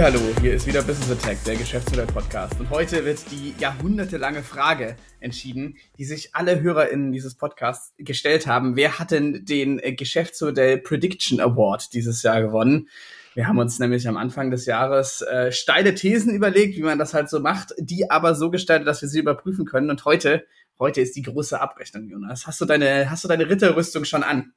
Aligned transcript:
Hallo, 0.00 0.20
hier 0.40 0.54
ist 0.54 0.64
wieder 0.68 0.82
Business 0.82 1.10
Attack, 1.10 1.42
der 1.44 1.56
Geschäftsmodell-Podcast. 1.56 2.60
Und 2.60 2.70
heute 2.70 3.04
wird 3.04 3.18
die 3.32 3.52
jahrhundertelange 3.58 4.44
Frage 4.44 4.94
entschieden, 5.18 5.76
die 5.98 6.04
sich 6.04 6.36
alle 6.36 6.60
HörerInnen 6.60 7.10
dieses 7.10 7.34
Podcasts 7.34 7.94
gestellt 7.98 8.46
haben. 8.46 8.76
Wer 8.76 9.00
hat 9.00 9.10
denn 9.10 9.44
den 9.44 9.80
Geschäftsmodell 9.96 10.78
Prediction 10.78 11.40
Award 11.40 11.92
dieses 11.94 12.22
Jahr 12.22 12.40
gewonnen? 12.40 12.88
Wir 13.34 13.48
haben 13.48 13.58
uns 13.58 13.80
nämlich 13.80 14.06
am 14.06 14.16
Anfang 14.16 14.52
des 14.52 14.66
Jahres 14.66 15.20
äh, 15.22 15.50
steile 15.50 15.94
Thesen 15.96 16.32
überlegt, 16.32 16.76
wie 16.76 16.82
man 16.82 17.00
das 17.00 17.12
halt 17.12 17.28
so 17.28 17.40
macht, 17.40 17.74
die 17.76 18.08
aber 18.08 18.36
so 18.36 18.50
gestaltet, 18.50 18.86
dass 18.86 19.02
wir 19.02 19.08
sie 19.08 19.18
überprüfen 19.18 19.64
können. 19.64 19.90
Und 19.90 20.04
heute 20.04 20.46
Heute 20.78 21.00
ist 21.00 21.16
die 21.16 21.22
große 21.22 21.60
Abrechnung, 21.60 22.08
Jonas. 22.08 22.46
Hast 22.46 22.60
du 22.60 22.64
deine, 22.64 23.10
hast 23.10 23.24
du 23.24 23.28
deine 23.28 23.48
Ritterrüstung 23.48 24.04
schon 24.04 24.22
an? 24.22 24.52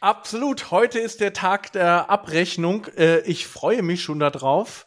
Absolut. 0.00 0.70
Heute 0.70 0.98
ist 0.98 1.20
der 1.20 1.32
Tag 1.32 1.72
der 1.72 2.10
Abrechnung. 2.10 2.86
Äh, 2.96 3.20
ich 3.20 3.46
freue 3.46 3.82
mich 3.82 4.02
schon 4.02 4.20
darauf. 4.20 4.84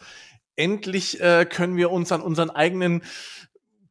Endlich 0.56 1.20
äh, 1.20 1.46
können 1.46 1.78
wir 1.78 1.90
uns 1.92 2.12
an 2.12 2.22
unseren 2.22 2.52
eigenen 2.52 3.02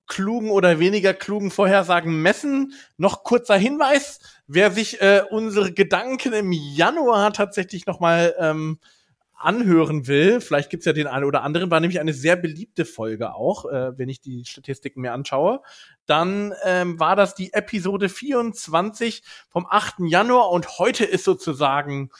klugen 0.06 0.50
oder 0.50 0.78
weniger 0.78 1.12
klugen 1.12 1.50
Vorhersagen 1.50 2.22
messen. 2.22 2.74
Noch 2.96 3.24
kurzer 3.24 3.56
Hinweis, 3.56 4.20
wer 4.46 4.70
sich 4.70 5.00
äh, 5.00 5.22
unsere 5.28 5.72
Gedanken 5.72 6.32
im 6.32 6.52
Januar 6.52 7.32
tatsächlich 7.32 7.86
noch 7.86 7.98
mal 7.98 8.34
ähm, 8.38 8.78
anhören 9.46 10.08
will, 10.08 10.40
vielleicht 10.40 10.70
gibt's 10.70 10.86
ja 10.86 10.92
den 10.92 11.06
einen 11.06 11.24
oder 11.24 11.42
anderen, 11.42 11.70
war 11.70 11.78
nämlich 11.78 12.00
eine 12.00 12.12
sehr 12.12 12.34
beliebte 12.34 12.84
Folge 12.84 13.34
auch, 13.34 13.64
äh, 13.66 13.96
wenn 13.96 14.08
ich 14.08 14.20
die 14.20 14.44
Statistiken 14.44 15.00
mir 15.00 15.12
anschaue. 15.12 15.62
Dann 16.04 16.52
ähm, 16.64 16.98
war 16.98 17.14
das 17.14 17.36
die 17.36 17.52
Episode 17.52 18.08
24 18.08 19.22
vom 19.48 19.66
8. 19.70 20.00
Januar 20.08 20.50
und 20.50 20.78
heute 20.78 21.04
ist 21.04 21.24
sozusagen 21.24 22.10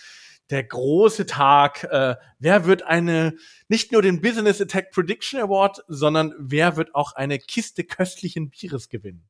der 0.50 0.62
große 0.62 1.27
Tag. 1.27 1.83
Äh, 1.84 2.15
wer 2.39 2.65
wird 2.65 2.84
eine, 2.84 3.34
nicht 3.69 3.91
nur 3.91 4.03
den 4.03 4.20
Business 4.20 4.61
Attack 4.61 4.93
Prediction 4.93 5.41
Award, 5.41 5.83
sondern 5.89 6.33
wer 6.39 6.77
wird 6.77 6.95
auch 6.95 7.12
eine 7.12 7.41
Kiste 7.41 7.83
köstlichen 7.83 8.50
Bieres 8.50 8.89
gewinnen? 8.89 9.25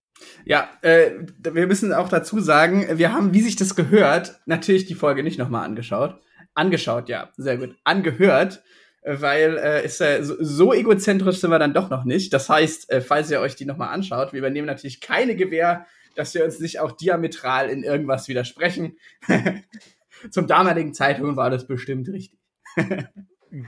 Ja, 0.45 0.69
äh, 0.83 1.13
wir 1.39 1.67
müssen 1.67 1.95
auch 1.95 2.11
dazu 2.11 2.41
sagen, 2.41 2.99
wir 2.99 3.13
haben, 3.13 3.33
wie 3.33 3.41
sich 3.41 3.57
das 3.57 3.75
gehört, 3.75 4.39
natürlich 4.45 4.85
die 4.85 4.95
Folge 4.95 5.23
nicht 5.23 5.39
nochmal 5.39 5.65
angeschaut 5.65 6.21
Angeschaut, 6.57 7.09
ja, 7.09 7.31
sehr 7.37 7.59
gut. 7.59 7.77
Angehört, 7.85 8.63
äh, 9.03 9.17
weil 9.21 9.59
äh, 9.59 9.85
ist 9.85 10.01
äh, 10.01 10.25
so, 10.25 10.35
so 10.41 10.73
egozentrisch 10.73 11.39
sind 11.39 11.51
wir 11.51 11.59
dann 11.59 11.75
doch 11.75 11.91
noch 11.91 12.05
nicht. 12.05 12.33
Das 12.33 12.49
heißt, 12.49 12.91
äh, 12.91 13.01
falls 13.01 13.31
ihr 13.31 13.41
euch 13.41 13.55
die 13.55 13.67
nochmal 13.67 13.95
anschaut, 13.95 14.33
wir 14.33 14.39
übernehmen 14.39 14.67
natürlich 14.67 15.01
keine 15.01 15.37
Gewähr, 15.37 15.87
dass 16.17 16.35
wir 16.35 16.45
uns 16.45 16.59
nicht 16.59 16.81
auch 16.81 16.93
diametral 16.93 17.69
in 17.69 17.83
irgendwas 17.83 18.27
widersprechen. 18.27 18.97
Zum 20.31 20.47
damaligen 20.47 20.95
Zeitpunkt 20.95 21.37
war 21.37 21.51
das 21.51 21.67
bestimmt 21.67 22.09
richtig. 22.09 22.39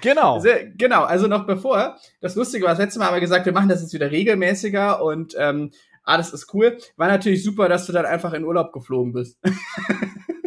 Genau. 0.03 0.41
Sehr, 0.41 0.67
genau, 0.67 1.05
also 1.05 1.29
noch 1.29 1.47
bevor, 1.47 1.97
das 2.21 2.35
Lustige 2.35 2.65
war, 2.65 2.73
das 2.73 2.81
letzte 2.81 2.99
Mal 2.99 3.07
haben 3.07 3.15
wir 3.15 3.21
gesagt, 3.21 3.47
wir 3.47 3.53
machen 3.53 3.69
das 3.69 3.81
jetzt 3.81 3.95
wieder 3.95 4.11
regelmäßiger 4.11 5.03
und 5.03 5.35
ähm, 5.39 5.71
alles 6.03 6.33
ist 6.33 6.53
cool. 6.53 6.79
War 6.97 7.09
natürlich 7.09 7.45
super, 7.45 7.69
dass 7.69 7.87
du 7.87 7.93
dann 7.93 8.05
einfach 8.05 8.33
in 8.33 8.45
Urlaub 8.45 8.73
geflogen 8.73 9.13
bist. 9.13 9.39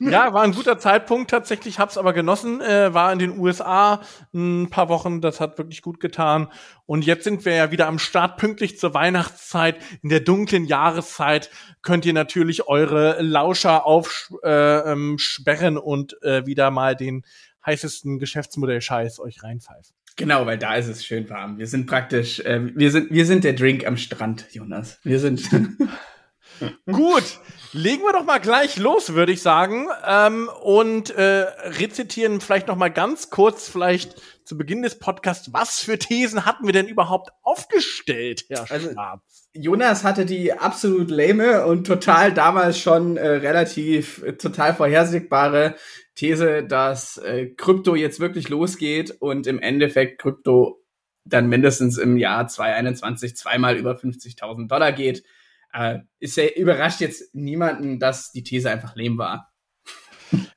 ja, 0.00 0.32
war 0.32 0.42
ein 0.42 0.52
guter 0.52 0.78
Zeitpunkt 0.78 1.30
tatsächlich, 1.30 1.78
hab's 1.78 1.98
aber 1.98 2.12
genossen, 2.12 2.60
äh, 2.60 2.92
war 2.94 3.12
in 3.12 3.18
den 3.18 3.38
USA 3.38 4.00
ein 4.34 4.68
paar 4.70 4.88
Wochen, 4.88 5.20
das 5.20 5.40
hat 5.40 5.58
wirklich 5.58 5.82
gut 5.82 6.00
getan. 6.00 6.48
Und 6.86 7.04
jetzt 7.04 7.24
sind 7.24 7.44
wir 7.44 7.54
ja 7.54 7.70
wieder 7.70 7.86
am 7.86 7.98
Start, 7.98 8.38
pünktlich 8.38 8.78
zur 8.78 8.94
Weihnachtszeit. 8.94 9.76
In 10.02 10.08
der 10.08 10.20
dunklen 10.20 10.64
Jahreszeit 10.64 11.50
könnt 11.82 12.06
ihr 12.06 12.14
natürlich 12.14 12.66
eure 12.68 13.20
Lauscher 13.20 13.86
aufsperren 13.86 15.16
äh, 15.32 15.78
ähm, 15.78 15.78
und 15.78 16.22
äh, 16.22 16.46
wieder 16.46 16.70
mal 16.70 16.96
den 16.96 17.24
heißesten 17.66 18.18
Geschäftsmodell-Scheiß 18.18 19.20
euch 19.20 19.42
reinpfeifen. 19.42 19.94
Genau, 20.16 20.46
weil 20.46 20.58
da 20.58 20.74
ist 20.74 20.88
es 20.88 21.04
schön 21.04 21.30
warm. 21.30 21.58
Wir 21.58 21.68
sind 21.68 21.86
praktisch, 21.86 22.40
äh, 22.40 22.60
wir 22.74 22.90
sind, 22.90 23.10
wir 23.12 23.24
sind 23.24 23.44
der 23.44 23.52
Drink 23.52 23.86
am 23.86 23.96
Strand, 23.96 24.46
Jonas. 24.50 24.98
Wir 25.04 25.20
sind. 25.20 25.48
Gut, 26.86 27.40
legen 27.72 28.02
wir 28.02 28.12
doch 28.12 28.24
mal 28.24 28.38
gleich 28.38 28.76
los, 28.76 29.14
würde 29.14 29.32
ich 29.32 29.42
sagen, 29.42 29.88
ähm, 30.06 30.48
und 30.62 31.10
äh, 31.10 31.46
rezitieren 31.78 32.40
vielleicht 32.40 32.68
noch 32.68 32.76
mal 32.76 32.88
ganz 32.88 33.30
kurz, 33.30 33.68
vielleicht 33.68 34.20
zu 34.44 34.56
Beginn 34.56 34.82
des 34.82 34.98
Podcasts, 34.98 35.52
was 35.52 35.80
für 35.80 35.98
Thesen 35.98 36.46
hatten 36.46 36.64
wir 36.64 36.72
denn 36.72 36.88
überhaupt 36.88 37.30
aufgestellt, 37.42 38.46
Herr 38.48 38.70
also, 38.70 38.90
Schwarz? 38.90 39.48
Jonas 39.52 40.04
hatte 40.04 40.24
die 40.24 40.52
absolut 40.52 41.10
lame 41.10 41.66
und 41.66 41.86
total 41.86 42.32
damals 42.32 42.78
schon 42.78 43.16
äh, 43.16 43.28
relativ 43.28 44.22
äh, 44.22 44.32
total 44.34 44.74
vorhersehbare 44.74 45.74
These, 46.14 46.64
dass 46.64 47.18
äh, 47.18 47.48
Krypto 47.56 47.94
jetzt 47.94 48.20
wirklich 48.20 48.48
losgeht 48.48 49.10
und 49.20 49.46
im 49.46 49.58
Endeffekt 49.60 50.20
Krypto 50.20 50.82
dann 51.24 51.48
mindestens 51.48 51.98
im 51.98 52.16
Jahr 52.16 52.48
2021 52.48 53.36
zweimal 53.36 53.76
über 53.76 53.92
50.000 53.96 54.66
Dollar 54.68 54.92
geht 54.92 55.24
äh, 55.72 56.00
ist 56.18 56.36
ja 56.36 56.46
überrascht 56.56 57.00
jetzt 57.00 57.34
niemanden, 57.34 57.98
dass 57.98 58.32
die 58.32 58.42
These 58.42 58.70
einfach 58.70 58.96
lehm 58.96 59.18
war. 59.18 59.52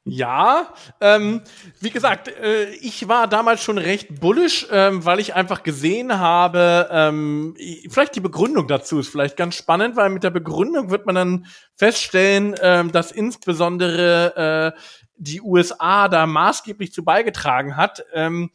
Ja, 0.03 0.73
ähm, 0.99 1.41
wie 1.79 1.91
gesagt, 1.91 2.27
äh, 2.27 2.69
ich 2.81 3.07
war 3.07 3.27
damals 3.27 3.63
schon 3.63 3.77
recht 3.77 4.19
bullish, 4.19 4.67
ähm, 4.71 5.05
weil 5.05 5.19
ich 5.19 5.35
einfach 5.35 5.63
gesehen 5.63 6.19
habe, 6.19 6.89
ähm, 6.91 7.55
vielleicht 7.89 8.15
die 8.15 8.19
Begründung 8.19 8.67
dazu 8.67 8.99
ist 8.99 9.09
vielleicht 9.09 9.37
ganz 9.37 9.55
spannend, 9.55 9.95
weil 9.95 10.09
mit 10.09 10.23
der 10.23 10.31
Begründung 10.31 10.89
wird 10.89 11.05
man 11.05 11.15
dann 11.15 11.45
feststellen, 11.75 12.55
ähm, 12.61 12.91
dass 12.91 13.11
insbesondere 13.11 14.73
äh, 14.75 14.79
die 15.17 15.41
USA 15.41 16.09
da 16.09 16.25
maßgeblich 16.25 16.91
zu 16.91 17.05
beigetragen 17.05 17.77
hat. 17.77 18.03
Ähm, 18.13 18.49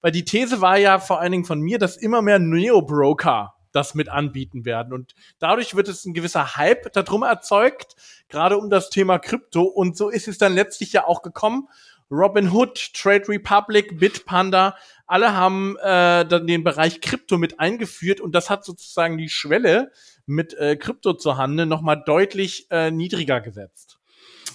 weil 0.00 0.12
die 0.12 0.24
These 0.24 0.60
war 0.60 0.78
ja 0.78 0.98
vor 0.98 1.20
allen 1.20 1.32
Dingen 1.32 1.44
von 1.44 1.60
mir, 1.60 1.78
dass 1.78 1.96
immer 1.96 2.22
mehr 2.22 2.38
Neo-Broker 2.38 3.54
das 3.72 3.94
mit 3.94 4.08
anbieten 4.08 4.64
werden. 4.64 4.92
Und 4.92 5.14
dadurch 5.38 5.74
wird 5.74 5.88
es 5.88 6.04
ein 6.04 6.14
gewisser 6.14 6.56
Hype 6.56 6.92
darum 6.92 7.22
erzeugt, 7.22 7.96
gerade 8.28 8.58
um 8.58 8.70
das 8.70 8.90
Thema 8.90 9.18
Krypto. 9.18 9.62
Und 9.62 9.96
so 9.96 10.08
ist 10.08 10.28
es 10.28 10.38
dann 10.38 10.54
letztlich 10.54 10.92
ja 10.92 11.06
auch 11.06 11.22
gekommen. 11.22 11.68
Robinhood, 12.10 12.94
Trade 12.94 13.28
Republic, 13.28 13.98
Bitpanda, 13.98 14.76
alle 15.06 15.34
haben 15.34 15.76
äh, 15.78 16.24
dann 16.24 16.46
den 16.46 16.64
Bereich 16.64 17.00
Krypto 17.00 17.36
mit 17.36 17.60
eingeführt 17.60 18.20
und 18.20 18.34
das 18.34 18.48
hat 18.48 18.64
sozusagen 18.64 19.18
die 19.18 19.28
Schwelle 19.28 19.92
mit 20.26 20.54
äh, 20.54 20.76
Krypto 20.76 21.14
zu 21.14 21.36
handeln 21.36 21.68
nochmal 21.68 22.02
deutlich 22.04 22.66
äh, 22.70 22.90
niedriger 22.90 23.40
gesetzt. 23.40 23.98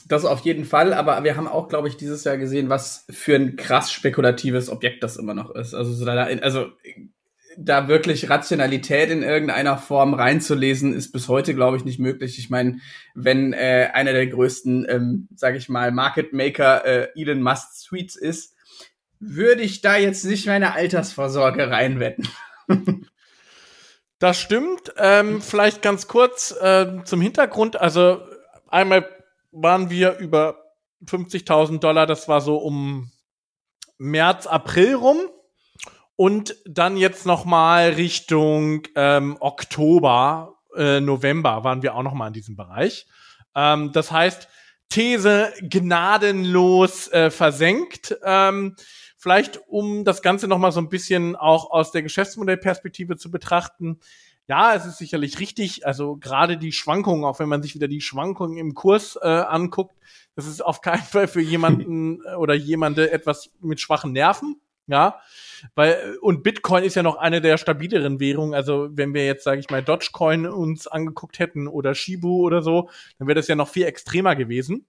Das 0.07 0.25
auf 0.25 0.41
jeden 0.41 0.65
Fall, 0.65 0.93
aber 0.93 1.23
wir 1.23 1.37
haben 1.37 1.47
auch, 1.47 1.69
glaube 1.69 1.87
ich, 1.87 1.95
dieses 1.95 2.23
Jahr 2.23 2.37
gesehen, 2.37 2.69
was 2.69 3.05
für 3.09 3.35
ein 3.35 3.55
krass 3.55 3.91
spekulatives 3.91 4.69
Objekt 4.69 5.01
das 5.03 5.17
immer 5.17 5.33
noch 5.33 5.51
ist. 5.51 5.73
Also, 5.73 6.09
also 6.09 6.71
da 7.57 7.87
wirklich 7.87 8.29
Rationalität 8.29 9.09
in 9.09 9.23
irgendeiner 9.23 9.77
Form 9.77 10.13
reinzulesen, 10.13 10.93
ist 10.93 11.11
bis 11.11 11.27
heute, 11.27 11.53
glaube 11.53 11.77
ich, 11.77 11.85
nicht 11.85 11.99
möglich. 11.99 12.39
Ich 12.39 12.49
meine, 12.49 12.79
wenn 13.15 13.53
äh, 13.53 13.89
einer 13.93 14.13
der 14.13 14.27
größten, 14.27 14.85
ähm, 14.89 15.27
sage 15.35 15.57
ich 15.57 15.69
mal, 15.69 15.91
Market 15.91 16.33
Maker 16.33 16.85
äh, 16.85 17.07
Elon 17.15 17.41
Musk 17.41 17.73
Suites 17.73 18.15
ist, 18.15 18.55
würde 19.19 19.61
ich 19.61 19.81
da 19.81 19.95
jetzt 19.95 20.25
nicht 20.25 20.47
meine 20.47 20.73
Altersvorsorge 20.73 21.69
reinwetten. 21.69 22.27
das 24.19 24.39
stimmt. 24.39 24.93
Ähm, 24.97 25.41
vielleicht 25.41 25.81
ganz 25.81 26.07
kurz 26.07 26.51
äh, 26.59 27.03
zum 27.05 27.21
Hintergrund. 27.21 27.79
Also 27.79 28.21
einmal 28.67 29.07
waren 29.51 29.89
wir 29.89 30.17
über 30.17 30.63
50.000 31.05 31.79
Dollar, 31.79 32.05
das 32.05 32.27
war 32.27 32.41
so 32.41 32.57
um 32.57 33.11
März, 33.97 34.47
April 34.47 34.95
rum. 34.95 35.17
Und 36.15 36.55
dann 36.65 36.97
jetzt 36.97 37.25
noch 37.25 37.45
mal 37.45 37.89
Richtung 37.89 38.83
ähm, 38.95 39.37
Oktober, 39.39 40.55
äh, 40.75 40.99
November 40.99 41.63
waren 41.63 41.81
wir 41.81 41.95
auch 41.95 42.03
noch 42.03 42.13
mal 42.13 42.27
in 42.27 42.33
diesem 42.33 42.55
Bereich. 42.55 43.07
Ähm, 43.55 43.91
das 43.91 44.11
heißt, 44.11 44.47
These 44.89 45.53
gnadenlos 45.61 47.11
äh, 47.11 47.31
versenkt. 47.31 48.15
Ähm, 48.23 48.75
vielleicht, 49.17 49.59
um 49.67 50.03
das 50.03 50.21
Ganze 50.21 50.47
noch 50.47 50.59
mal 50.59 50.71
so 50.71 50.81
ein 50.81 50.89
bisschen 50.89 51.35
auch 51.35 51.71
aus 51.71 51.91
der 51.91 52.03
Geschäftsmodellperspektive 52.03 53.17
zu 53.17 53.31
betrachten. 53.31 53.99
Ja, 54.47 54.75
es 54.75 54.85
ist 54.85 54.97
sicherlich 54.97 55.39
richtig. 55.39 55.87
Also 55.87 56.17
gerade 56.17 56.57
die 56.57 56.73
Schwankungen, 56.73 57.23
auch 57.23 57.39
wenn 57.39 57.49
man 57.49 57.63
sich 57.63 57.73
wieder 57.73 57.87
die 57.87 58.01
Schwankungen 58.01 58.57
im 58.57 58.75
Kurs 58.75 59.17
äh, 59.21 59.27
anguckt, 59.27 59.95
das 60.35 60.45
ist 60.45 60.63
auf 60.63 60.81
keinen 60.81 61.01
Fall 61.01 61.27
für 61.27 61.41
jemanden 61.41 62.21
oder 62.37 62.53
jemande 62.53 63.11
etwas 63.11 63.49
mit 63.61 63.79
schwachen 63.79 64.11
Nerven. 64.11 64.61
Ja, 64.85 65.21
weil, 65.75 66.17
und 66.21 66.43
Bitcoin 66.43 66.83
ist 66.83 66.95
ja 66.95 67.03
noch 67.03 67.17
eine 67.17 67.41
der 67.41 67.57
stabileren 67.57 68.19
Währungen. 68.19 68.53
Also, 68.53 68.89
wenn 68.91 69.13
wir 69.13 69.25
jetzt, 69.25 69.43
sage 69.43 69.59
ich 69.59 69.69
mal, 69.69 69.83
Dogecoin 69.83 70.45
uns 70.47 70.87
angeguckt 70.87 71.39
hätten 71.39 71.67
oder 71.67 71.95
Shibu 71.95 72.43
oder 72.45 72.61
so, 72.61 72.89
dann 73.17 73.27
wäre 73.27 73.35
das 73.35 73.47
ja 73.47 73.55
noch 73.55 73.69
viel 73.69 73.85
extremer 73.85 74.35
gewesen. 74.35 74.85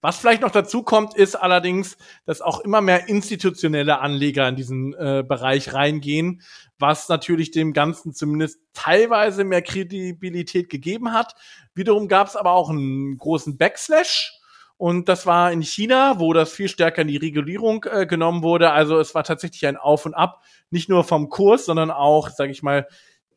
Was 0.00 0.18
vielleicht 0.18 0.42
noch 0.42 0.50
dazu 0.50 0.82
kommt, 0.82 1.14
ist 1.14 1.36
allerdings, 1.36 1.96
dass 2.26 2.42
auch 2.42 2.60
immer 2.60 2.80
mehr 2.80 3.08
institutionelle 3.08 4.00
Anleger 4.00 4.48
in 4.48 4.56
diesen 4.56 4.94
äh, 4.94 5.24
Bereich 5.26 5.72
reingehen, 5.72 6.42
was 6.78 7.08
natürlich 7.08 7.50
dem 7.50 7.72
Ganzen 7.72 8.12
zumindest 8.12 8.60
teilweise 8.74 9.44
mehr 9.44 9.62
Kredibilität 9.62 10.68
gegeben 10.68 11.12
hat. 11.12 11.34
Wiederum 11.74 12.08
gab 12.08 12.28
es 12.28 12.36
aber 12.36 12.52
auch 12.52 12.68
einen 12.68 13.16
großen 13.16 13.56
Backslash 13.56 14.38
Und 14.76 15.08
das 15.08 15.24
war 15.24 15.52
in 15.52 15.62
China, 15.62 16.18
wo 16.18 16.32
das 16.32 16.52
viel 16.52 16.68
stärker 16.68 17.02
in 17.02 17.08
die 17.08 17.16
Regulierung 17.16 17.84
äh, 17.90 18.06
genommen 18.06 18.42
wurde. 18.42 18.72
Also 18.72 18.98
es 18.98 19.14
war 19.14 19.24
tatsächlich 19.24 19.66
ein 19.66 19.76
Auf 19.76 20.04
und 20.04 20.14
Ab, 20.14 20.42
nicht 20.70 20.88
nur 20.88 21.04
vom 21.04 21.28
Kurs, 21.28 21.66
sondern 21.66 21.90
auch, 21.90 22.28
sage 22.30 22.50
ich 22.50 22.62
mal, 22.62 22.86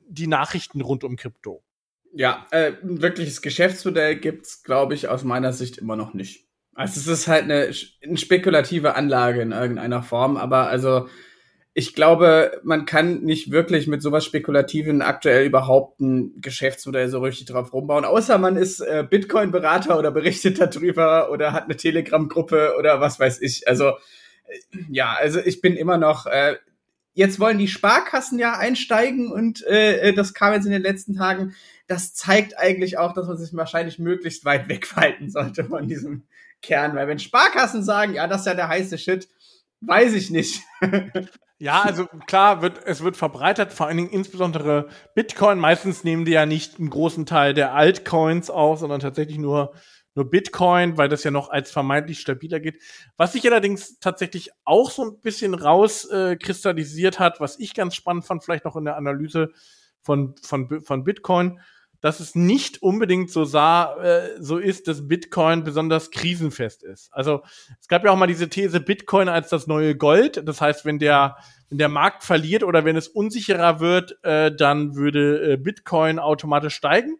die 0.07 0.27
Nachrichten 0.27 0.81
rund 0.81 1.03
um 1.03 1.15
Krypto. 1.15 1.63
Ja, 2.13 2.47
äh, 2.51 2.73
ein 2.81 3.01
wirkliches 3.01 3.41
Geschäftsmodell 3.41 4.15
gibt's, 4.15 4.63
glaube 4.63 4.95
ich, 4.95 5.07
aus 5.07 5.23
meiner 5.23 5.53
Sicht 5.53 5.77
immer 5.77 5.95
noch 5.95 6.13
nicht. 6.13 6.47
Also 6.73 6.99
es 6.99 7.07
ist 7.07 7.27
halt 7.27 7.43
eine, 7.43 7.71
eine 8.03 8.17
spekulative 8.17 8.95
Anlage 8.95 9.41
in 9.41 9.51
irgendeiner 9.51 10.03
Form, 10.03 10.37
aber 10.37 10.67
also 10.67 11.07
ich 11.77 11.93
glaube, 11.93 12.59
man 12.63 12.85
kann 12.87 13.21
nicht 13.21 13.51
wirklich 13.51 13.85
mit 13.85 14.01
sowas 14.01 14.25
Spekulativen 14.25 15.03
aktuell 15.03 15.45
überhaupt 15.45 16.01
ein 16.01 16.41
Geschäftsmodell 16.41 17.07
so 17.07 17.19
richtig 17.19 17.45
drauf 17.45 17.71
rumbauen, 17.71 18.03
außer 18.03 18.39
man 18.39 18.57
ist 18.57 18.79
äh, 18.79 19.05
Bitcoin-Berater 19.07 19.99
oder 19.99 20.09
berichtet 20.09 20.59
darüber 20.59 21.29
oder 21.29 21.53
hat 21.53 21.65
eine 21.65 21.77
Telegram-Gruppe 21.77 22.73
oder 22.79 22.99
was 22.99 23.19
weiß 23.19 23.43
ich. 23.43 23.67
Also 23.67 23.89
äh, 23.89 24.79
ja, 24.89 25.15
also 25.19 25.39
ich 25.39 25.61
bin 25.61 25.75
immer 25.75 25.99
noch. 25.99 26.25
Äh, 26.25 26.55
jetzt 27.13 27.39
wollen 27.39 27.59
die 27.59 27.67
Sparkassen 27.67 28.39
ja 28.39 28.57
einsteigen 28.57 29.31
und 29.31 29.63
äh, 29.67 29.99
äh 29.99 30.13
das 30.13 30.33
kam 30.33 30.53
jetzt 30.53 30.65
in 30.65 30.71
den 30.71 30.81
letzten 30.81 31.15
Tagen. 31.15 31.53
Das 31.85 32.15
zeigt 32.15 32.57
eigentlich 32.57 32.97
auch, 32.97 33.13
dass 33.13 33.27
man 33.27 33.37
sich 33.37 33.55
wahrscheinlich 33.55 33.99
möglichst 33.99 34.45
weit 34.45 34.67
weghalten 34.67 35.29
sollte 35.29 35.63
von 35.63 35.87
diesem 35.87 36.23
Kern, 36.63 36.95
weil 36.95 37.07
wenn 37.07 37.19
Sparkassen 37.19 37.83
sagen, 37.83 38.15
ja, 38.15 38.25
das 38.25 38.41
ist 38.41 38.47
ja 38.47 38.55
der 38.55 38.67
heiße 38.67 38.97
Shit, 38.97 39.27
weiß 39.81 40.13
ich 40.13 40.29
nicht. 40.29 40.61
Ja, 41.59 41.81
also 41.81 42.05
klar, 42.27 42.61
wird, 42.61 42.85
es 42.85 43.01
wird 43.01 43.17
verbreitet, 43.17 43.73
vor 43.73 43.87
allen 43.87 43.97
Dingen 43.97 44.09
insbesondere 44.11 44.89
Bitcoin. 45.15 45.57
Meistens 45.57 46.03
nehmen 46.03 46.23
die 46.23 46.33
ja 46.33 46.45
nicht 46.45 46.77
einen 46.77 46.91
großen 46.91 47.25
Teil 47.25 47.55
der 47.55 47.73
Altcoins 47.73 48.51
auf, 48.51 48.77
sondern 48.77 48.99
tatsächlich 48.99 49.39
nur, 49.39 49.73
nur 50.13 50.29
Bitcoin, 50.29 50.97
weil 50.97 51.09
das 51.09 51.23
ja 51.23 51.31
noch 51.31 51.49
als 51.49 51.71
vermeintlich 51.71 52.19
stabiler 52.19 52.59
geht. 52.59 52.79
Was 53.17 53.33
sich 53.33 53.43
allerdings 53.47 53.97
tatsächlich 53.97 54.51
auch 54.65 54.91
so 54.91 55.03
ein 55.03 55.19
bisschen 55.21 55.55
rauskristallisiert 55.55 57.15
äh, 57.15 57.19
hat, 57.19 57.39
was 57.39 57.57
ich 57.57 57.73
ganz 57.73 57.95
spannend 57.95 58.25
fand, 58.25 58.43
vielleicht 58.43 58.65
noch 58.65 58.75
in 58.75 58.85
der 58.85 58.95
Analyse 58.95 59.51
von, 60.03 60.35
von, 60.43 60.81
von 60.81 61.03
Bitcoin, 61.03 61.59
dass 62.07 62.21
es 62.21 62.35
nicht 62.35 62.81
unbedingt 62.81 63.29
so 63.29 63.43
sah, 63.43 64.01
äh, 64.01 64.41
so 64.41 64.59
ist, 64.59 64.87
dass 64.87 65.09
Bitcoin 65.09 65.65
besonders 65.65 66.09
krisenfest 66.09 66.81
ist. 66.81 67.09
Also 67.11 67.41
es 67.81 67.89
gab 67.89 68.05
ja 68.05 68.11
auch 68.11 68.15
mal 68.15 68.27
diese 68.27 68.47
These 68.47 68.79
Bitcoin 68.79 69.27
als 69.27 69.49
das 69.49 69.67
neue 69.67 69.93
Gold. 69.93 70.47
Das 70.47 70.61
heißt, 70.61 70.85
wenn 70.85 70.99
der 70.99 71.35
wenn 71.67 71.79
der 71.79 71.89
Markt 71.89 72.23
verliert 72.23 72.63
oder 72.63 72.85
wenn 72.85 72.95
es 72.95 73.09
unsicherer 73.09 73.81
wird, 73.81 74.23
äh, 74.23 74.55
dann 74.55 74.95
würde 74.95 75.51
äh, 75.51 75.57
Bitcoin 75.57 76.17
automatisch 76.17 76.75
steigen. 76.75 77.17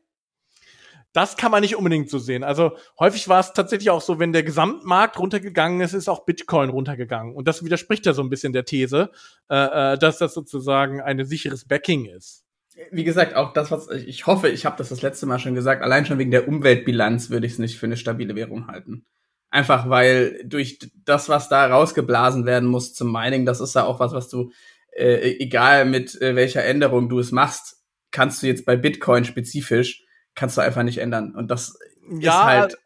Das 1.12 1.36
kann 1.36 1.52
man 1.52 1.60
nicht 1.60 1.76
unbedingt 1.76 2.10
so 2.10 2.18
sehen. 2.18 2.46
Also 2.46 2.78
häufig 2.98 3.28
war 3.28 3.42
es 3.42 3.52
tatsächlich 3.52 3.90
auch 3.90 4.00
so, 4.02 4.20
wenn 4.20 4.32
der 4.32 4.44
Gesamtmarkt 4.44 5.20
runtergegangen 5.20 5.82
ist, 5.82 5.92
ist 5.92 6.08
auch 6.08 6.24
Bitcoin 6.24 6.70
runtergegangen. 6.70 7.36
Und 7.36 7.46
das 7.46 7.62
widerspricht 7.62 8.06
ja 8.06 8.14
so 8.14 8.22
ein 8.22 8.30
bisschen 8.30 8.54
der 8.54 8.64
These, 8.64 9.12
äh, 9.50 9.94
äh 9.94 9.98
dass 9.98 10.18
das 10.18 10.34
sozusagen 10.34 11.02
ein 11.02 11.26
sicheres 11.26 11.68
Backing 11.68 12.06
ist 12.06 12.47
wie 12.92 13.04
gesagt, 13.04 13.36
auch 13.36 13.54
das, 13.54 13.72
was 13.72 13.90
ich 13.90 14.28
hoffe, 14.28 14.50
ich 14.50 14.66
habe 14.66 14.78
das 14.78 14.90
das 14.90 15.02
letzte 15.02 15.26
Mal 15.26 15.40
schon 15.40 15.56
gesagt, 15.56 15.82
allein 15.82 16.06
schon 16.06 16.18
wegen 16.18 16.32
der 16.32 16.48
Umweltbilanz 16.48 17.30
würde 17.30 17.46
ich 17.46 17.54
es 17.54 17.60
nicht 17.60 17.78
für 17.78 17.86
eine 17.86 17.98
stabile 17.98 18.36
Währung 18.36 18.68
halten. 18.68 19.06
Einfach 19.50 19.90
weil 19.90 20.42
durch 20.46 20.80
das, 21.06 21.30
was 21.30 21.50
da 21.50 21.68
rausgeblasen 21.68 22.46
werden 22.46 22.70
muss 22.70 22.94
zum 22.94 23.12
Mining, 23.12 23.46
das 23.46 23.62
ist 23.62 23.76
ja 23.76 23.86
auch 23.86 24.00
was, 24.00 24.14
was 24.14 24.30
du, 24.30 24.52
äh, 24.92 25.38
egal 25.40 25.86
mit 25.86 26.22
äh, 26.22 26.36
welcher 26.36 26.64
Änderung 26.66 27.10
du 27.10 27.20
es 27.20 27.32
machst, 27.32 27.78
kannst 28.12 28.44
du 28.44 28.48
jetzt 28.48 28.66
bei 28.66 28.76
Bitcoin 28.76 29.26
spezifisch, 29.26 30.04
kannst 30.36 30.58
du 30.58 30.62
einfach 30.62 30.84
nicht 30.84 30.98
ändern. 30.98 31.34
Und 31.36 31.50
das 31.50 31.78
ja, 32.20 32.32
ist 32.32 32.46
halt 32.46 32.78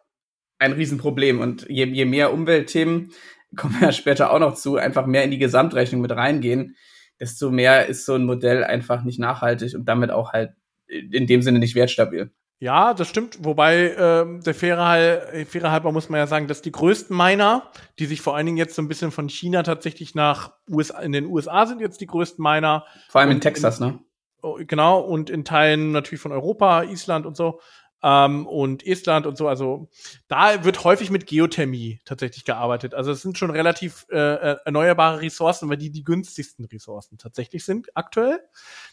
ein 0.59 0.73
Riesenproblem. 0.73 1.39
Und 1.39 1.65
je, 1.67 1.85
je 1.85 2.05
mehr 2.05 2.33
Umweltthemen, 2.33 3.11
kommen 3.55 3.79
wir 3.79 3.87
ja 3.87 3.91
später 3.91 4.31
auch 4.31 4.39
noch 4.39 4.55
zu, 4.55 4.77
einfach 4.77 5.05
mehr 5.05 5.23
in 5.23 5.31
die 5.31 5.37
Gesamtrechnung 5.37 6.01
mit 6.01 6.11
reingehen, 6.11 6.75
desto 7.21 7.51
mehr 7.51 7.85
ist 7.85 8.05
so 8.05 8.15
ein 8.15 8.25
Modell 8.25 8.63
einfach 8.63 9.03
nicht 9.03 9.19
nachhaltig 9.19 9.75
und 9.75 9.85
damit 9.85 10.09
auch 10.09 10.33
halt 10.33 10.53
in 10.87 11.27
dem 11.27 11.41
Sinne 11.41 11.59
nicht 11.59 11.75
wertstabil. 11.75 12.31
Ja, 12.59 12.93
das 12.93 13.07
stimmt. 13.07 13.43
Wobei 13.43 13.95
ähm, 13.97 14.41
der 14.43 14.53
faire, 14.53 15.45
faire 15.47 15.71
halber 15.71 15.91
muss 15.91 16.09
man 16.09 16.19
ja 16.19 16.27
sagen, 16.27 16.47
dass 16.47 16.61
die 16.61 16.71
größten 16.71 17.15
Miner, 17.15 17.71
die 17.97 18.05
sich 18.05 18.21
vor 18.21 18.35
allen 18.35 18.45
Dingen 18.45 18.57
jetzt 18.57 18.75
so 18.75 18.81
ein 18.81 18.87
bisschen 18.87 19.11
von 19.11 19.29
China 19.29 19.63
tatsächlich 19.63 20.13
nach 20.13 20.51
USA, 20.69 20.99
in 20.99 21.11
den 21.11 21.25
USA 21.25 21.65
sind 21.65 21.79
jetzt 21.79 22.01
die 22.01 22.07
größten 22.07 22.43
Miner. 22.43 22.85
Vor 23.09 23.21
allem 23.21 23.31
in 23.31 23.41
Texas, 23.41 23.79
in, 23.79 23.87
ne? 23.87 23.99
Oh, 24.43 24.57
genau, 24.59 24.99
und 24.99 25.29
in 25.29 25.45
Teilen 25.45 25.91
natürlich 25.91 26.21
von 26.21 26.31
Europa, 26.31 26.83
Island 26.83 27.25
und 27.25 27.37
so 27.37 27.61
ähm, 28.03 28.47
und 28.47 28.85
Estland 28.85 29.25
und 29.25 29.37
so. 29.37 29.47
Also 29.47 29.89
da 30.27 30.63
wird 30.63 30.83
häufig 30.83 31.11
mit 31.11 31.27
Geothermie 31.27 31.99
tatsächlich 32.05 32.45
gearbeitet. 32.45 32.93
Also 32.93 33.11
es 33.11 33.21
sind 33.21 33.37
schon 33.37 33.51
relativ 33.51 34.05
äh, 34.11 34.17
äh, 34.17 34.57
erneuerbare 34.65 35.21
Ressourcen, 35.21 35.69
weil 35.69 35.77
die 35.77 35.91
die 35.91 36.03
günstigsten 36.03 36.65
Ressourcen 36.65 37.17
tatsächlich 37.17 37.63
sind 37.63 37.95
aktuell. 37.95 38.39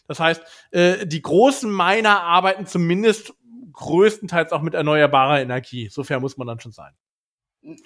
Das 0.07 0.19
heißt, 0.19 0.41
äh, 0.71 1.05
die 1.05 1.21
großen 1.21 1.69
Miner 1.71 2.21
arbeiten 2.21 2.65
zumindest 2.65 3.33
größtenteils 3.73 4.51
auch 4.51 4.61
mit 4.61 4.73
erneuerbarer 4.73 5.41
Energie. 5.41 5.89
Sofern 5.89 6.21
muss 6.21 6.37
man 6.37 6.47
dann 6.47 6.59
schon 6.59 6.71
sein. 6.71 6.93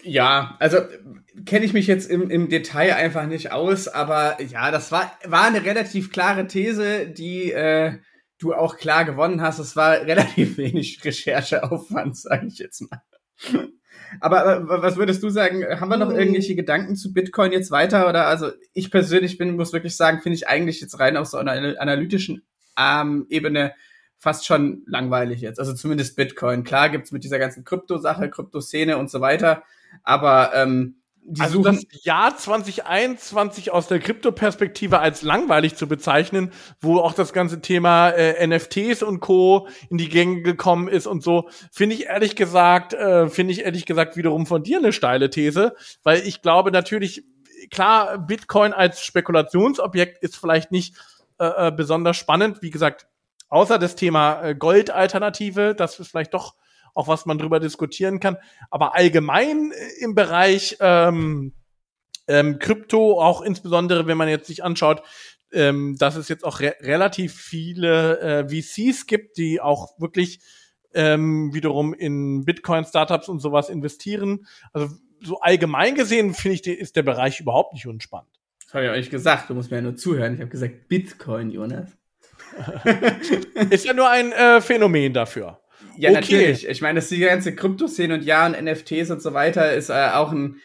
Ja, 0.04 0.56
also 0.60 0.78
kenne 1.46 1.66
ich 1.66 1.74
mich 1.74 1.88
jetzt 1.88 2.10
im, 2.10 2.30
im 2.30 2.48
Detail 2.48 2.94
einfach 2.96 3.26
nicht 3.26 3.52
aus, 3.52 3.88
aber 3.88 4.40
ja, 4.42 4.70
das 4.70 4.92
war, 4.92 5.12
war 5.26 5.46
eine 5.46 5.66
relativ 5.66 6.12
klare 6.12 6.46
These, 6.46 7.08
die 7.08 7.52
äh, 7.52 7.98
du 8.44 8.54
auch 8.54 8.78
klar 8.78 9.06
gewonnen 9.06 9.42
hast. 9.42 9.60
Es 9.60 9.76
war 9.76 9.94
relativ 10.06 10.58
wenig 10.58 11.04
Rechercheaufwand, 11.04 12.18
sage 12.18 12.48
ich 12.48 12.60
jetzt 12.60 12.82
mal. 12.82 13.02
Aber 14.20 14.68
was 14.68 14.98
würdest 14.98 15.24
du 15.24 15.30
sagen? 15.30 15.66
Haben 15.80 15.90
wir 15.90 15.98
noch 15.98 16.12
hm. 16.12 16.18
irgendwelche 16.18 16.56
Gedanken 16.56 16.96
zu 16.96 17.14
Bitcoin 17.14 17.52
jetzt 17.52 17.72
weiter? 17.72 18.08
Oder 18.08 18.28
also 18.28 18.52
ich 18.74 18.92
persönlich 18.92 19.38
bin, 19.38 19.56
muss 19.56 19.74
wirklich 19.74 19.96
sagen, 19.96 20.22
finde 20.22 20.36
ich 20.36 20.48
eigentlich 20.48 20.82
jetzt 20.82 21.00
rein 21.00 21.18
auf 21.18 21.28
so 21.28 21.38
einer 21.38 21.80
analytischen 21.80 22.44
ähm, 22.78 23.26
Ebene 23.30 23.74
fast 24.18 24.46
schon 24.46 24.84
langweilig 24.86 25.42
jetzt. 25.42 25.60
Also 25.60 25.74
zumindest 25.74 26.16
Bitcoin. 26.16 26.64
Klar 26.64 26.90
gibt's 26.90 27.12
mit 27.12 27.24
dieser 27.24 27.40
ganzen 27.40 27.64
Krypto-Sache, 27.64 28.30
Kryptoszene 28.30 28.98
und 28.98 29.10
so 29.10 29.20
weiter. 29.20 29.64
Aber 30.04 30.52
ähm, 30.54 31.03
die 31.26 31.42
also 31.42 31.62
das 31.62 31.86
Jahr 32.04 32.36
2021 32.36 33.72
aus 33.72 33.88
der 33.88 34.00
Krypto-Perspektive 34.00 35.00
als 35.00 35.22
langweilig 35.22 35.76
zu 35.76 35.88
bezeichnen, 35.88 36.52
wo 36.82 37.00
auch 37.00 37.14
das 37.14 37.34
ganze 37.34 37.62
Thema 37.62 38.10
äh, 38.10 38.46
NFTs 38.46 39.04
und 39.04 39.20
Co. 39.20 39.68
in 39.90 39.98
die 39.98 40.10
Gänge 40.10 40.42
gekommen 40.42 40.88
ist 40.88 41.08
und 41.08 41.24
so, 41.24 41.50
finde 41.72 41.96
ich 41.96 42.06
ehrlich 42.06 42.36
gesagt, 42.36 42.94
äh, 42.94 43.30
finde 43.30 43.54
ich 43.54 43.62
ehrlich 43.62 43.86
gesagt 43.86 44.18
wiederum 44.18 44.46
von 44.46 44.64
dir 44.64 44.80
eine 44.80 44.92
steile 44.92 45.30
These, 45.30 45.76
weil 46.04 46.22
ich 46.28 46.42
glaube 46.42 46.72
natürlich, 46.72 47.24
klar, 47.72 48.18
Bitcoin 48.18 48.74
als 48.74 49.02
Spekulationsobjekt 49.02 50.22
ist 50.22 50.36
vielleicht 50.36 50.72
nicht 50.72 50.96
äh, 51.40 51.68
äh 51.68 51.72
besonders 51.72 52.18
spannend, 52.18 52.62
wie 52.62 52.70
gesagt, 52.70 53.08
außer 53.48 53.80
das 53.80 53.96
Thema 53.96 54.42
äh, 54.42 54.56
Gold-Alternative, 54.56 55.74
das 55.76 56.00
ist 56.00 56.10
vielleicht 56.10 56.34
doch 56.34 56.56
auch 56.94 57.08
was 57.08 57.26
man 57.26 57.38
drüber 57.38 57.60
diskutieren 57.60 58.20
kann. 58.20 58.38
Aber 58.70 58.96
allgemein 58.96 59.72
äh, 59.72 60.04
im 60.04 60.16
Bereich 60.16 60.78
ähm, 60.80 61.54
ähm, 62.28 62.60
Krypto, 62.60 63.22
auch 63.22 63.42
insbesondere 63.42 64.08
wenn 64.08 64.18
man 64.18 64.30
jetzt 64.30 64.48
sich 64.48 64.64
anschaut, 64.64 65.04
ähm, 65.52 65.96
dass 66.00 66.16
es 66.16 66.30
jetzt 66.30 66.44
auch 66.44 66.60
re 66.60 66.76
relativ 66.82 67.36
viele 67.36 68.20
äh, 68.20 68.50
VCs 68.50 69.06
gibt, 69.06 69.38
die 69.38 69.62
auch 69.62 70.00
wirklich 70.00 70.40
ähm, 70.94 71.54
wiederum 71.54 71.94
in 71.94 72.46
Bitcoin-Startups 72.46 73.30
und 73.30 73.40
sowas 73.40 73.70
investieren. 73.70 74.48
Also 74.74 74.96
so 75.22 75.40
allgemein 75.40 75.96
gesehen 75.96 76.34
finde 76.34 76.56
ich, 76.56 76.68
ist 76.68 76.96
der 76.96 77.04
Bereich 77.04 77.40
überhaupt 77.40 77.74
nicht 77.74 77.88
unspannend. 77.88 78.30
Das 78.66 78.74
habe 78.74 78.86
ich 78.86 78.92
euch 78.92 79.10
gesagt, 79.10 79.50
du 79.50 79.54
musst 79.54 79.72
mir 79.72 79.78
ja 79.78 79.84
nur 79.84 79.96
zuhören. 79.96 80.34
Ich 80.34 80.40
habe 80.40 80.50
gesagt 80.50 80.88
Bitcoin, 80.88 81.52
Jonas. 81.52 81.90
ist 83.70 83.86
ja 83.86 83.94
nur 83.94 84.10
ein 84.10 84.32
äh, 84.32 84.62
Phänomen 84.62 85.14
dafür. 85.14 85.63
Ja, 85.98 86.10
okay. 86.10 86.20
natürlich. 86.20 86.68
Ich 86.68 86.82
meine, 86.82 86.96
das 86.96 87.06
ist 87.06 87.12
die 87.12 87.20
ganze 87.20 87.56
Kryptoszene 87.56 88.16
und 88.16 88.24
ja, 88.24 88.46
und 88.46 88.62
NFTs 88.62 89.12
und 89.12 89.22
so 89.22 89.34
weiter 89.34 89.74
ist 89.74 89.90
äh, 89.90 90.10
auch 90.14 90.32
ein, 90.32 90.58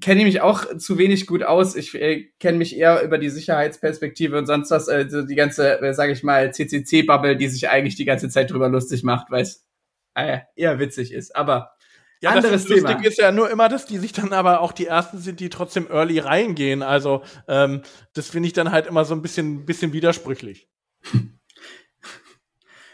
kenne 0.00 0.20
ich 0.20 0.26
mich 0.26 0.40
auch 0.40 0.76
zu 0.78 0.98
wenig 0.98 1.26
gut 1.26 1.42
aus. 1.42 1.76
Ich 1.76 1.94
äh, 1.94 2.30
kenne 2.38 2.58
mich 2.58 2.76
eher 2.76 3.02
über 3.02 3.18
die 3.18 3.30
Sicherheitsperspektive 3.30 4.38
und 4.38 4.46
sonst 4.46 4.70
was, 4.70 4.88
äh, 4.88 5.06
die 5.06 5.34
ganze, 5.34 5.80
äh, 5.80 5.94
sage 5.94 6.12
ich 6.12 6.22
mal, 6.22 6.52
CCC-Bubble, 6.52 7.36
die 7.36 7.48
sich 7.48 7.68
eigentlich 7.68 7.96
die 7.96 8.04
ganze 8.04 8.28
Zeit 8.28 8.50
drüber 8.50 8.68
lustig 8.68 9.02
macht, 9.02 9.30
weil 9.30 9.42
es 9.42 9.66
äh, 10.14 10.38
eher 10.56 10.78
witzig 10.78 11.12
ist. 11.12 11.34
Aber 11.36 11.72
ja, 12.20 12.30
anderes 12.30 12.62
das 12.62 12.64
Thema. 12.66 12.92
Lustig 12.92 13.10
ist 13.10 13.18
ja 13.18 13.32
nur 13.32 13.50
immer, 13.50 13.68
dass 13.68 13.84
die 13.86 13.98
sich 13.98 14.12
dann 14.12 14.32
aber 14.32 14.60
auch 14.60 14.72
die 14.72 14.86
ersten 14.86 15.18
sind, 15.18 15.40
die 15.40 15.48
trotzdem 15.48 15.88
early 15.90 16.20
reingehen. 16.20 16.82
Also 16.82 17.22
ähm, 17.48 17.82
das 18.14 18.28
finde 18.28 18.46
ich 18.46 18.52
dann 18.52 18.70
halt 18.70 18.86
immer 18.86 19.04
so 19.04 19.14
ein 19.14 19.22
bisschen, 19.22 19.66
bisschen 19.66 19.92
widersprüchlich. 19.92 20.68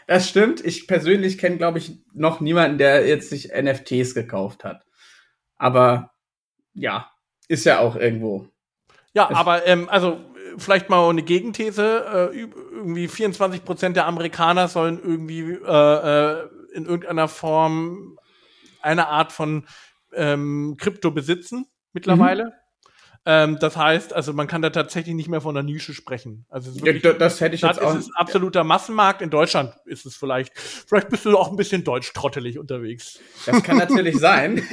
Das 0.09 0.27
stimmt. 0.27 0.65
Ich 0.65 0.87
persönlich 0.87 1.37
kenne, 1.37 1.57
glaube 1.57 1.77
ich, 1.77 1.99
noch 2.15 2.39
niemanden, 2.39 2.79
der 2.79 3.07
jetzt 3.07 3.29
sich 3.29 3.51
NFTs 3.53 4.15
gekauft 4.15 4.63
hat. 4.63 4.83
Aber 5.55 6.09
ja, 6.73 7.11
ist 7.47 7.63
ja 7.63 7.77
auch 7.77 7.95
irgendwo. 7.95 8.47
Ja, 9.13 9.29
aber 9.29 9.67
ähm, 9.67 9.87
also 9.87 10.19
vielleicht 10.57 10.89
mal 10.89 11.07
eine 11.07 11.21
Gegenthese. 11.21 12.31
Äh, 12.33 12.39
irgendwie 12.39 13.07
24 13.07 13.63
Prozent 13.63 13.95
der 13.97 14.07
Amerikaner 14.07 14.67
sollen 14.67 14.99
irgendwie 14.99 15.41
äh, 15.41 16.41
äh, 16.41 16.49
in 16.73 16.85
irgendeiner 16.87 17.27
Form 17.27 18.17
eine 18.81 19.09
Art 19.09 19.31
von 19.31 19.67
ähm, 20.15 20.75
Krypto 20.79 21.11
besitzen 21.11 21.67
mittlerweile. 21.93 22.45
Mhm. 22.45 22.51
Ähm, 23.25 23.57
das 23.59 23.75
heißt, 23.75 24.13
also 24.13 24.33
man 24.33 24.47
kann 24.47 24.61
da 24.61 24.69
tatsächlich 24.69 25.13
nicht 25.13 25.29
mehr 25.29 25.41
von 25.41 25.55
einer 25.55 25.63
Nische 25.63 25.93
sprechen. 25.93 26.45
Also 26.49 26.73
wirklich, 26.75 27.03
ja, 27.03 27.13
das 27.13 27.41
hätte 27.41 27.55
ich 27.55 27.61
jetzt 27.61 27.81
auch. 27.81 27.93
Ist 27.93 28.07
es 28.07 28.15
absoluter 28.15 28.63
Massenmarkt. 28.63 29.21
In 29.21 29.29
Deutschland 29.29 29.73
ist 29.85 30.05
es 30.05 30.15
vielleicht. 30.15 30.57
Vielleicht 30.57 31.09
bist 31.09 31.25
du 31.25 31.37
auch 31.37 31.51
ein 31.51 31.57
bisschen 31.57 31.83
deutsch-trottelig 31.83 32.57
unterwegs. 32.59 33.19
Das 33.45 33.61
kann 33.63 33.77
natürlich 33.77 34.17
sein. 34.17 34.63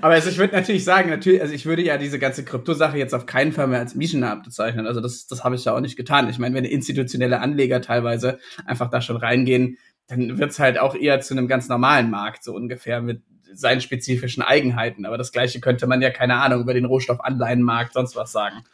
Aber 0.00 0.14
also 0.14 0.30
ich 0.30 0.38
würde 0.38 0.54
natürlich 0.54 0.84
sagen, 0.84 1.10
natürlich, 1.10 1.40
also 1.40 1.54
ich 1.54 1.66
würde 1.66 1.82
ja 1.82 1.98
diese 1.98 2.18
ganze 2.18 2.44
Kryptosache 2.44 2.98
jetzt 2.98 3.14
auf 3.14 3.26
keinen 3.26 3.52
Fall 3.52 3.66
mehr 3.66 3.80
als 3.80 3.94
Nischenmarkt 3.94 4.44
bezeichnen. 4.44 4.86
Also 4.86 5.00
das, 5.00 5.26
das 5.26 5.44
habe 5.44 5.54
ich 5.54 5.64
ja 5.64 5.74
auch 5.74 5.80
nicht 5.80 5.96
getan. 5.96 6.28
Ich 6.28 6.38
meine, 6.38 6.54
wenn 6.54 6.64
institutionelle 6.64 7.40
Anleger 7.40 7.80
teilweise 7.80 8.38
einfach 8.64 8.90
da 8.90 9.00
schon 9.00 9.16
reingehen, 9.16 9.78
dann 10.08 10.38
wird's 10.38 10.58
halt 10.58 10.78
auch 10.78 10.94
eher 10.94 11.20
zu 11.20 11.34
einem 11.34 11.48
ganz 11.48 11.68
normalen 11.68 12.10
Markt, 12.10 12.44
so 12.44 12.54
ungefähr 12.54 13.00
mit 13.00 13.22
seinen 13.54 13.80
spezifischen 13.80 14.42
Eigenheiten. 14.42 15.06
Aber 15.06 15.18
das 15.18 15.32
gleiche 15.32 15.60
könnte 15.60 15.86
man 15.86 16.02
ja, 16.02 16.10
keine 16.10 16.36
Ahnung, 16.36 16.60
über 16.60 16.74
den 16.74 16.84
Rohstoffanleihenmarkt 16.84 17.92
sonst 17.92 18.16
was 18.16 18.32
sagen. 18.32 18.64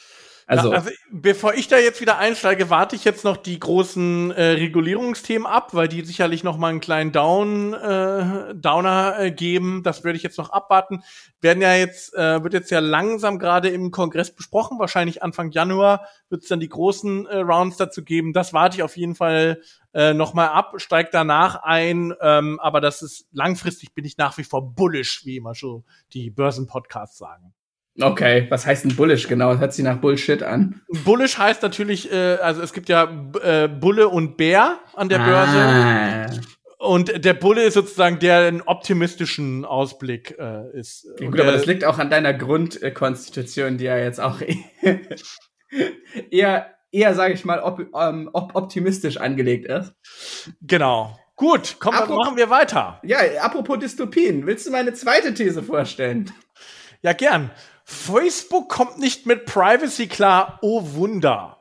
Also, 0.48 0.72
also 0.72 0.88
bevor 1.10 1.52
ich 1.52 1.68
da 1.68 1.76
jetzt 1.76 2.00
wieder 2.00 2.16
einsteige, 2.16 2.70
warte 2.70 2.96
ich 2.96 3.04
jetzt 3.04 3.22
noch 3.22 3.36
die 3.36 3.60
großen 3.60 4.30
äh, 4.30 4.42
Regulierungsthemen 4.52 5.46
ab, 5.46 5.74
weil 5.74 5.88
die 5.88 6.02
sicherlich 6.06 6.42
noch 6.42 6.56
mal 6.56 6.68
einen 6.68 6.80
kleinen 6.80 7.12
Down 7.12 7.74
äh, 7.74 8.54
Downer 8.54 9.18
äh, 9.18 9.30
geben. 9.30 9.82
Das 9.82 10.04
würde 10.04 10.16
ich 10.16 10.22
jetzt 10.22 10.38
noch 10.38 10.48
abwarten. 10.48 11.02
Werden 11.42 11.60
ja 11.60 11.74
jetzt 11.74 12.14
äh, 12.14 12.42
wird 12.42 12.54
jetzt 12.54 12.70
ja 12.70 12.78
langsam 12.78 13.38
gerade 13.38 13.68
im 13.68 13.90
Kongress 13.90 14.34
besprochen. 14.34 14.78
Wahrscheinlich 14.78 15.22
Anfang 15.22 15.50
Januar 15.50 16.08
wird 16.30 16.44
es 16.44 16.48
dann 16.48 16.60
die 16.60 16.70
großen 16.70 17.26
äh, 17.26 17.40
Rounds 17.40 17.76
dazu 17.76 18.02
geben. 18.02 18.32
Das 18.32 18.54
warte 18.54 18.78
ich 18.78 18.82
auf 18.82 18.96
jeden 18.96 19.16
Fall 19.16 19.60
äh, 19.92 20.14
noch 20.14 20.32
mal 20.32 20.48
ab, 20.48 20.76
steigt 20.78 21.12
danach 21.12 21.56
ein. 21.56 22.14
Ähm, 22.22 22.58
aber 22.60 22.80
das 22.80 23.02
ist 23.02 23.26
langfristig 23.32 23.92
bin 23.92 24.06
ich 24.06 24.16
nach 24.16 24.38
wie 24.38 24.44
vor 24.44 24.74
bullish, 24.74 25.26
wie 25.26 25.36
immer 25.36 25.54
schon 25.54 25.84
die 26.14 26.30
Börsenpodcasts 26.30 27.18
sagen. 27.18 27.52
Okay, 28.00 28.46
was 28.48 28.64
heißt 28.64 28.84
denn 28.84 28.94
bullish 28.94 29.26
genau? 29.26 29.52
Das 29.52 29.60
hört 29.60 29.72
sich 29.72 29.84
nach 29.84 29.98
Bullshit 29.98 30.42
an. 30.42 30.80
Bullish 31.04 31.36
heißt 31.38 31.62
natürlich, 31.62 32.12
äh, 32.12 32.36
also 32.36 32.62
es 32.62 32.72
gibt 32.72 32.88
ja 32.88 33.04
äh, 33.42 33.68
Bulle 33.68 34.08
und 34.08 34.36
Bär 34.36 34.78
an 34.94 35.08
der 35.08 35.20
ah. 35.20 36.26
Börse. 36.26 36.40
Und 36.78 37.24
der 37.24 37.34
Bulle 37.34 37.64
ist 37.64 37.74
sozusagen 37.74 38.20
der 38.20 38.38
einen 38.46 38.62
optimistischen 38.62 39.64
Ausblick 39.64 40.36
äh, 40.38 40.78
ist. 40.78 41.08
Ja, 41.18 41.28
gut, 41.28 41.40
aber 41.40 41.50
das 41.50 41.66
liegt 41.66 41.84
auch 41.84 41.98
an 41.98 42.08
deiner 42.08 42.32
Grundkonstitution, 42.32 43.78
die 43.78 43.84
ja 43.84 43.98
jetzt 43.98 44.20
auch 44.20 44.40
eher, 46.30 46.66
eher 46.92 47.14
sage 47.14 47.34
ich 47.34 47.44
mal, 47.44 47.60
op, 47.60 47.80
ähm, 47.80 48.30
op 48.32 48.54
optimistisch 48.54 49.16
angelegt 49.16 49.66
ist. 49.66 49.92
Genau. 50.62 51.18
Gut, 51.34 51.76
komm, 51.80 51.94
dann 51.96 52.08
machen 52.08 52.36
wir 52.36 52.48
weiter. 52.48 53.00
Ja, 53.02 53.18
apropos 53.40 53.78
Dystopien, 53.80 54.46
willst 54.46 54.66
du 54.66 54.70
meine 54.70 54.92
zweite 54.92 55.34
These 55.34 55.64
vorstellen? 55.64 56.32
Ja, 57.02 57.12
gern. 57.12 57.50
Facebook 57.90 58.68
kommt 58.68 58.98
nicht 58.98 59.24
mit 59.24 59.46
Privacy 59.46 60.08
klar, 60.08 60.58
oh 60.60 60.82
Wunder. 60.92 61.56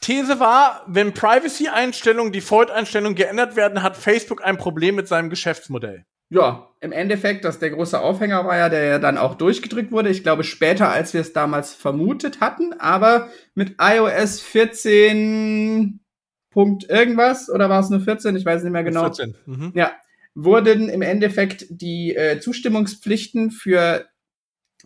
These 0.00 0.40
war, 0.40 0.82
wenn 0.88 1.14
Privacy-Einstellungen, 1.14 2.32
Default-Einstellungen 2.32 3.14
geändert 3.14 3.54
werden, 3.54 3.84
hat 3.84 3.96
Facebook 3.96 4.44
ein 4.44 4.56
Problem 4.56 4.96
mit 4.96 5.06
seinem 5.06 5.30
Geschäftsmodell. 5.30 6.04
Ja, 6.28 6.70
im 6.80 6.90
Endeffekt, 6.90 7.44
dass 7.44 7.60
der 7.60 7.70
große 7.70 8.00
Aufhänger 8.00 8.44
war 8.46 8.56
ja, 8.56 8.68
der 8.68 8.82
ja 8.84 8.98
dann 8.98 9.16
auch 9.16 9.36
durchgedrückt 9.36 9.92
wurde. 9.92 10.10
Ich 10.10 10.24
glaube 10.24 10.42
später, 10.42 10.90
als 10.90 11.14
wir 11.14 11.20
es 11.20 11.32
damals 11.32 11.72
vermutet 11.72 12.40
hatten, 12.40 12.72
aber 12.80 13.28
mit 13.54 13.76
iOS 13.80 14.40
14 14.40 16.00
Punkt 16.50 16.90
irgendwas 16.90 17.48
oder 17.48 17.70
war 17.70 17.78
es 17.78 17.90
nur 17.90 18.00
14? 18.00 18.34
Ich 18.34 18.44
weiß 18.44 18.64
nicht 18.64 18.72
mehr 18.72 18.82
genau. 18.82 19.02
14. 19.02 19.36
Mhm. 19.46 19.72
Ja, 19.76 19.92
wurden 20.34 20.88
im 20.88 21.02
Endeffekt 21.02 21.66
die 21.70 22.16
äh, 22.16 22.40
Zustimmungspflichten 22.40 23.52
für 23.52 24.06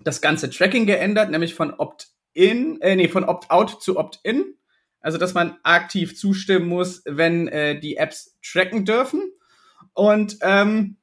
das 0.04 0.20
ganze 0.20 0.50
Tracking 0.50 0.86
geändert, 0.86 1.30
nämlich 1.30 1.54
von 1.54 1.72
Opt-in, 1.74 2.80
äh, 2.80 2.96
nee, 2.96 3.08
von 3.08 3.24
Opt-out 3.24 3.82
zu 3.82 3.98
Opt-in. 3.98 4.54
Also, 5.00 5.18
dass 5.18 5.34
man 5.34 5.56
aktiv 5.62 6.18
zustimmen 6.18 6.66
muss, 6.66 7.02
wenn 7.04 7.48
äh, 7.48 7.78
die 7.78 7.96
Apps 7.96 8.36
tracken 8.42 8.84
dürfen. 8.84 9.22
Und 9.94 10.38
ähm, 10.42 10.96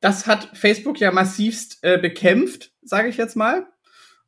das 0.00 0.26
hat 0.26 0.56
Facebook 0.56 0.98
ja 1.00 1.12
massivst 1.12 1.78
äh, 1.82 1.98
bekämpft, 1.98 2.72
sage 2.82 3.08
ich 3.08 3.16
jetzt 3.16 3.36
mal. 3.36 3.66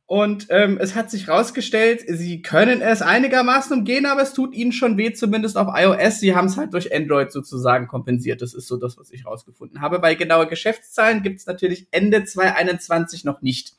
Und 0.07 0.47
ähm, 0.51 0.77
es 0.79 0.95
hat 0.95 1.11
sich 1.11 1.27
rausgestellt, 1.27 2.01
sie 2.07 2.41
können 2.41 2.81
es 2.81 3.01
einigermaßen 3.01 3.77
umgehen, 3.77 4.05
aber 4.05 4.21
es 4.21 4.31
tut 4.31 4.55
ihnen 4.55 4.71
schon 4.71 4.97
weh, 4.97 5.11
zumindest 5.11 5.57
auf 5.57 5.67
iOS. 5.77 6.21
Sie 6.21 6.33
haben 6.33 6.47
es 6.47 6.55
halt 6.55 6.73
durch 6.73 6.95
Android 6.95 7.29
sozusagen 7.29 7.87
kompensiert. 7.87 8.41
Das 8.41 8.53
ist 8.53 8.67
so 8.67 8.77
das, 8.77 8.97
was 8.97 9.11
ich 9.11 9.25
rausgefunden 9.25 9.81
habe. 9.81 9.99
Bei 9.99 10.15
genaue 10.15 10.47
Geschäftszahlen 10.47 11.23
gibt 11.23 11.39
es 11.39 11.45
natürlich 11.45 11.87
Ende 11.91 12.23
2021 12.23 13.25
noch 13.25 13.41
nicht. 13.41 13.73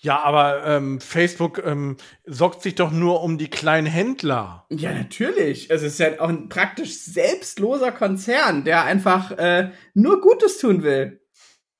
Ja, 0.00 0.22
aber 0.22 0.64
ähm, 0.64 1.00
Facebook 1.00 1.60
ähm, 1.64 1.96
sorgt 2.24 2.62
sich 2.62 2.76
doch 2.76 2.92
nur 2.92 3.22
um 3.22 3.36
die 3.36 3.50
kleinen 3.50 3.86
Händler. 3.86 4.66
Ja, 4.70 4.92
natürlich. 4.92 5.70
Es 5.70 5.82
ist 5.82 5.98
ja 5.98 6.20
auch 6.20 6.28
ein 6.28 6.48
praktisch 6.48 6.96
selbstloser 7.00 7.90
Konzern, 7.90 8.64
der 8.64 8.84
einfach 8.84 9.32
äh, 9.32 9.70
nur 9.94 10.20
Gutes 10.20 10.58
tun 10.58 10.84
will. 10.84 11.20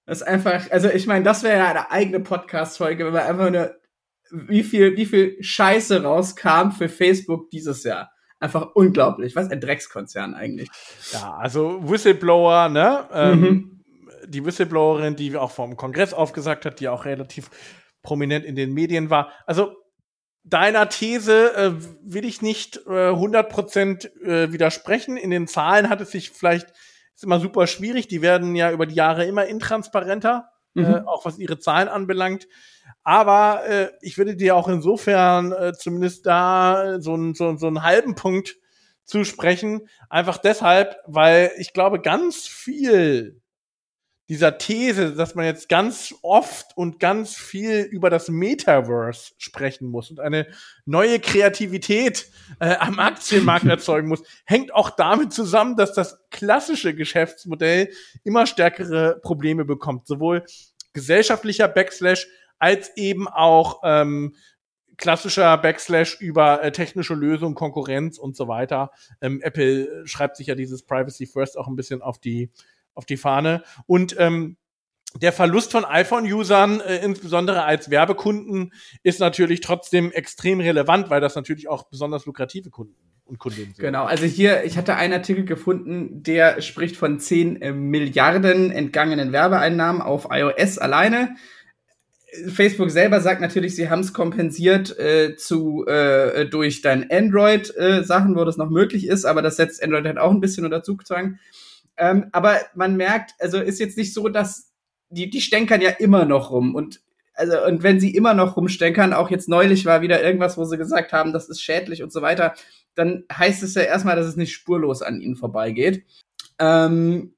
Das 0.05 0.23
ist 0.23 0.27
einfach, 0.27 0.71
also 0.71 0.89
ich 0.89 1.07
meine, 1.07 1.25
das 1.25 1.43
wäre 1.43 1.59
ja 1.59 1.69
eine 1.69 1.91
eigene 1.91 2.21
Podcast-Folge, 2.21 3.07
wenn 3.07 3.13
man 3.13 3.23
einfach 3.23 3.51
nur, 3.51 3.75
wie 4.31 4.63
viel, 4.63 4.97
wie 4.97 5.07
viel 5.07 5.37
Scheiße 5.41 6.03
rauskam 6.03 6.71
für 6.71 6.89
Facebook 6.89 7.51
dieses 7.51 7.85
Jahr. 7.85 8.11
Einfach 8.41 8.75
unglaublich. 8.75 9.37
Was 9.37 9.51
ein 9.51 9.61
Dreckskonzern 9.61 10.35
eigentlich. 10.35 10.69
Ja, 11.13 11.35
also 11.35 11.89
Whistleblower, 11.89 12.69
ne? 12.69 13.09
Ähm, 13.13 13.41
mhm. 13.41 13.85
Die 14.27 14.45
Whistleblowerin, 14.45 15.17
die 15.17 15.37
auch 15.37 15.51
vom 15.51 15.77
Kongress 15.77 16.13
aufgesagt 16.13 16.65
hat, 16.65 16.81
die 16.81 16.89
auch 16.89 17.05
relativ 17.05 17.51
prominent 18.03 18.45
in 18.45 18.57
den 18.57 18.73
Medien 18.73 19.11
war. 19.11 19.33
Also 19.47 19.73
deiner 20.45 20.89
These 20.89 21.55
äh, 21.55 21.73
will 22.03 22.25
ich 22.25 22.43
nicht 22.43 22.79
äh, 22.87 23.11
100% 23.11 24.23
äh, 24.23 24.53
widersprechen. 24.53 25.17
In 25.17 25.31
den 25.31 25.47
Zahlen 25.47 25.89
hat 25.89 26.01
es 26.01 26.11
sich 26.11 26.31
vielleicht, 26.31 26.73
ist 27.15 27.25
immer 27.25 27.41
super 27.41 27.67
schwierig, 27.67 28.09
die 28.09 28.23
werden 28.23 28.55
ja 28.55 28.71
über 28.71 28.87
die 28.87 28.95
Jahre 28.95 29.25
immer 29.27 29.47
intransparenter, 29.47 30.49
äh, 30.77 30.81
mhm. 30.81 30.87
äh, 30.87 31.01
auch 31.07 31.25
was 31.25 31.39
ihre 31.39 31.59
Zahlen 31.59 31.89
anbelangt. 31.89 32.47
Aber 33.03 33.65
äh, 33.67 33.91
ich 34.01 34.17
würde 34.17 34.37
dir 34.37 34.57
auch 34.57 34.69
insofern 34.69 35.53
äh, 35.53 35.73
zumindest 35.75 36.27
da 36.27 37.01
so, 37.01 37.15
ein, 37.15 37.35
so, 37.35 37.57
so 37.57 37.67
einen 37.67 37.83
halben 37.83 38.15
Punkt 38.15 38.57
zusprechen. 39.05 39.89
Einfach 40.09 40.39
deshalb, 40.39 40.97
weil 41.07 41.53
ich 41.59 41.73
glaube, 41.73 42.01
ganz 42.01 42.47
viel 42.47 43.41
dieser 44.29 44.59
These, 44.59 45.15
dass 45.15 45.35
man 45.35 45.47
jetzt 45.47 45.69
ganz 45.69 46.15
oft 46.23 46.77
und 46.77 47.01
ganz 47.01 47.35
viel 47.37 47.81
über 47.81 48.11
das 48.11 48.29
Metaverse 48.29 49.33
sprechen 49.39 49.89
muss 49.89 50.11
und 50.11 50.21
eine 50.21 50.47
neue 50.85 51.19
Kreativität 51.19 52.31
äh, 52.61 52.77
am 52.77 52.99
Aktienmarkt 52.99 53.67
erzeugen 53.67 54.09
muss, 54.09 54.23
hängt 54.45 54.75
auch 54.75 54.91
damit 54.91 55.33
zusammen, 55.33 55.77
dass 55.77 55.95
das 55.95 56.19
klassische 56.31 56.95
Geschäftsmodell 56.95 57.91
immer 58.23 58.47
stärkere 58.47 59.19
Probleme 59.23 59.65
bekommt, 59.65 60.07
sowohl 60.07 60.45
gesellschaftlicher 60.93 61.69
Backslash 61.69 62.27
als 62.59 62.97
eben 62.97 63.29
auch 63.29 63.81
ähm, 63.85 64.35
klassischer 64.99 65.57
Backslash 65.57 66.21
über 66.21 66.63
äh, 66.63 66.73
technische 66.73 67.15
Lösungen, 67.15 67.55
Konkurrenz 67.55 68.19
und 68.19 68.37
so 68.37 68.49
weiter. 68.49 68.91
Ähm, 69.21 69.41
Apple 69.43 70.07
schreibt 70.07 70.37
sich 70.37 70.49
ja 70.49 70.55
dieses 70.55 70.83
Privacy 70.83 71.27
First 71.27 71.57
auch 71.57 71.69
ein 71.69 71.77
bisschen 71.77 72.03
auf 72.03 72.19
die 72.19 72.51
auf 72.99 73.07
die 73.07 73.17
Fahne. 73.17 73.63
Und 73.87 74.17
ähm, 74.19 74.57
der 75.23 75.33
Verlust 75.33 75.73
von 75.73 75.85
iPhone-Usern, 75.85 76.81
äh, 76.81 76.99
insbesondere 76.99 77.65
als 77.65 77.91
Werbekunden, 77.91 78.73
ist 79.03 79.21
natürlich 79.21 79.61
trotzdem 79.61 80.13
extrem 80.13 80.61
relevant, 80.61 81.09
weil 81.09 81.21
das 81.21 81.37
natürlich 81.37 81.69
auch 81.69 81.85
besonders 81.85 82.27
lukrative 82.27 82.71
Kunden 82.71 82.97
und 83.25 83.39
Kundinnen 83.39 83.73
sind. 83.73 83.85
Genau, 83.85 84.05
also 84.05 84.25
hier, 84.25 84.65
ich 84.65 84.77
hatte 84.77 84.97
einen 84.97 85.13
Artikel 85.13 85.45
gefunden, 85.45 86.23
der 86.25 86.61
spricht 86.61 86.97
von 86.97 87.21
10 87.21 87.63
äh, 87.63 87.73
Milliarden 87.73 88.71
entgangenen 88.73 89.33
Werbeeinnahmen 89.33 90.03
auf 90.03 90.29
iOS 90.31 90.79
alleine. 90.79 91.37
Facebook 92.49 92.91
selber 92.91 93.21
sagt 93.21 93.41
natürlich, 93.41 93.75
sie 93.75 93.89
haben 93.89 94.01
es 94.01 94.13
kompensiert 94.13 94.99
äh, 94.99 95.37
zu 95.37 95.87
äh, 95.87 96.47
durch 96.47 96.83
dein 96.83 97.11
Android-Sachen, 97.11 98.35
äh, 98.35 98.37
wo 98.37 98.45
das 98.45 98.59
noch 98.59 98.69
möglich 98.69 99.07
ist, 99.07 99.25
aber 99.25 99.41
das 99.41 99.57
setzt 99.57 99.83
Android 99.83 100.05
halt 100.05 100.19
auch 100.19 100.33
ein 100.33 100.41
bisschen 100.41 100.65
unter 100.65 100.83
Zugzwang. 100.83 101.39
Ähm, 101.99 102.29
aber 102.33 102.61
man 102.75 102.97
merkt, 102.97 103.35
also 103.41 103.59
ist 103.59 103.81
jetzt 103.81 103.99
nicht 103.99 104.15
so, 104.15 104.29
dass 104.29 104.73
die, 105.11 105.31
die 105.31 105.41
stänkern 105.41 105.81
ja 105.81 105.91
immer 105.91 106.25
noch 106.25 106.51
rum 106.51 106.75
und 106.75 107.01
also, 107.35 107.65
und 107.65 107.85
wenn 107.85 108.01
sie 108.01 108.15
immer 108.15 108.35
noch 108.35 108.57
rumstenkern, 108.57 109.13
auch 109.13 109.31
jetzt 109.31 109.49
neulich 109.49 109.87
war 109.87 110.03
wieder 110.03 110.21
irgendwas, 110.23 110.59
wo 110.59 110.65
sie 110.65 110.77
gesagt 110.77 111.13
haben, 111.13 111.33
das 111.33 111.49
ist 111.49 111.63
schädlich 111.63 112.03
und 112.03 112.13
so 112.13 112.21
weiter, 112.21 112.55
dann 112.97 113.25
heißt 113.33 113.63
es 113.63 113.75
ja 113.75 113.83
erstmal, 113.83 114.17
dass 114.17 114.27
es 114.27 114.35
nicht 114.35 114.53
spurlos 114.53 115.03
an 115.03 115.21
ihnen 115.21 115.37
vorbeigeht. 115.37 116.05
Ähm, 116.59 117.35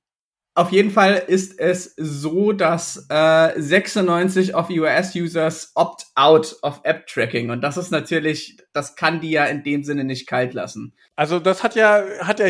auf 0.55 0.73
jeden 0.73 0.91
Fall 0.91 1.23
ist 1.27 1.59
es 1.59 1.95
so, 1.97 2.53
dass 2.53 3.07
äh, 3.09 3.53
96 3.61 4.55
of 4.55 4.69
US-Users 4.69 5.73
opt 5.75 6.07
out 6.17 6.57
of 6.63 6.81
App-Tracking. 6.83 7.51
Und 7.51 7.63
das 7.63 7.77
ist 7.77 7.91
natürlich, 7.91 8.59
das 8.73 8.97
kann 8.97 9.21
die 9.21 9.31
ja 9.31 9.45
in 9.45 9.63
dem 9.63 9.85
Sinne 9.85 10.05
nicht 10.05 10.27
kalt 10.27 10.53
lassen. 10.53 10.95
Also 11.15 11.39
das 11.39 11.63
hat 11.63 11.77
ja, 11.77 12.03
hat 12.21 12.41
ja 12.41 12.47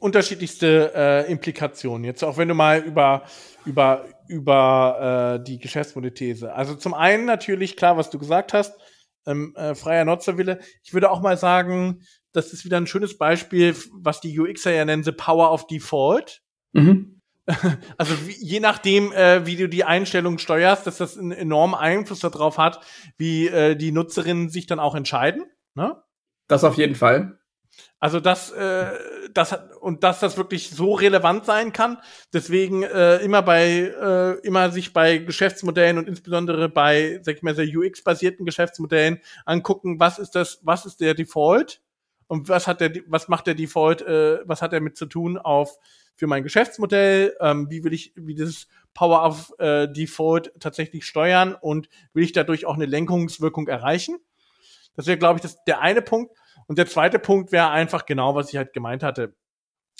unterschiedlichste 0.00 0.92
äh, 0.94 1.30
Implikationen. 1.30 2.04
Jetzt 2.04 2.24
auch 2.24 2.36
wenn 2.36 2.48
du 2.48 2.54
mal 2.54 2.80
über, 2.80 3.22
über 3.64 4.04
über 4.28 5.38
äh, 5.40 5.44
die 5.44 5.58
Geschäftsmodellthese. 5.58 6.54
Also 6.54 6.74
zum 6.74 6.94
einen 6.94 7.24
natürlich 7.24 7.76
klar, 7.76 7.96
was 7.96 8.10
du 8.10 8.18
gesagt 8.18 8.52
hast, 8.52 8.74
ähm, 9.26 9.54
äh, 9.56 9.74
freier 9.74 10.04
Nutzerwille. 10.04 10.60
Ich 10.82 10.94
würde 10.94 11.10
auch 11.10 11.22
mal 11.22 11.36
sagen, 11.36 12.02
das 12.32 12.52
ist 12.52 12.64
wieder 12.64 12.78
ein 12.78 12.86
schönes 12.86 13.16
Beispiel, 13.18 13.74
was 13.92 14.20
die 14.20 14.38
UXer 14.38 14.72
ja 14.72 14.84
nennen, 14.84 15.04
the 15.04 15.12
power 15.12 15.52
of 15.52 15.66
default. 15.66 16.42
Mhm. 16.72 17.13
Also 17.98 18.14
wie, 18.26 18.36
je 18.40 18.60
nachdem, 18.60 19.12
äh, 19.12 19.46
wie 19.46 19.56
du 19.56 19.68
die 19.68 19.84
Einstellung 19.84 20.38
steuerst, 20.38 20.86
dass 20.86 20.98
das 20.98 21.18
einen 21.18 21.32
enormen 21.32 21.74
Einfluss 21.74 22.20
darauf 22.20 22.58
hat, 22.58 22.80
wie 23.16 23.48
äh, 23.48 23.76
die 23.76 23.92
Nutzerinnen 23.92 24.48
sich 24.48 24.66
dann 24.66 24.80
auch 24.80 24.94
entscheiden. 24.94 25.44
Ne? 25.74 26.02
Das 26.48 26.64
auf 26.64 26.76
jeden 26.76 26.94
Fall. 26.94 27.38
Also 27.98 28.20
das, 28.20 28.50
äh, 28.50 28.92
das 29.32 29.58
und 29.80 30.04
dass 30.04 30.20
das 30.20 30.36
wirklich 30.36 30.70
so 30.70 30.92
relevant 30.92 31.44
sein 31.44 31.72
kann. 31.72 31.98
Deswegen 32.32 32.82
äh, 32.82 33.16
immer 33.16 33.42
bei 33.42 33.92
äh, 33.98 34.46
immer 34.46 34.70
sich 34.70 34.92
bei 34.92 35.18
Geschäftsmodellen 35.18 35.98
und 35.98 36.06
insbesondere 36.06 36.68
bei, 36.68 37.20
sag 37.22 37.36
ich 37.36 37.42
mal, 37.42 37.54
sehr 37.54 37.66
UX-basierten 37.66 38.44
Geschäftsmodellen 38.44 39.20
angucken, 39.46 39.98
was 39.98 40.18
ist 40.18 40.34
das, 40.34 40.60
was 40.62 40.86
ist 40.86 41.00
der 41.00 41.14
Default 41.14 41.80
und 42.26 42.48
was 42.48 42.66
hat 42.66 42.80
der, 42.80 42.92
was 43.06 43.28
macht 43.28 43.46
der 43.46 43.54
Default, 43.54 44.02
äh, 44.02 44.38
was 44.44 44.62
hat 44.62 44.72
er 44.72 44.80
mit 44.80 44.96
zu 44.96 45.06
tun 45.06 45.38
auf 45.38 45.78
für 46.16 46.26
mein 46.26 46.42
Geschäftsmodell, 46.42 47.36
ähm, 47.40 47.68
wie 47.70 47.84
will 47.84 47.92
ich, 47.92 48.12
wie 48.16 48.34
dieses 48.34 48.68
Power 48.94 49.24
of 49.24 49.52
äh, 49.58 49.88
Default 49.88 50.52
tatsächlich 50.60 51.04
steuern 51.04 51.54
und 51.54 51.88
will 52.12 52.24
ich 52.24 52.32
dadurch 52.32 52.66
auch 52.66 52.74
eine 52.74 52.86
Lenkungswirkung 52.86 53.68
erreichen? 53.68 54.18
Das 54.96 55.06
wäre, 55.06 55.18
glaube 55.18 55.38
ich, 55.38 55.42
das, 55.42 55.62
der 55.64 55.80
eine 55.80 56.02
Punkt. 56.02 56.32
Und 56.66 56.78
der 56.78 56.86
zweite 56.86 57.18
Punkt 57.18 57.52
wäre 57.52 57.70
einfach 57.70 58.06
genau, 58.06 58.34
was 58.34 58.50
ich 58.50 58.56
halt 58.56 58.72
gemeint 58.72 59.02
hatte. 59.02 59.34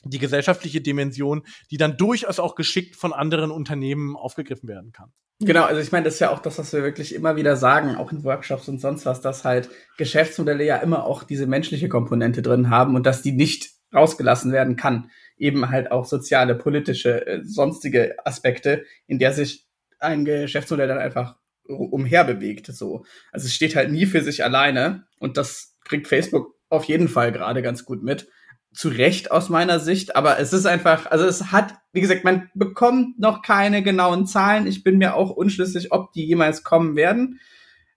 Die 0.04 0.18
gesellschaftliche 0.18 0.80
Dimension, 0.80 1.42
die 1.70 1.78
dann 1.78 1.96
durchaus 1.96 2.38
auch 2.38 2.54
geschickt 2.54 2.94
von 2.94 3.12
anderen 3.12 3.50
Unternehmen 3.50 4.16
aufgegriffen 4.16 4.68
werden 4.68 4.92
kann. 4.92 5.12
Genau, 5.40 5.64
also 5.64 5.80
ich 5.80 5.90
meine, 5.90 6.04
das 6.04 6.14
ist 6.14 6.20
ja 6.20 6.30
auch 6.30 6.38
das, 6.38 6.58
was 6.58 6.72
wir 6.72 6.82
wirklich 6.82 7.14
immer 7.14 7.36
wieder 7.36 7.56
sagen, 7.56 7.96
auch 7.96 8.12
in 8.12 8.22
Workshops 8.22 8.68
und 8.68 8.80
sonst 8.80 9.04
was, 9.04 9.20
dass 9.20 9.44
halt 9.44 9.68
Geschäftsmodelle 9.98 10.64
ja 10.64 10.76
immer 10.76 11.04
auch 11.04 11.24
diese 11.24 11.46
menschliche 11.46 11.88
Komponente 11.88 12.40
drin 12.40 12.70
haben 12.70 12.94
und 12.94 13.04
dass 13.04 13.22
die 13.22 13.32
nicht 13.32 13.70
rausgelassen 13.92 14.52
werden 14.52 14.76
kann. 14.76 15.10
Eben 15.36 15.70
halt 15.70 15.90
auch 15.90 16.04
soziale, 16.04 16.54
politische, 16.54 17.26
äh, 17.26 17.40
sonstige 17.44 18.16
Aspekte, 18.24 18.84
in 19.06 19.18
der 19.18 19.32
sich 19.32 19.66
ein 19.98 20.24
Geschäftsmodell 20.24 20.88
dann 20.88 20.98
einfach 20.98 21.36
umherbewegt. 21.66 22.66
So. 22.66 23.04
Also 23.32 23.46
es 23.46 23.54
steht 23.54 23.74
halt 23.74 23.90
nie 23.90 24.06
für 24.06 24.22
sich 24.22 24.44
alleine 24.44 25.06
und 25.18 25.36
das 25.36 25.76
kriegt 25.84 26.08
Facebook 26.08 26.54
auf 26.68 26.84
jeden 26.84 27.08
Fall 27.08 27.32
gerade 27.32 27.62
ganz 27.62 27.84
gut 27.84 28.02
mit. 28.02 28.28
Zu 28.72 28.88
Recht 28.88 29.30
aus 29.30 29.48
meiner 29.48 29.78
Sicht, 29.78 30.16
aber 30.16 30.38
es 30.40 30.52
ist 30.52 30.66
einfach, 30.66 31.06
also 31.06 31.24
es 31.24 31.52
hat, 31.52 31.74
wie 31.92 32.00
gesagt, 32.00 32.24
man 32.24 32.50
bekommt 32.54 33.20
noch 33.20 33.42
keine 33.42 33.82
genauen 33.82 34.26
Zahlen. 34.26 34.66
Ich 34.66 34.82
bin 34.82 34.98
mir 34.98 35.14
auch 35.14 35.30
unschlüssig, 35.30 35.92
ob 35.92 36.12
die 36.12 36.26
jemals 36.26 36.64
kommen 36.64 36.96
werden. 36.96 37.40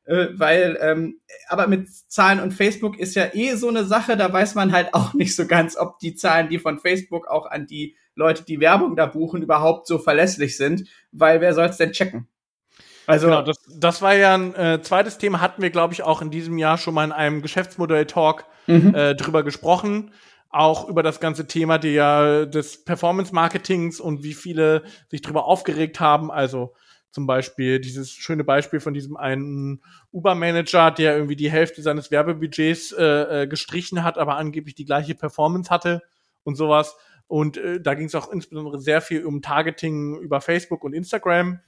Äh, 0.08 0.28
weil, 0.40 0.78
ähm, 0.82 1.20
aber 1.50 1.68
mit 1.68 1.90
Zahlen 1.90 2.40
und 2.40 2.54
Facebook 2.54 2.98
ist 2.98 3.16
ja 3.16 3.28
eh 3.34 3.56
so 3.56 3.68
eine 3.68 3.84
Sache, 3.84 4.16
da 4.16 4.32
weiß 4.32 4.56
man 4.56 4.72
halt 4.72 4.94
auch 4.94 5.14
nicht 5.14 5.36
so 5.36 5.46
ganz, 5.46 5.78
ob 5.78 6.00
die 6.00 6.16
Zahlen, 6.16 6.48
die 6.48 6.60
von 6.60 6.80
Facebook 6.80 7.28
auch 7.28 7.46
an 7.46 7.68
die 7.68 7.98
Leute, 8.16 8.44
die 8.44 8.62
Werbung 8.62 8.96
da 8.96 9.06
buchen, 9.06 9.44
überhaupt 9.44 9.86
so 9.86 10.00
verlässlich 10.00 10.56
sind, 10.56 10.88
weil 11.12 11.42
wer 11.42 11.54
soll 11.54 11.66
es 11.66 11.78
denn 11.78 11.92
checken? 11.92 12.28
Also 13.06 13.28
genau, 13.28 13.42
das, 13.42 13.58
das 13.80 14.02
war 14.02 14.16
ja 14.16 14.34
ein 14.34 14.56
äh, 14.56 14.82
zweites 14.82 15.18
Thema, 15.18 15.42
hatten 15.42 15.62
wir, 15.62 15.70
glaube 15.70 15.94
ich, 15.94 16.04
auch 16.04 16.22
in 16.22 16.32
diesem 16.32 16.58
Jahr 16.58 16.78
schon 16.78 16.94
mal 16.94 17.04
in 17.04 17.12
einem 17.12 17.42
Geschäftsmodell-Talk 17.42 18.46
mhm. 18.68 18.96
äh, 18.96 19.14
drüber 19.14 19.44
gesprochen. 19.44 20.12
Auch 20.50 20.88
über 20.88 21.04
das 21.04 21.20
ganze 21.20 21.48
Thema 21.48 21.78
der, 21.78 22.46
des 22.46 22.86
Performance-Marketings 22.86 24.00
und 24.00 24.24
wie 24.24 24.34
viele 24.34 24.84
sich 25.10 25.22
drüber 25.22 25.46
aufgeregt 25.46 26.00
haben. 26.00 26.32
Also 26.32 26.74
zum 27.12 27.26
Beispiel 27.26 27.80
dieses 27.80 28.12
schöne 28.12 28.44
Beispiel 28.44 28.80
von 28.80 28.94
diesem 28.94 29.18
einen 29.18 29.82
Uber-Manager, 30.12 30.92
der 30.92 31.16
irgendwie 31.16 31.36
die 31.36 31.52
Hälfte 31.52 31.82
seines 31.82 32.12
Werbebudgets 32.12 32.92
äh, 32.92 33.44
äh, 33.44 33.48
gestrichen 33.48 34.04
hat, 34.04 34.18
aber 34.18 34.38
angeblich 34.38 34.76
die 34.76 34.86
gleiche 34.86 35.16
Performance 35.16 35.70
hatte 35.70 36.04
und 36.44 36.56
sowas. 36.56 36.96
Und 37.28 37.58
äh, 37.58 37.82
da 37.82 37.94
ging 37.94 38.08
es 38.08 38.16
auch 38.16 38.32
insbesondere 38.32 38.80
sehr 38.80 39.02
viel 39.02 39.26
um 39.26 39.42
Targeting 39.42 40.20
über 40.20 40.42
Facebook 40.42 40.84
und 40.84 40.94
Instagram. 40.94 41.60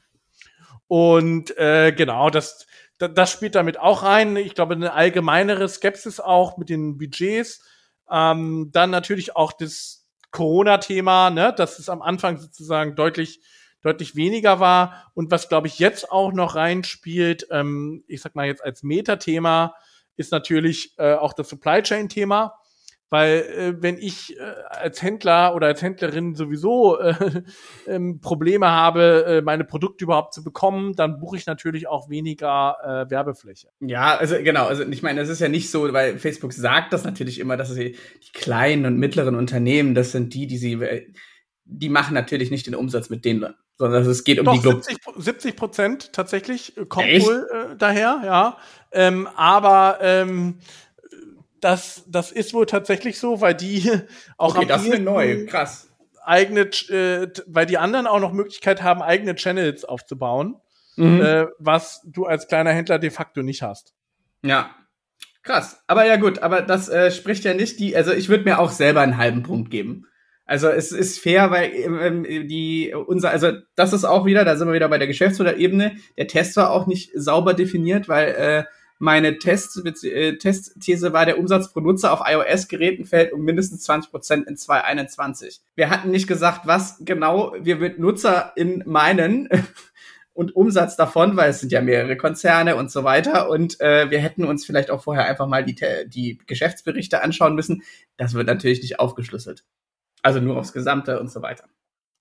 Und 0.88 1.56
äh, 1.58 1.92
genau, 1.92 2.30
das, 2.30 2.66
das 2.98 3.32
spielt 3.32 3.56
damit 3.56 3.80
auch 3.80 4.04
rein. 4.04 4.36
Ich 4.36 4.56
glaube, 4.56 4.74
eine 4.74 4.94
allgemeinere 4.94 5.68
Skepsis 5.68 6.20
auch 6.20 6.58
mit 6.58 6.70
den 6.70 6.98
Budgets. 6.98 7.62
Ähm, 8.10 8.70
dann 8.72 8.90
natürlich 8.90 9.36
auch 9.36 9.54
das 9.54 10.08
Corona-Thema, 10.32 11.30
ne, 11.30 11.54
dass 11.56 11.80
es 11.80 11.90
am 11.90 12.02
Anfang 12.02 12.38
sozusagen 12.38 12.96
deutlich 12.96 13.42
deutlich 13.82 14.16
weniger 14.16 14.60
war. 14.60 15.12
Und 15.14 15.32
was, 15.32 15.50
glaube 15.50 15.68
ich, 15.68 15.80
jetzt 15.80 16.12
auch 16.12 16.34
noch 16.34 16.56
reinspielt, 16.56 17.48
ähm, 17.52 18.04
ich 18.08 18.22
sag 18.22 18.36
mal 18.36 18.48
jetzt 18.48 18.64
als 18.64 18.84
Metathema, 18.84 19.76
ist 20.16 20.32
natürlich 20.32 20.94
äh, 20.98 21.14
auch 21.14 21.34
das 21.34 21.50
Supply 21.50 21.82
Chain-Thema. 21.82 22.56
Weil 23.12 23.40
äh, 23.40 23.82
wenn 23.82 23.98
ich 23.98 24.38
äh, 24.38 24.42
als 24.70 25.02
Händler 25.02 25.56
oder 25.56 25.66
als 25.66 25.82
Händlerin 25.82 26.36
sowieso 26.36 27.00
äh, 27.00 27.16
ähm, 27.88 28.20
Probleme 28.22 28.70
habe, 28.70 29.26
äh, 29.26 29.42
meine 29.42 29.64
Produkte 29.64 30.04
überhaupt 30.04 30.34
zu 30.34 30.44
bekommen, 30.44 30.94
dann 30.96 31.20
buche 31.20 31.38
ich 31.38 31.48
natürlich 31.48 31.88
auch 31.88 32.10
weniger 32.10 32.78
äh, 32.84 33.10
Werbefläche. 33.10 33.70
Ja, 33.80 34.16
also 34.16 34.36
genau, 34.44 34.68
also 34.68 34.84
ich 34.84 35.02
meine, 35.02 35.22
es 35.22 35.30
ist 35.30 35.40
ja 35.40 35.50
nicht 35.50 35.72
so, 35.72 35.92
weil 35.92 36.20
Facebook 36.20 36.54
sagt 36.54 36.94
das 36.94 37.04
natürlich 37.04 37.40
immer, 37.40 37.58
dass 37.58 37.74
sie 37.74 37.94
die 37.94 38.32
kleinen 38.32 38.86
und 38.86 38.98
mittleren 38.98 39.36
Unternehmen, 39.36 39.96
das 39.96 40.12
sind 40.12 40.36
die, 40.36 40.46
die 40.46 40.58
sie, 40.58 40.74
äh, 40.74 41.12
die 41.72 41.90
machen 41.90 42.14
natürlich 42.14 42.52
nicht 42.52 42.66
den 42.66 42.76
Umsatz 42.76 43.10
mit 43.10 43.26
denen, 43.26 43.54
sondern 43.78 44.06
es 44.06 44.24
geht 44.24 44.40
um 44.40 44.46
Doch, 44.46 44.54
die 44.54 44.60
Glob 44.60 44.84
70 45.18 45.56
Prozent 45.56 46.14
tatsächlich 46.14 46.76
äh, 46.78 46.86
kommt 46.86 47.08
Echt? 47.08 47.26
wohl 47.26 47.48
äh, 47.52 47.76
daher, 47.78 48.22
ja. 48.26 48.58
Ähm, 48.92 49.28
aber 49.36 50.00
ähm, 50.02 50.60
das, 51.62 52.04
das 52.08 52.32
ist 52.32 52.54
wohl 52.54 52.66
tatsächlich 52.66 53.20
so, 53.20 53.42
weil 53.42 53.54
die 53.54 53.90
auch 54.38 54.56
okay, 54.56 54.64
am 54.64 54.68
das 54.68 54.86
ist 54.86 55.02
neu, 55.02 55.46
krass. 55.46 55.90
eigene, 56.24 56.62
äh, 56.62 57.28
weil 57.46 57.66
die 57.66 57.78
anderen 57.78 58.08
auch 58.08 58.20
noch 58.20 58.34
Möglichkeit 58.34 58.82
haben, 58.82 59.02
eigene 59.02 59.36
Channels 59.36 59.86
aufzubauen, 59.86 60.56
mhm. 60.96 61.22
äh, 61.22 61.48
was 61.60 62.02
du 62.06 62.26
als 62.26 62.48
kleiner 62.48 62.72
Händler 62.72 62.98
de 62.98 63.12
facto 63.12 63.44
nicht 63.44 63.62
hast. 63.62 63.94
Ja, 64.42 64.72
krass. 65.44 65.84
Aber 65.86 66.06
ja 66.06 66.16
gut, 66.16 66.40
aber 66.40 66.62
das 66.64 66.90
äh, 66.90 67.12
spricht 67.12 67.44
ja 67.44 67.54
nicht 67.54 67.80
die, 67.80 67.96
also 67.96 68.12
ich 68.12 68.28
würde 68.28 68.46
mir 68.46 68.60
auch 68.60 68.72
selber 68.72 69.02
einen 69.02 69.18
halben 69.18 69.44
Punkt 69.44 69.70
geben. 69.70 70.06
Also 70.50 70.68
es 70.68 70.92
ist 70.92 71.20
fair, 71.20 71.52
weil 71.52 71.72
ähm, 71.76 72.24
die 72.24 72.92
unser, 72.92 73.30
also 73.30 73.52
das 73.76 73.94
ist 73.94 74.04
auch 74.04 74.26
wieder, 74.26 74.44
da 74.46 74.56
sind 74.56 74.68
wir 74.68 74.74
wieder 74.74 74.90
bei 74.90 74.98
der 74.98 75.06
Geschäftsmodellebene. 75.06 75.98
Der 76.18 76.28
Test 76.28 76.58
war 76.58 76.72
auch 76.72 76.88
nicht 76.88 77.12
sauber 77.14 77.54
definiert, 77.54 78.10
weil 78.10 78.30
äh, 78.30 78.64
meine 78.98 79.38
Test, 79.38 79.80
äh, 80.04 80.38
Testthese 80.40 81.14
war, 81.14 81.28
der 81.28 81.38
Umsatz 81.38 81.72
pro 81.72 81.82
Nutzer 81.82 82.12
auf 82.12 82.22
iOS-Geräten 82.26 83.06
fällt 83.06 83.32
um 83.32 83.44
mindestens 83.44 83.84
20 83.84 84.10
Prozent 84.10 84.48
in 84.48 84.58
2021. 84.58 85.62
Wir 85.76 85.92
hatten 85.92 86.10
nicht 86.10 86.28
gesagt, 86.28 86.66
was 86.66 86.98
genau 87.02 87.54
wir 87.60 87.76
mit 87.76 88.00
Nutzer 88.00 88.52
in 88.56 88.82
meinen 88.88 89.50
und 90.34 90.56
Umsatz 90.56 90.96
davon, 90.96 91.38
weil 91.38 91.52
es 91.52 91.60
sind 91.60 91.72
ja 91.72 91.82
mehrere 91.82 92.18
Konzerne 92.18 92.76
und 92.76 92.90
so 92.90 93.04
weiter. 93.04 93.52
Und 93.52 93.80
äh, 93.82 94.10
wir 94.10 94.18
hätten 94.18 94.46
uns 94.46 94.66
vielleicht 94.66 94.90
auch 94.90 95.04
vorher 95.04 95.26
einfach 95.26 95.46
mal 95.46 95.64
die, 95.64 95.76
die 96.08 96.40
Geschäftsberichte 96.48 97.22
anschauen 97.22 97.54
müssen. 97.54 97.84
Das 98.18 98.34
wird 98.34 98.48
natürlich 98.48 98.82
nicht 98.82 99.00
aufgeschlüsselt. 99.00 99.64
Also 100.22 100.40
nur 100.40 100.58
aufs 100.58 100.74
Gesamte 100.74 101.20
und 101.20 101.32
so 101.32 101.42
weiter. 101.42 101.66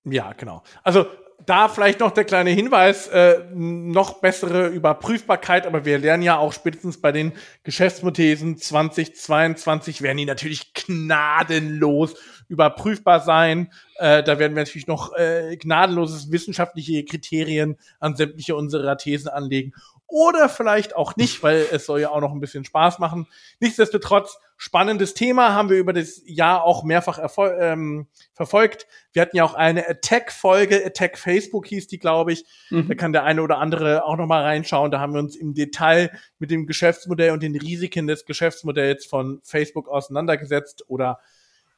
Ja, 0.05 0.33
genau. 0.33 0.63
Also 0.83 1.07
da 1.45 1.69
vielleicht 1.69 1.99
noch 1.99 2.11
der 2.11 2.25
kleine 2.25 2.49
Hinweis, 2.49 3.07
äh, 3.07 3.39
noch 3.53 4.21
bessere 4.21 4.67
Überprüfbarkeit, 4.67 5.65
aber 5.65 5.85
wir 5.85 5.97
lernen 5.97 6.23
ja 6.23 6.37
auch 6.37 6.53
spätestens 6.53 6.99
bei 6.99 7.11
den 7.11 7.33
Geschäftsmothesen 7.63 8.57
2022 8.57 10.01
werden 10.01 10.17
die 10.17 10.25
natürlich 10.25 10.73
gnadenlos 10.73 12.15
überprüfbar 12.49 13.21
sein. 13.21 13.71
Äh, 13.95 14.23
da 14.23 14.39
werden 14.39 14.55
wir 14.55 14.63
natürlich 14.63 14.87
noch 14.87 15.15
äh, 15.15 15.55
gnadenloses 15.57 16.31
wissenschaftliche 16.31 17.05
Kriterien 17.05 17.77
an 17.99 18.15
sämtliche 18.15 18.55
unserer 18.55 18.97
Thesen 18.97 19.29
anlegen. 19.29 19.73
Oder 20.09 20.49
vielleicht 20.49 20.95
auch 20.95 21.15
nicht, 21.15 21.43
weil 21.43 21.67
es 21.71 21.85
soll 21.85 22.01
ja 22.01 22.09
auch 22.09 22.19
noch 22.19 22.31
ein 22.31 22.39
bisschen 22.39 22.65
Spaß 22.65 22.97
machen. 22.97 23.27
Nichtsdestotrotz 23.59 24.37
spannendes 24.57 25.13
Thema, 25.13 25.53
haben 25.53 25.69
wir 25.69 25.77
über 25.77 25.93
das 25.93 26.21
Jahr 26.25 26.63
auch 26.63 26.83
mehrfach 26.83 27.17
ähm, 27.37 28.07
verfolgt. 28.33 28.87
Wir 29.13 29.21
hatten 29.21 29.37
ja 29.37 29.45
auch 29.45 29.53
eine 29.53 29.87
Attack-Folge, 29.87 30.85
Attack 30.85 31.17
Facebook 31.17 31.65
hieß 31.67 31.87
die, 31.87 31.97
glaube 31.97 32.33
ich. 32.33 32.45
Mhm. 32.69 32.89
Da 32.89 32.95
kann 32.95 33.13
der 33.13 33.23
eine 33.23 33.41
oder 33.41 33.59
andere 33.59 34.03
auch 34.03 34.17
noch 34.17 34.27
mal 34.27 34.43
reinschauen. 34.43 34.91
Da 34.91 34.99
haben 34.99 35.13
wir 35.13 35.21
uns 35.21 35.37
im 35.37 35.53
Detail 35.53 36.11
mit 36.39 36.51
dem 36.51 36.67
Geschäftsmodell 36.67 37.31
und 37.31 37.41
den 37.41 37.55
Risiken 37.55 38.07
des 38.07 38.25
Geschäftsmodells 38.25 39.05
von 39.05 39.39
Facebook 39.43 39.87
auseinandergesetzt 39.87 40.83
oder 40.89 41.19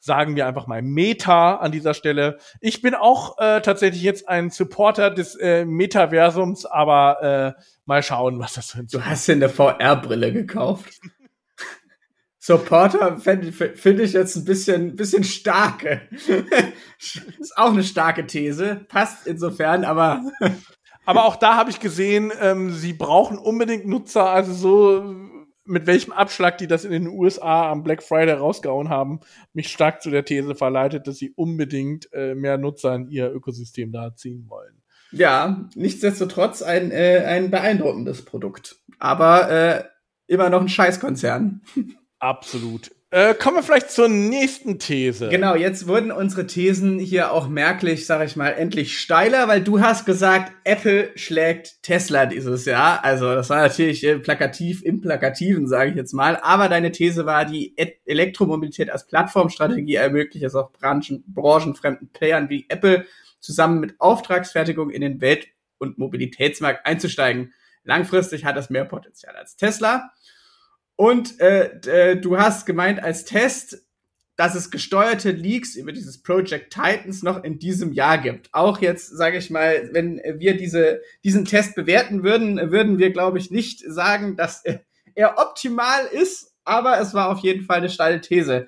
sagen 0.02 0.36
wir 0.36 0.48
einfach 0.48 0.68
mal 0.68 0.82
Meta 0.82 1.56
an 1.56 1.72
dieser 1.72 1.94
Stelle. 1.94 2.40
Ich 2.60 2.82
bin 2.82 2.96
auch 2.96 3.38
äh, 3.38 3.62
tatsächlich 3.62 4.02
jetzt 4.02 4.28
ein 4.28 4.50
Supporter 4.50 5.12
des 5.12 5.36
äh, 5.36 5.64
Metaversums, 5.64 6.66
aber 6.66 7.56
äh, 7.58 7.62
mal 7.86 8.02
schauen, 8.04 8.40
was 8.40 8.56
das 8.56 8.72
für 8.72 8.80
ein 8.80 8.88
Du 8.88 9.06
hast 9.06 9.28
dir 9.28 9.34
eine 9.34 9.48
VR-Brille 9.48 10.34
gekauft. 10.34 11.00
Supporter 12.40 13.20
finde 13.20 13.52
find 13.52 14.00
ich 14.00 14.14
jetzt 14.14 14.36
ein 14.36 14.46
bisschen, 14.46 14.96
bisschen 14.96 15.24
starke. 15.24 16.02
ist 17.40 17.56
auch 17.56 17.72
eine 17.72 17.84
starke 17.84 18.26
These. 18.26 18.84
Passt 18.90 19.28
insofern, 19.28 19.86
aber. 19.86 20.24
aber 21.06 21.26
auch 21.26 21.36
da 21.36 21.56
habe 21.56 21.70
ich 21.70 21.80
gesehen, 21.80 22.34
ähm, 22.42 22.72
sie 22.72 22.94
brauchen 22.94 23.38
unbedingt 23.38 23.86
Nutzer, 23.86 24.28
also 24.28 24.54
so 24.54 25.31
mit 25.66 25.88
welchem 25.88 26.12
Abschlag 26.12 26.58
die 26.58 26.68
das 26.68 26.86
in 26.86 26.92
den 26.92 27.08
USA 27.08 27.72
am 27.72 27.84
Black 27.84 28.04
Friday 28.04 28.34
rausgehauen 28.34 28.90
haben, 28.90 29.20
mich 29.54 29.70
stark 29.70 30.02
zu 30.02 30.10
der 30.10 30.26
These 30.26 30.56
verleitet, 30.56 31.08
dass 31.08 31.18
sie 31.18 31.32
unbedingt 31.32 32.12
äh, 32.14 32.36
mehr 32.36 32.58
Nutzer 32.58 32.96
in 32.96 33.08
ihr 33.10 33.32
Ökosystem 33.32 33.92
da 33.92 34.16
ziehen 34.16 34.46
wollen. 34.50 34.82
Ja, 35.12 35.70
nichtsdestotrotz 35.76 36.62
ein, 36.62 36.92
äh, 36.92 37.24
ein 37.26 37.52
beeindruckendes 37.52 38.24
Produkt. 38.24 38.78
Aber 38.98 39.52
äh, 39.52 39.84
immer 40.28 40.50
noch 40.50 40.62
ein 40.62 40.70
Scheißkonzern. 40.70 41.62
Absolut. 42.20 42.92
Äh, 43.14 43.34
kommen 43.34 43.58
wir 43.58 43.64
vielleicht 43.64 43.92
zur 43.92 44.08
nächsten 44.08 44.80
These. 44.80 45.28
Genau, 45.28 45.54
jetzt 45.54 45.86
wurden 45.86 46.14
unsere 46.14 46.48
Thesen 46.48 46.98
hier 46.98 47.34
auch 47.34 47.50
merklich, 47.50 48.06
sag 48.06 48.26
ich 48.26 48.38
mal, 48.38 48.52
endlich 48.52 48.98
steiler, 48.98 49.50
weil 49.50 49.62
du 49.62 49.82
hast 49.82 50.06
gesagt, 50.06 50.54
Apple 50.64 51.12
schlägt 51.16 51.84
Tesla 51.84 52.26
dieses 52.26 52.64
Jahr. 52.64 53.04
Also 53.04 53.36
das 53.36 53.50
war 53.50 53.64
natürlich 53.64 54.06
äh, 54.06 54.18
plakativ 54.18 54.82
im 54.84 55.02
Plakativen, 55.02 55.68
sage 55.68 55.90
ich 55.90 55.98
jetzt 55.98 56.14
mal. 56.14 56.38
Aber 56.38 56.70
deine 56.70 56.94
These 56.94 57.26
war, 57.26 57.44
die 57.44 57.74
e 57.76 57.96
Elektromobilität 58.06 58.90
als 58.90 59.06
Plattformstrategie 59.06 59.96
ermöglicht 59.96 60.46
es 60.46 60.56
auch 60.56 60.72
branchen 60.72 61.26
branchenfremden 61.28 62.14
Playern 62.14 62.48
wie 62.48 62.66
Apple 62.70 63.06
zusammen 63.42 63.82
mit 63.82 64.00
Auftragsfertigung 64.00 64.90
in 64.90 65.02
den 65.02 65.20
Welt- 65.20 65.48
und 65.80 65.98
Mobilitätsmarkt 65.98 66.86
einzusteigen. 66.86 67.54
Langfristig 67.84 68.46
hat 68.46 68.56
es 68.56 68.70
mehr 68.70 68.86
Potenzial 68.86 69.36
als 69.36 69.58
Tesla. 69.58 70.12
Und 70.96 71.40
äh, 71.40 71.80
äh, 71.88 72.16
du 72.20 72.38
hast 72.38 72.66
gemeint 72.66 73.02
als 73.02 73.26
Test, 73.26 73.86
dass 74.36 74.56
es 74.56 74.72
gesteuerte 74.72 75.32
Leaks 75.32 75.76
über 75.76 75.92
dieses 75.92 76.22
Project 76.22 76.74
Titans 76.74 77.22
noch 77.22 77.44
in 77.44 77.60
diesem 77.60 77.94
Jahr 77.94 78.18
gibt. 78.18 78.50
Auch 78.54 78.82
jetzt, 78.82 79.16
sage 79.16 79.38
ich 79.38 79.50
mal, 79.50 79.90
wenn 79.92 80.22
wir 80.38 80.58
diese, 80.58 81.02
diesen 81.24 81.46
Test 81.46 81.76
bewerten 81.76 82.24
würden, 82.24 82.72
würden 82.72 82.98
wir, 82.98 83.12
glaube 83.12 83.38
ich, 83.38 83.52
nicht 83.52 83.84
sagen, 83.88 84.36
dass 84.36 84.64
er 85.16 85.38
optimal 85.38 86.06
ist, 86.12 86.56
aber 86.64 87.00
es 87.00 87.14
war 87.14 87.30
auf 87.30 87.40
jeden 87.40 87.66
Fall 87.66 87.78
eine 87.78 87.90
steile 87.90 88.22
These. 88.22 88.68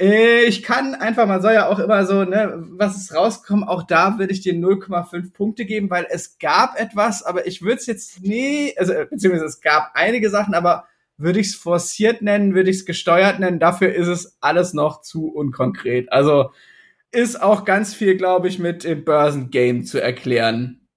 Äh, 0.00 0.46
ich 0.46 0.64
kann 0.64 0.96
einfach, 0.96 1.28
man 1.28 1.42
soll 1.42 1.52
ja 1.52 1.68
auch 1.68 1.78
immer 1.78 2.04
so, 2.04 2.24
ne, 2.24 2.64
was 2.70 2.96
ist 2.96 3.14
rauskommen, 3.14 3.62
auch 3.62 3.84
da 3.84 4.18
würde 4.18 4.32
ich 4.32 4.40
dir 4.40 4.54
0,5 4.54 5.32
Punkte 5.32 5.64
geben, 5.64 5.90
weil 5.90 6.08
es 6.10 6.38
gab 6.38 6.80
etwas, 6.80 7.22
aber 7.22 7.46
ich 7.46 7.62
würde 7.62 7.76
es 7.76 7.86
jetzt 7.86 8.20
nie, 8.20 8.74
also 8.76 8.94
beziehungsweise 9.08 9.44
es 9.44 9.60
gab 9.60 9.92
einige 9.94 10.28
Sachen, 10.28 10.54
aber 10.54 10.88
würde 11.16 11.40
ich 11.40 11.48
es 11.48 11.54
forciert 11.54 12.22
nennen, 12.22 12.54
würde 12.54 12.70
ich 12.70 12.76
es 12.76 12.84
gesteuert 12.84 13.38
nennen. 13.38 13.60
Dafür 13.60 13.94
ist 13.94 14.08
es 14.08 14.36
alles 14.40 14.74
noch 14.74 15.02
zu 15.02 15.28
unkonkret. 15.28 16.10
Also 16.12 16.50
ist 17.12 17.40
auch 17.40 17.64
ganz 17.64 17.94
viel, 17.94 18.16
glaube 18.16 18.48
ich, 18.48 18.58
mit 18.58 18.84
dem 18.84 19.04
Börsengame 19.04 19.84
zu 19.84 20.00
erklären. 20.00 20.88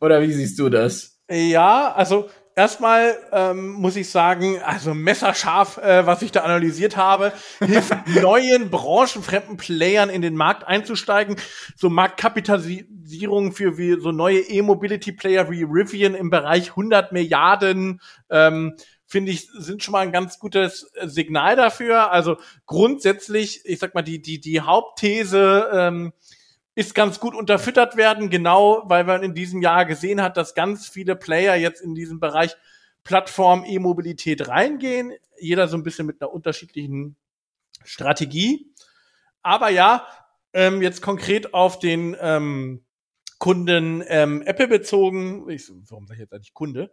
Oder 0.00 0.20
wie 0.22 0.32
siehst 0.32 0.58
du 0.58 0.68
das? 0.68 1.18
Ja, 1.30 1.92
also 1.94 2.28
erstmal 2.54 3.16
ähm, 3.32 3.72
muss 3.72 3.96
ich 3.96 4.10
sagen, 4.10 4.60
also 4.62 4.94
messerscharf, 4.94 5.78
äh, 5.78 6.06
was 6.06 6.22
ich 6.22 6.32
da 6.32 6.42
analysiert 6.42 6.96
habe, 6.96 7.32
hilft 7.58 7.94
neuen 8.22 8.70
branchenfremden 8.70 9.56
Playern 9.56 10.10
in 10.10 10.22
den 10.22 10.36
Markt 10.36 10.66
einzusteigen. 10.66 11.36
So 11.76 11.88
Marktkapitalisierung 11.88 13.52
für 13.52 13.78
wie 13.78 13.98
so 13.98 14.12
neue 14.12 14.40
E-Mobility-Player 14.40 15.50
wie 15.50 15.62
Rivian 15.62 16.14
im 16.14 16.28
Bereich 16.28 16.70
100 16.70 17.12
Milliarden. 17.12 18.00
Ähm, 18.30 18.74
finde 19.06 19.32
ich, 19.32 19.48
sind 19.50 19.82
schon 19.82 19.92
mal 19.92 20.00
ein 20.00 20.12
ganz 20.12 20.38
gutes 20.38 20.90
äh, 20.94 21.08
Signal 21.08 21.56
dafür. 21.56 22.10
Also 22.10 22.36
grundsätzlich, 22.66 23.64
ich 23.64 23.78
sag 23.78 23.94
mal, 23.94 24.02
die, 24.02 24.20
die, 24.20 24.40
die 24.40 24.60
Hauptthese 24.60 25.70
ähm, 25.72 26.12
ist 26.74 26.94
ganz 26.94 27.20
gut 27.20 27.34
unterfüttert 27.34 27.96
werden, 27.96 28.30
genau 28.30 28.82
weil 28.86 29.04
man 29.04 29.22
in 29.22 29.34
diesem 29.34 29.62
Jahr 29.62 29.84
gesehen 29.84 30.20
hat, 30.20 30.36
dass 30.36 30.54
ganz 30.54 30.88
viele 30.88 31.14
Player 31.14 31.54
jetzt 31.54 31.80
in 31.80 31.94
diesem 31.94 32.18
Bereich 32.18 32.56
Plattform 33.04 33.64
E-Mobilität 33.64 34.48
reingehen. 34.48 35.12
Jeder 35.38 35.68
so 35.68 35.76
ein 35.76 35.82
bisschen 35.82 36.06
mit 36.06 36.20
einer 36.20 36.32
unterschiedlichen 36.32 37.16
Strategie. 37.84 38.72
Aber 39.42 39.68
ja, 39.68 40.06
ähm, 40.54 40.82
jetzt 40.82 41.02
konkret 41.02 41.52
auf 41.52 41.78
den 41.78 42.16
ähm, 42.18 42.84
Kunden 43.38 44.02
ähm, 44.06 44.42
Apple 44.42 44.68
bezogen. 44.68 45.48
Ich, 45.50 45.70
warum 45.90 46.06
sage 46.06 46.14
ich 46.14 46.20
jetzt 46.20 46.32
eigentlich 46.32 46.54
Kunde? 46.54 46.90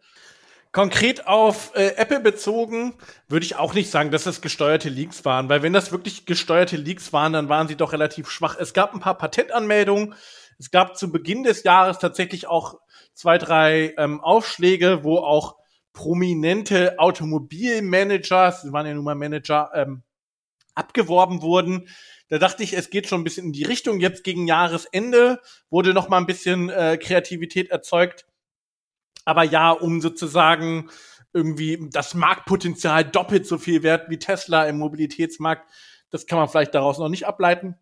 Konkret 0.72 1.28
auf 1.28 1.74
äh, 1.76 1.96
Apple 1.98 2.22
bezogen 2.22 2.94
würde 3.28 3.46
ich 3.46 3.58
auch 3.58 3.74
nicht 3.74 3.92
sagen, 3.92 4.10
dass 4.10 4.24
das 4.24 4.40
gesteuerte 4.40 4.88
Leaks 4.88 5.26
waren, 5.26 5.50
weil 5.50 5.64
wenn 5.64 5.74
das 5.74 5.92
wirklich 5.92 6.26
gesteuerte 6.26 6.78
Leaks 6.78 7.12
waren, 7.12 7.34
dann 7.34 7.50
waren 7.50 7.68
sie 7.68 7.76
doch 7.76 7.92
relativ 7.92 8.30
schwach. 8.30 8.56
Es 8.58 8.74
gab 8.74 8.94
ein 8.94 9.02
paar 9.02 9.18
Patentanmeldungen. 9.18 10.16
Es 10.60 10.72
gab 10.72 10.96
zu 10.96 11.12
Beginn 11.12 11.44
des 11.44 11.64
Jahres 11.64 12.00
tatsächlich 12.00 12.48
auch 12.48 12.80
zwei, 13.14 13.38
drei 13.38 13.94
ähm, 13.98 14.22
Aufschläge, 14.22 15.04
wo 15.04 15.18
auch 15.18 15.58
prominente 15.92 16.98
Automobilmanager, 17.00 18.54
sie 18.54 18.72
waren 18.72 18.86
ja 18.86 18.94
nun 18.94 19.04
mal 19.04 19.16
Manager, 19.16 19.72
ähm, 19.76 20.04
abgeworben 20.74 21.42
wurden. 21.42 21.90
Da 22.30 22.38
dachte 22.38 22.64
ich, 22.64 22.72
es 22.78 22.90
geht 22.90 23.08
schon 23.10 23.20
ein 23.20 23.24
bisschen 23.26 23.48
in 23.48 23.52
die 23.52 23.64
Richtung. 23.64 24.00
Jetzt 24.00 24.24
gegen 24.24 24.48
Jahresende 24.48 25.42
wurde 25.70 25.94
noch 25.94 26.08
mal 26.08 26.18
ein 26.18 26.26
bisschen 26.26 26.70
äh, 26.70 26.98
Kreativität 26.98 27.72
erzeugt 27.72 28.26
aber 29.26 29.44
ja, 29.44 29.72
um 29.72 30.02
sozusagen 30.02 30.90
irgendwie 31.34 31.90
das 31.92 32.14
Marktpotenzial 32.14 33.06
doppelt 33.06 33.46
so 33.48 33.58
viel 33.58 33.84
wert 33.84 34.10
wie 34.10 34.20
Tesla 34.20 34.66
im 34.66 34.78
Mobilitätsmarkt, 34.78 35.70
das 36.10 36.26
kann 36.26 36.38
man 36.38 36.50
vielleicht 36.50 36.76
daraus 36.76 36.98
noch 36.98 37.10
nicht 37.10 37.26
ableiten. 37.26 37.76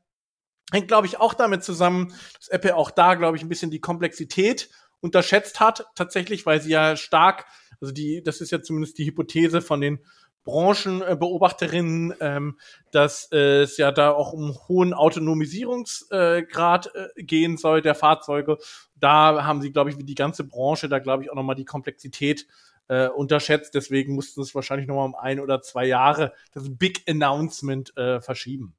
Hängt, 0.72 0.88
glaube 0.88 1.08
ich, 1.08 1.20
auch 1.20 1.34
damit 1.34 1.64
zusammen, 1.64 2.14
dass 2.38 2.48
Apple 2.50 2.76
auch 2.76 2.92
da, 2.92 3.16
glaube 3.16 3.38
ich, 3.38 3.44
ein 3.44 3.50
bisschen 3.50 3.72
die 3.72 3.82
Komplexität 3.82 4.70
unterschätzt 5.02 5.60
hat, 5.60 5.86
tatsächlich, 5.96 6.46
weil 6.46 6.62
sie 6.62 6.72
ja 6.72 6.96
stark, 6.96 7.46
also 7.82 7.92
die, 7.94 8.22
das 8.24 8.42
ist 8.42 8.52
ja 8.52 8.62
zumindest 8.62 8.98
die 8.98 9.06
Hypothese 9.06 9.62
von 9.62 9.82
den 9.82 10.00
Branchenbeobachterinnen, 10.46 12.14
ähm, 12.20 12.58
dass 12.92 13.30
äh, 13.32 13.62
es 13.62 13.78
ja 13.78 13.92
da 13.92 14.12
auch 14.12 14.34
um 14.34 14.58
hohen 14.68 14.94
Autonomisierungsgrad 14.94 16.92
äh, 16.96 17.24
gehen 17.24 17.58
soll 17.58 17.82
der 17.82 17.96
Fahrzeuge. 17.96 18.58
Da 18.96 19.46
haben 19.46 19.62
sie, 19.62 19.72
glaube 19.72 19.90
ich, 19.90 19.98
wie 19.98 20.04
die 20.04 20.16
ganze 20.16 20.44
Branche, 20.44 20.90
da 20.90 21.00
glaube 21.00 21.24
ich 21.24 21.32
auch 21.32 21.36
nochmal 21.36 21.56
die 21.56 21.66
Komplexität 21.66 22.48
äh, 22.88 23.08
unterschätzt. 23.08 23.76
Deswegen 23.76 24.16
mussten 24.16 24.42
es 24.42 24.56
wahrscheinlich 24.56 24.88
nochmal 24.88 25.06
um 25.06 25.16
ein 25.16 25.40
oder 25.40 25.62
zwei 25.62 25.86
Jahre 25.86 26.34
das 26.54 26.64
Big 26.78 27.04
Announcement 27.08 27.96
äh, 27.98 28.20
verschieben. 28.20 28.76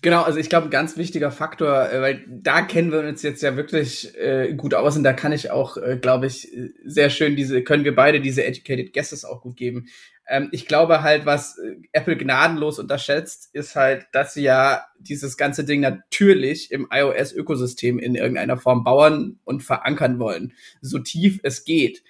Genau, 0.00 0.22
also 0.22 0.38
ich 0.38 0.48
glaube, 0.48 0.70
ganz 0.70 0.96
wichtiger 0.96 1.30
Faktor, 1.30 1.90
äh, 1.90 2.00
weil 2.00 2.24
da 2.26 2.62
kennen 2.62 2.90
wir 2.90 3.00
uns 3.00 3.22
jetzt 3.22 3.42
ja 3.42 3.56
wirklich 3.56 4.16
äh, 4.16 4.54
gut 4.54 4.72
aus 4.74 4.96
und 4.96 5.04
da 5.04 5.12
kann 5.12 5.32
ich 5.32 5.50
auch, 5.50 5.76
äh, 5.76 5.98
glaube 6.00 6.26
ich, 6.26 6.48
sehr 6.84 7.10
schön 7.10 7.36
diese, 7.36 7.62
können 7.62 7.84
wir 7.84 7.94
beide 7.94 8.20
diese 8.20 8.44
Educated 8.44 8.92
Guesses 8.94 9.24
auch 9.24 9.42
gut 9.42 9.56
geben. 9.56 9.88
Ähm, 10.28 10.48
ich 10.52 10.66
glaube 10.66 11.02
halt, 11.02 11.26
was 11.26 11.58
äh, 11.58 11.76
Apple 11.92 12.16
gnadenlos 12.16 12.78
unterschätzt, 12.78 13.48
ist 13.52 13.76
halt, 13.76 14.06
dass 14.12 14.34
sie 14.34 14.42
ja 14.42 14.84
dieses 14.98 15.36
ganze 15.36 15.64
Ding 15.64 15.80
natürlich 15.80 16.70
im 16.70 16.88
iOS-Ökosystem 16.90 17.98
in 17.98 18.14
irgendeiner 18.14 18.58
Form 18.58 18.84
bauen 18.84 19.40
und 19.44 19.62
verankern 19.62 20.18
wollen, 20.18 20.52
so 20.80 20.98
tief 20.98 21.40
es 21.42 21.64
geht. 21.64 22.02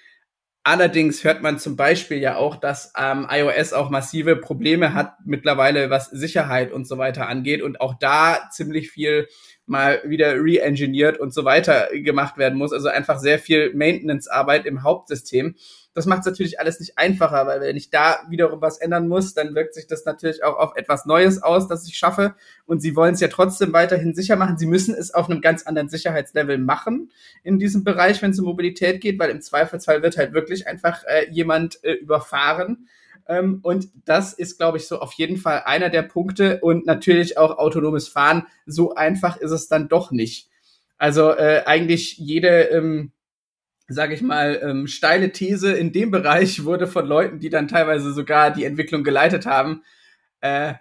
Allerdings 0.63 1.23
hört 1.23 1.41
man 1.41 1.57
zum 1.57 1.77
Beispiel 1.77 2.17
ja 2.17 2.35
auch, 2.35 2.57
dass 2.57 2.91
ähm, 2.97 3.25
iOS 3.29 3.71
auch 3.71 3.89
massive 3.89 4.35
Probleme 4.35 4.93
hat 4.93 5.13
mittlerweile, 5.25 5.89
was 5.89 6.09
Sicherheit 6.09 6.71
und 6.73 6.85
so 6.85 6.97
weiter 6.97 7.29
angeht 7.29 7.61
und 7.61 7.79
auch 7.79 7.95
da 7.97 8.49
ziemlich 8.51 8.91
viel 8.91 9.27
mal 9.65 10.01
wieder 10.05 10.33
re-engineert 10.35 11.17
und 11.19 11.33
so 11.33 11.45
weiter 11.45 11.87
gemacht 11.93 12.37
werden 12.37 12.57
muss. 12.57 12.73
Also 12.73 12.89
einfach 12.89 13.19
sehr 13.19 13.39
viel 13.39 13.73
Maintenance-Arbeit 13.73 14.65
im 14.65 14.83
Hauptsystem. 14.83 15.55
Das 15.99 16.05
macht 16.05 16.21
es 16.21 16.27
natürlich 16.27 16.61
alles 16.61 16.79
nicht 16.79 16.97
einfacher, 16.97 17.45
weil 17.45 17.59
wenn 17.59 17.75
ich 17.75 17.89
da 17.89 18.19
wiederum 18.29 18.61
was 18.61 18.77
ändern 18.77 19.09
muss, 19.09 19.33
dann 19.33 19.53
wirkt 19.53 19.73
sich 19.73 19.85
das 19.85 20.05
natürlich 20.05 20.45
auch 20.45 20.57
auf 20.57 20.77
etwas 20.77 21.05
Neues 21.05 21.43
aus, 21.43 21.67
das 21.67 21.85
ich 21.89 21.97
schaffe. 21.97 22.35
Und 22.65 22.81
sie 22.81 22.95
wollen 22.95 23.15
es 23.15 23.19
ja 23.19 23.27
trotzdem 23.27 23.73
weiterhin 23.73 24.15
sicher 24.15 24.37
machen. 24.37 24.57
Sie 24.57 24.65
müssen 24.65 24.95
es 24.95 25.13
auf 25.13 25.29
einem 25.29 25.41
ganz 25.41 25.63
anderen 25.63 25.89
Sicherheitslevel 25.89 26.57
machen 26.57 27.11
in 27.43 27.59
diesem 27.59 27.83
Bereich, 27.83 28.21
wenn 28.21 28.31
es 28.31 28.39
um 28.39 28.45
Mobilität 28.45 29.01
geht, 29.01 29.19
weil 29.19 29.29
im 29.29 29.41
Zweifelsfall 29.41 30.01
wird 30.01 30.15
halt 30.15 30.31
wirklich 30.31 30.67
einfach 30.67 31.03
äh, 31.03 31.29
jemand 31.31 31.83
äh, 31.83 31.95
überfahren. 31.95 32.87
Ähm, 33.27 33.59
und 33.61 33.89
das 34.05 34.31
ist, 34.31 34.57
glaube 34.57 34.77
ich, 34.77 34.87
so 34.87 35.01
auf 35.01 35.11
jeden 35.11 35.35
Fall 35.35 35.63
einer 35.65 35.89
der 35.89 36.03
Punkte. 36.03 36.61
Und 36.61 36.85
natürlich 36.85 37.37
auch 37.37 37.57
autonomes 37.57 38.07
Fahren. 38.07 38.47
So 38.65 38.95
einfach 38.95 39.35
ist 39.35 39.51
es 39.51 39.67
dann 39.67 39.89
doch 39.89 40.11
nicht. 40.11 40.49
Also 40.97 41.31
äh, 41.31 41.63
eigentlich 41.65 42.17
jede 42.17 42.69
ähm, 42.69 43.11
sage 43.89 44.13
ich 44.13 44.21
mal, 44.21 44.59
ähm, 44.63 44.87
steile 44.87 45.31
These 45.31 45.73
in 45.73 45.91
dem 45.91 46.11
Bereich 46.11 46.63
wurde 46.63 46.87
von 46.87 47.05
Leuten, 47.05 47.39
die 47.39 47.49
dann 47.49 47.67
teilweise 47.67 48.13
sogar 48.13 48.51
die 48.51 48.63
Entwicklung 48.63 49.03
geleitet 49.03 49.45
haben, 49.45 49.83
äh, 50.41 50.75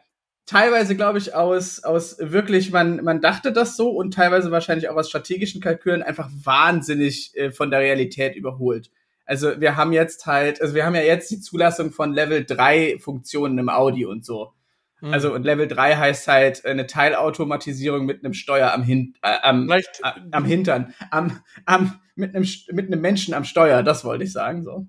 teilweise 0.47 0.97
glaube 0.97 1.18
ich 1.18 1.35
aus 1.35 1.85
aus 1.85 2.16
wirklich 2.21 2.71
man 2.71 3.05
man 3.05 3.21
dachte 3.21 3.53
das 3.53 3.77
so 3.77 3.90
und 3.90 4.14
teilweise 4.14 4.51
wahrscheinlich 4.51 4.88
auch 4.88 4.97
aus 4.97 5.09
strategischen 5.09 5.61
Kalkülen 5.61 6.03
einfach 6.03 6.31
wahnsinnig 6.42 7.37
äh, 7.37 7.51
von 7.51 7.71
der 7.71 7.81
Realität 7.81 8.37
überholt. 8.37 8.90
Also 9.27 9.61
wir 9.61 9.77
haben 9.77 9.92
jetzt 9.92 10.25
halt, 10.25 10.62
also 10.62 10.75
wir 10.75 10.87
haben 10.87 10.94
ja 10.94 11.03
jetzt 11.03 11.31
die 11.31 11.40
Zulassung 11.40 11.92
von 11.92 12.14
Level 12.14 12.47
3 12.47 12.99
Funktionen 12.99 13.59
im 13.59 13.68
Audi 13.68 14.07
und 14.07 14.25
so. 14.25 14.55
Mhm. 15.01 15.13
Also 15.13 15.33
und 15.33 15.45
Level 15.45 15.69
3 15.69 15.97
heißt 15.97 16.29
halt 16.29 16.65
eine 16.65 16.87
Teilautomatisierung 16.87 18.05
mit 18.07 18.25
einem 18.25 18.35
Steuer 18.35 18.73
am, 18.73 18.83
Hin 18.83 19.15
äh, 19.23 19.37
am, 19.43 19.71
äh, 19.71 19.83
am 20.33 20.45
Hintern, 20.45 20.95
am, 21.11 21.41
am, 21.67 22.01
mit 22.15 22.35
einem 22.35 22.49
mit 22.73 22.87
einem 22.87 23.01
Menschen 23.01 23.35
am 23.35 23.45
Steuer, 23.45 23.83
das 23.83 24.05
wollte 24.05 24.25
ich 24.25 24.33
sagen 24.33 24.65
so. 24.65 24.87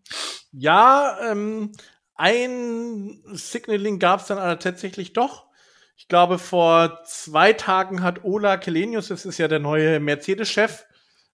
Ja, 0.51 1.17
ähm, 1.29 1.71
ein 2.15 3.21
Signaling 3.33 3.99
gab 3.99 4.21
es 4.21 4.27
dann 4.27 4.39
aber 4.39 4.59
tatsächlich 4.59 5.13
doch. 5.13 5.47
Ich 5.95 6.07
glaube, 6.07 6.39
vor 6.39 6.99
zwei 7.05 7.53
Tagen 7.53 8.01
hat 8.01 8.23
Ola 8.23 8.57
Kelenius, 8.57 9.09
das 9.09 9.25
ist 9.25 9.37
ja 9.37 9.47
der 9.47 9.59
neue 9.59 9.99
Mercedes-Chef, 9.99 10.85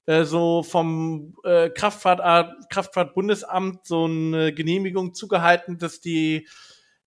äh, 0.06 0.24
so 0.24 0.64
vom 0.64 1.36
äh, 1.44 1.70
Kraftfahrt, 1.70 2.70
Kraftfahrtbundesamt 2.70 3.86
so 3.86 4.06
eine 4.06 4.54
Genehmigung 4.54 5.14
zugehalten, 5.14 5.78
dass 5.78 6.02
die 6.02 6.48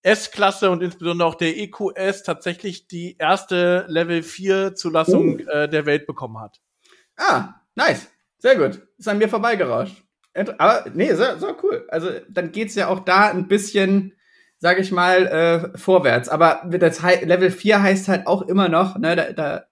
S-Klasse 0.03 0.71
und 0.71 0.83
insbesondere 0.83 1.29
auch 1.29 1.35
der 1.35 1.57
EQS 1.57 2.23
tatsächlich 2.23 2.87
die 2.87 3.17
erste 3.19 3.85
Level 3.89 4.23
4 4.23 4.75
Zulassung 4.75 5.41
uh. 5.41 5.49
äh, 5.51 5.69
der 5.69 5.87
Welt 5.87 6.07
bekommen 6.07 6.39
hat. 6.39 6.61
Ah, 7.17 7.55
nice. 7.75 8.09
Sehr 8.39 8.57
gut. 8.57 8.81
Ist 8.97 9.09
an 9.09 9.19
mir 9.19 9.29
vorbeigerauscht. 9.29 10.05
Aber 10.59 10.85
nee, 10.95 11.13
so, 11.15 11.25
so 11.39 11.57
cool. 11.63 11.87
Also 11.89 12.11
dann 12.29 12.53
geht's 12.53 12.77
ja 12.77 12.87
auch 12.87 13.01
da 13.01 13.31
ein 13.31 13.49
bisschen, 13.49 14.15
sag 14.59 14.79
ich 14.79 14.93
mal, 14.93 15.27
äh, 15.27 15.79
vorwärts. 15.79 16.29
Aber 16.29 16.63
das 16.71 17.03
Level 17.03 17.51
4 17.51 17.83
heißt 17.83 18.09
halt 18.09 18.27
auch 18.29 18.43
immer 18.43 18.69
noch, 18.69 18.97
ne, 18.99 19.17
da, 19.17 19.33
da 19.33 19.65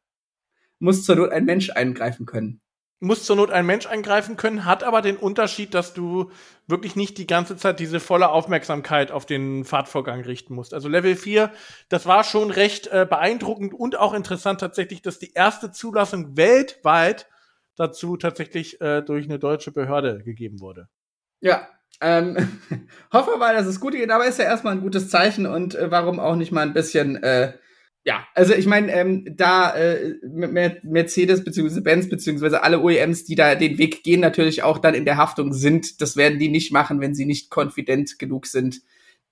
muss 0.81 1.05
zur 1.05 1.17
Not 1.17 1.31
ein 1.31 1.45
Mensch 1.45 1.71
eingreifen 1.71 2.27
können 2.27 2.61
muss 2.99 3.25
zur 3.25 3.37
Not 3.37 3.51
ein 3.51 3.67
Mensch 3.67 3.87
eingreifen 3.87 4.37
können, 4.37 4.65
hat 4.65 4.83
aber 4.83 5.03
den 5.03 5.17
Unterschied, 5.17 5.75
dass 5.75 5.93
du 5.93 6.31
wirklich 6.67 6.97
nicht 6.97 7.19
die 7.19 7.27
ganze 7.27 7.57
Zeit 7.57 7.79
diese 7.79 8.01
volle 8.01 8.31
Aufmerksamkeit 8.31 9.11
auf 9.11 9.27
den 9.27 9.65
Fahrtvorgang 9.65 10.23
richten 10.23 10.55
musst. 10.55 10.73
Also 10.73 10.89
Level 10.89 11.15
4, 11.15 11.53
das 11.89 12.07
war 12.07 12.25
schon 12.25 12.51
recht 12.51 12.87
äh, 12.89 13.07
beeindruckend 13.09 13.75
und 13.75 13.99
auch 13.99 14.15
interessant 14.15 14.61
tatsächlich, 14.61 15.03
dass 15.03 15.19
die 15.19 15.33
erste 15.35 15.71
Zulassung 15.71 16.37
weltweit 16.37 17.29
dazu 17.77 18.17
tatsächlich 18.17 18.81
äh, 18.81 19.03
durch 19.03 19.27
eine 19.27 19.39
deutsche 19.39 19.73
Behörde 19.73 20.23
gegeben 20.25 20.61
wurde. 20.61 20.89
Ja, 21.41 21.69
ähm, 22.01 22.61
hoffe 23.13 23.37
mal, 23.37 23.55
dass 23.55 23.67
es 23.67 23.81
gut 23.81 23.93
geht, 23.93 24.11
aber 24.11 24.27
ist 24.27 24.39
ja 24.39 24.47
erstmal 24.47 24.73
ein 24.73 24.81
gutes 24.81 25.11
Zeichen 25.11 25.47
und 25.47 25.75
äh, 25.75 25.91
warum 25.91 26.19
auch 26.19 26.37
nicht 26.37 26.53
mal 26.53 26.63
ein 26.63 26.73
bisschen 26.73 27.23
äh, 27.23 27.53
ja, 28.07 28.25
also 28.37 28.55
ich 28.55 28.67
meine, 28.67 28.93
ähm, 28.93 29.25
da 29.37 29.75
äh, 29.75 30.15
Mercedes 30.23 31.43
beziehungsweise 31.43 31.83
Benz 31.83 32.09
beziehungsweise 32.09 32.63
alle 32.63 32.81
OEMs, 32.81 33.25
die 33.25 33.35
da 33.35 33.57
den 33.57 33.79
Weg 33.79 34.05
gehen, 34.05 34.21
natürlich 34.21 34.63
auch 34.63 34.79
dann 34.79 34.95
in 34.95 35.05
der 35.05 35.17
Haftung 35.17 35.53
sind, 35.53 36.01
das 36.01 36.17
werden 36.17 36.39
die 36.39 36.49
nicht 36.49 36.71
machen, 36.71 37.01
wenn 37.01 37.17
sie 37.17 37.27
nicht 37.27 37.51
konfident 37.51 38.21
genug 38.21 38.47
sind, 38.47 38.81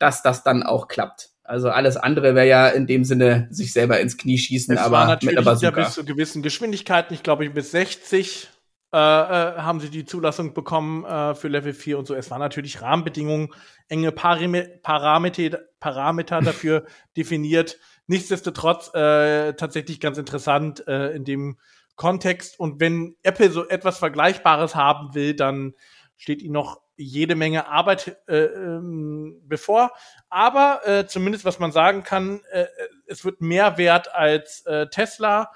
dass 0.00 0.24
das 0.24 0.42
dann 0.42 0.64
auch 0.64 0.88
klappt. 0.88 1.30
Also 1.44 1.70
alles 1.70 1.96
andere 1.96 2.34
wäre 2.34 2.48
ja 2.48 2.66
in 2.66 2.88
dem 2.88 3.04
Sinne 3.04 3.46
sich 3.50 3.72
selber 3.72 4.00
ins 4.00 4.16
Knie 4.16 4.38
schießen, 4.38 4.74
es 4.74 4.80
aber 4.80 5.18
mit 5.22 5.38
einer 5.38 5.56
Ja 5.60 5.70
bis 5.70 5.92
zu 5.92 6.04
gewissen 6.04 6.42
Geschwindigkeiten, 6.42 7.14
ich 7.14 7.22
glaube 7.22 7.48
bis 7.50 7.70
60 7.70 8.48
äh, 8.94 8.96
äh, 8.96 9.58
haben 9.58 9.80
sie 9.80 9.90
die 9.90 10.04
Zulassung 10.04 10.54
bekommen 10.54 11.04
äh, 11.04 11.34
für 11.34 11.48
Level 11.48 11.74
4 11.74 11.98
und 11.98 12.06
so. 12.06 12.14
Es 12.14 12.30
waren 12.30 12.38
natürlich 12.38 12.80
Rahmenbedingungen, 12.80 13.48
enge 13.88 14.12
Parim 14.12 14.56
Parameter, 14.82 15.58
Parameter 15.80 16.40
dafür 16.40 16.86
definiert. 17.16 17.78
Nichtsdestotrotz 18.06 18.92
äh, 18.94 19.54
tatsächlich 19.54 20.00
ganz 20.00 20.18
interessant 20.18 20.86
äh, 20.86 21.10
in 21.14 21.24
dem 21.24 21.58
Kontext. 21.96 22.58
Und 22.58 22.80
wenn 22.80 23.16
Apple 23.22 23.50
so 23.50 23.66
etwas 23.66 23.98
Vergleichbares 23.98 24.74
haben 24.74 25.14
will, 25.14 25.34
dann 25.34 25.74
steht 26.16 26.42
ihnen 26.42 26.52
noch 26.52 26.80
jede 26.96 27.34
Menge 27.34 27.66
Arbeit 27.66 28.16
äh, 28.28 28.44
ähm, 28.44 29.40
bevor. 29.44 29.92
Aber 30.28 30.86
äh, 30.86 31.06
zumindest 31.06 31.44
was 31.44 31.58
man 31.58 31.72
sagen 31.72 32.02
kann, 32.02 32.40
äh, 32.52 32.66
es 33.06 33.24
wird 33.24 33.40
mehr 33.40 33.78
wert 33.78 34.14
als 34.14 34.64
äh, 34.66 34.88
Tesla. 34.88 35.50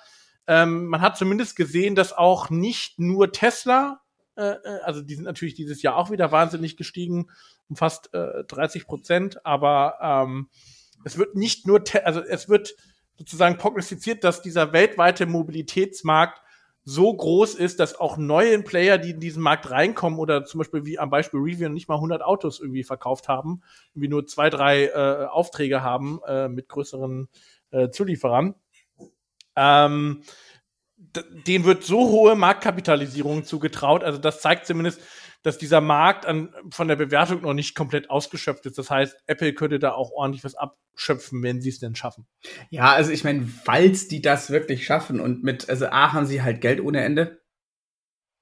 Ähm, 0.46 0.86
man 0.86 1.00
hat 1.00 1.16
zumindest 1.16 1.56
gesehen, 1.56 1.94
dass 1.94 2.12
auch 2.12 2.50
nicht 2.50 2.98
nur 2.98 3.32
Tesla, 3.32 4.00
äh, 4.36 4.52
äh 4.52 4.80
also 4.82 5.02
die 5.02 5.14
sind 5.14 5.24
natürlich 5.24 5.54
dieses 5.54 5.82
Jahr 5.82 5.96
auch 5.96 6.10
wieder 6.10 6.32
wahnsinnig 6.32 6.76
gestiegen, 6.76 7.30
um 7.68 7.76
fast 7.76 8.12
äh, 8.14 8.44
30 8.44 8.86
Prozent, 8.86 9.44
aber 9.44 9.98
ähm, 10.00 10.48
es 11.04 11.18
wird 11.18 11.34
nicht 11.34 11.66
nur, 11.66 11.82
also 12.04 12.20
es 12.20 12.48
wird 12.48 12.74
sozusagen 13.16 13.58
prognostiziert, 13.58 14.24
dass 14.24 14.42
dieser 14.42 14.72
weltweite 14.72 15.26
Mobilitätsmarkt 15.26 16.40
so 16.84 17.14
groß 17.14 17.54
ist, 17.54 17.80
dass 17.80 18.00
auch 18.00 18.16
neue 18.16 18.62
Player, 18.62 18.96
die 18.96 19.10
in 19.10 19.20
diesen 19.20 19.42
Markt 19.42 19.70
reinkommen 19.70 20.18
oder 20.18 20.46
zum 20.46 20.58
Beispiel 20.58 20.86
wie 20.86 20.98
am 20.98 21.10
Beispiel 21.10 21.40
Rivian 21.40 21.74
nicht 21.74 21.88
mal 21.88 21.96
100 21.96 22.22
Autos 22.22 22.60
irgendwie 22.60 22.82
verkauft 22.82 23.28
haben, 23.28 23.62
irgendwie 23.90 24.08
nur 24.08 24.26
zwei, 24.26 24.48
drei 24.48 24.86
äh, 24.86 25.26
Aufträge 25.26 25.82
haben 25.82 26.20
äh, 26.26 26.48
mit 26.48 26.68
größeren 26.68 27.28
äh, 27.72 27.90
Zulieferern, 27.90 28.54
ähm, 29.54 30.22
denen 31.46 31.64
wird 31.66 31.84
so 31.84 32.08
hohe 32.08 32.36
Marktkapitalisierung 32.36 33.44
zugetraut. 33.44 34.02
Also 34.02 34.18
das 34.18 34.40
zeigt 34.40 34.66
zumindest, 34.66 35.02
dass 35.42 35.58
dieser 35.58 35.80
Markt 35.80 36.26
an, 36.26 36.52
von 36.70 36.88
der 36.88 36.96
Bewertung 36.96 37.42
noch 37.42 37.54
nicht 37.54 37.74
komplett 37.74 38.10
ausgeschöpft 38.10 38.66
ist. 38.66 38.78
Das 38.78 38.90
heißt, 38.90 39.16
Apple 39.26 39.54
könnte 39.54 39.78
da 39.78 39.92
auch 39.92 40.10
ordentlich 40.10 40.44
was 40.44 40.56
abschöpfen, 40.56 41.42
wenn 41.42 41.60
sie 41.60 41.68
es 41.68 41.78
denn 41.78 41.94
schaffen. 41.94 42.26
Ja, 42.70 42.92
also 42.92 43.12
ich 43.12 43.24
meine, 43.24 43.46
falls 43.46 44.08
die 44.08 44.20
das 44.20 44.50
wirklich 44.50 44.84
schaffen 44.84 45.20
und 45.20 45.44
mit, 45.44 45.68
also 45.68 45.86
A 45.86 46.12
haben 46.12 46.26
sie 46.26 46.42
halt 46.42 46.60
Geld 46.60 46.80
ohne 46.80 47.02
Ende. 47.02 47.40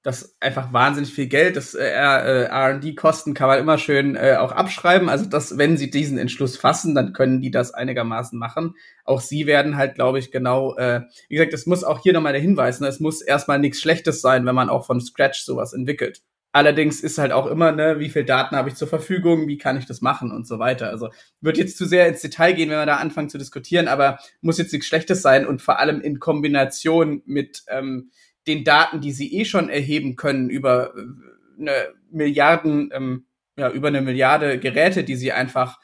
Das 0.03 0.21
ist 0.21 0.37
einfach 0.39 0.71
wahnsinnig 0.71 1.13
viel 1.13 1.27
Geld. 1.27 1.57
Das 1.57 1.75
äh, 1.75 1.83
äh 1.83 2.43
R&D-Kosten 2.45 3.33
kann 3.33 3.49
man 3.49 3.59
immer 3.59 3.77
schön 3.77 4.15
äh, 4.15 4.37
auch 4.39 4.53
abschreiben. 4.53 5.09
Also 5.09 5.25
dass, 5.25 5.57
wenn 5.57 5.75
sie 5.75 5.89
diesen 5.89 6.17
Entschluss 6.17 6.55
fassen, 6.55 6.95
dann 6.95 7.13
können 7.13 7.41
die 7.41 7.51
das 7.51 7.73
einigermaßen 7.73 8.39
machen. 8.39 8.75
Auch 9.03 9.19
sie 9.19 9.47
werden 9.47 9.75
halt, 9.75 9.95
glaube 9.95 10.19
ich, 10.19 10.31
genau, 10.31 10.75
äh, 10.77 11.01
wie 11.27 11.35
gesagt, 11.35 11.53
es 11.53 11.65
muss 11.65 11.83
auch 11.83 12.01
hier 12.01 12.13
nochmal 12.13 12.33
der 12.33 12.41
Hinweis, 12.41 12.79
ne, 12.79 12.87
es 12.87 13.01
muss 13.01 13.21
erstmal 13.21 13.59
nichts 13.59 13.81
Schlechtes 13.81 14.21
sein, 14.21 14.45
wenn 14.45 14.55
man 14.55 14.69
auch 14.69 14.85
von 14.85 15.01
Scratch 15.01 15.41
sowas 15.41 15.73
entwickelt. 15.73 16.21
Allerdings 16.57 17.01
ist 17.01 17.19
halt 17.19 17.31
auch 17.33 17.45
immer, 17.45 17.71
ne, 17.71 17.99
wie 17.99 18.09
viel 18.09 18.25
Daten 18.25 18.55
habe 18.55 18.69
ich 18.69 18.73
zur 18.73 18.87
Verfügung, 18.87 19.47
wie 19.47 19.59
kann 19.59 19.77
ich 19.77 19.85
das 19.85 20.01
machen 20.01 20.31
und 20.31 20.47
so 20.47 20.57
weiter. 20.57 20.89
Also 20.89 21.09
wird 21.39 21.59
jetzt 21.59 21.77
zu 21.77 21.85
sehr 21.85 22.07
ins 22.07 22.21
Detail 22.21 22.53
gehen, 22.53 22.71
wenn 22.71 22.79
wir 22.79 22.87
da 22.87 22.95
anfangen 22.95 23.29
zu 23.29 23.37
diskutieren, 23.37 23.87
aber 23.87 24.17
muss 24.41 24.57
jetzt 24.57 24.73
nichts 24.73 24.87
Schlechtes 24.87 25.21
sein 25.21 25.45
und 25.45 25.61
vor 25.61 25.77
allem 25.77 26.01
in 26.01 26.19
Kombination 26.19 27.21
mit 27.27 27.63
ähm, 27.67 28.09
den 28.47 28.63
Daten, 28.63 29.01
die 29.01 29.11
sie 29.11 29.35
eh 29.35 29.45
schon 29.45 29.69
erheben 29.69 30.15
können 30.15 30.49
über 30.49 30.95
äh, 30.97 31.61
eine 31.61 31.93
Milliarden, 32.09 32.89
ähm, 32.91 33.27
ja, 33.55 33.69
über 33.69 33.89
eine 33.89 34.01
Milliarde 34.01 34.57
Geräte, 34.57 35.03
die 35.03 35.15
sie 35.15 35.33
einfach 35.33 35.79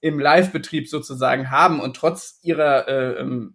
im 0.00 0.18
Live-Betrieb 0.18 0.88
sozusagen 0.88 1.52
haben 1.52 1.78
und 1.78 1.94
trotz 1.94 2.40
ihrer, 2.42 2.88
äh, 2.88 3.20
ähm, 3.20 3.54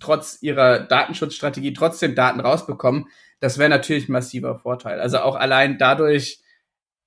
trotz 0.00 0.36
ihrer 0.42 0.80
Datenschutzstrategie 0.80 1.72
trotzdem 1.72 2.14
Daten 2.14 2.40
rausbekommen, 2.40 3.06
das 3.40 3.58
wäre 3.58 3.70
natürlich 3.70 4.08
ein 4.08 4.12
massiver 4.12 4.58
Vorteil. 4.58 5.00
Also 5.00 5.18
auch 5.18 5.36
allein 5.36 5.78
dadurch 5.78 6.40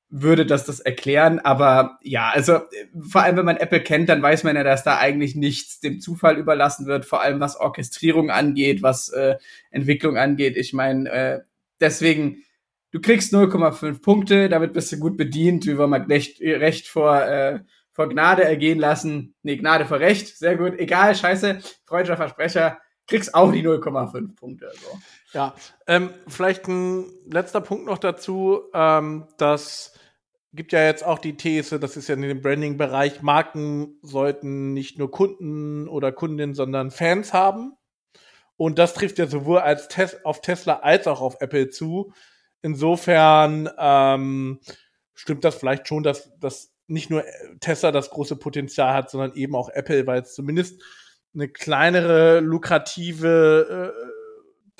würde 0.09 0.45
das 0.45 0.65
das 0.65 0.79
erklären, 0.79 1.39
aber 1.39 1.97
ja, 2.01 2.29
also 2.29 2.59
vor 3.09 3.23
allem 3.23 3.37
wenn 3.37 3.45
man 3.45 3.57
Apple 3.57 3.81
kennt, 3.81 4.07
dann 4.07 4.21
weiß 4.21 4.43
man 4.45 4.55
ja, 4.55 4.63
dass 4.63 4.83
da 4.83 4.97
eigentlich 4.97 5.35
nichts 5.35 5.81
dem 5.81 5.99
Zufall 5.99 6.37
überlassen 6.37 6.85
wird, 6.85 7.05
vor 7.05 7.21
allem 7.21 7.41
was 7.41 7.59
Orchestrierung 7.59 8.29
angeht, 8.29 8.81
was 8.81 9.09
äh, 9.09 9.35
Entwicklung 9.69 10.17
angeht. 10.17 10.55
Ich 10.55 10.71
meine, 10.71 11.09
äh, 11.09 11.39
deswegen, 11.81 12.43
du 12.91 13.01
kriegst 13.01 13.33
0,5 13.33 14.01
Punkte, 14.01 14.47
damit 14.47 14.71
bist 14.71 14.93
du 14.93 14.97
gut 14.97 15.17
bedient, 15.17 15.65
wie 15.65 15.77
wir 15.77 15.87
mal 15.87 16.03
Recht, 16.03 16.39
Recht 16.39 16.87
vor, 16.87 17.21
äh, 17.23 17.59
vor 17.91 18.07
Gnade 18.07 18.45
ergehen 18.45 18.79
lassen. 18.79 19.35
Nee, 19.43 19.57
Gnade 19.57 19.85
vor 19.85 19.99
Recht, 19.99 20.37
sehr 20.37 20.55
gut, 20.55 20.79
egal, 20.79 21.15
scheiße, 21.15 21.59
freudscher 21.85 22.15
Versprecher, 22.15 22.79
kriegst 23.07 23.33
auch 23.33 23.51
die 23.51 23.63
0,5 23.63 24.35
Punkte. 24.35 24.67
Also. 24.67 24.99
Ja, 25.33 25.55
ähm, 25.87 26.13
vielleicht 26.27 26.67
ein 26.67 27.05
letzter 27.25 27.61
Punkt 27.61 27.85
noch 27.85 27.97
dazu, 27.97 28.63
ähm, 28.73 29.27
das 29.37 29.93
gibt 30.53 30.71
ja 30.71 30.83
jetzt 30.83 31.05
auch 31.05 31.19
die 31.19 31.37
These, 31.37 31.79
das 31.79 31.97
ist 31.97 32.07
ja 32.09 32.15
in 32.15 32.21
dem 32.21 32.41
Branding-Bereich, 32.41 33.21
Marken 33.21 33.97
sollten 34.01 34.73
nicht 34.73 34.97
nur 34.97 35.11
Kunden 35.11 35.87
oder 35.87 36.11
Kundinnen, 36.11 36.55
sondern 36.55 36.91
Fans 36.91 37.33
haben. 37.33 37.73
Und 38.57 38.79
das 38.79 38.93
trifft 38.93 39.19
ja 39.19 39.27
sowohl 39.27 39.59
als 39.59 39.87
Tes 39.87 40.25
auf 40.25 40.41
Tesla 40.41 40.79
als 40.79 41.05
auch 41.05 41.21
auf 41.21 41.37
Apple 41.41 41.69
zu. 41.69 42.11
Insofern 42.63 43.69
ähm, 43.77 44.59
stimmt 45.13 45.45
das 45.45 45.55
vielleicht 45.55 45.87
schon, 45.87 46.01
dass, 46.01 46.31
dass 46.39 46.73
nicht 46.87 47.11
nur 47.11 47.23
Tesla 47.59 47.91
das 47.91 48.09
große 48.09 48.35
Potenzial 48.35 48.93
hat, 48.93 49.11
sondern 49.11 49.35
eben 49.35 49.55
auch 49.55 49.69
Apple, 49.69 50.07
weil 50.07 50.21
es 50.21 50.33
zumindest 50.33 50.81
eine 51.37 51.47
kleinere, 51.47 52.39
lukrative 52.39 53.93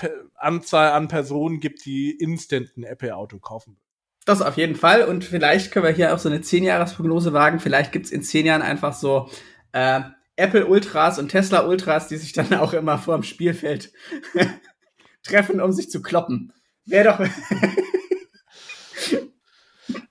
äh, 0.01 0.09
Anzahl 0.35 0.91
an 0.91 1.07
Personen 1.07 1.59
gibt, 1.59 1.85
die 1.85 2.11
instant 2.11 2.75
ein 2.77 2.83
Apple-Auto 2.83 3.39
kaufen. 3.39 3.77
Das 4.25 4.41
auf 4.41 4.57
jeden 4.57 4.75
Fall. 4.75 5.03
Und 5.03 5.23
vielleicht 5.23 5.71
können 5.71 5.85
wir 5.85 5.93
hier 5.93 6.13
auch 6.13 6.19
so 6.19 6.29
eine 6.29 6.39
10-Jahres-Prognose 6.39 7.31
wagen. 7.31 7.59
Vielleicht 7.59 7.91
gibt 7.91 8.07
es 8.07 8.11
in 8.11 8.21
10 8.21 8.45
Jahren 8.45 8.61
einfach 8.61 8.93
so 8.93 9.29
äh, 9.71 10.01
Apple 10.35 10.67
Ultras 10.67 11.17
und 11.17 11.29
Tesla 11.29 11.65
Ultras, 11.65 12.07
die 12.07 12.17
sich 12.17 12.33
dann 12.33 12.53
auch 12.55 12.73
immer 12.73 12.97
vor 12.97 13.15
dem 13.15 13.23
Spielfeld 13.23 13.93
treffen, 15.23 15.61
um 15.61 15.71
sich 15.71 15.89
zu 15.89 16.01
kloppen. 16.01 16.53
Wäre 16.85 17.05
doch. 17.05 17.19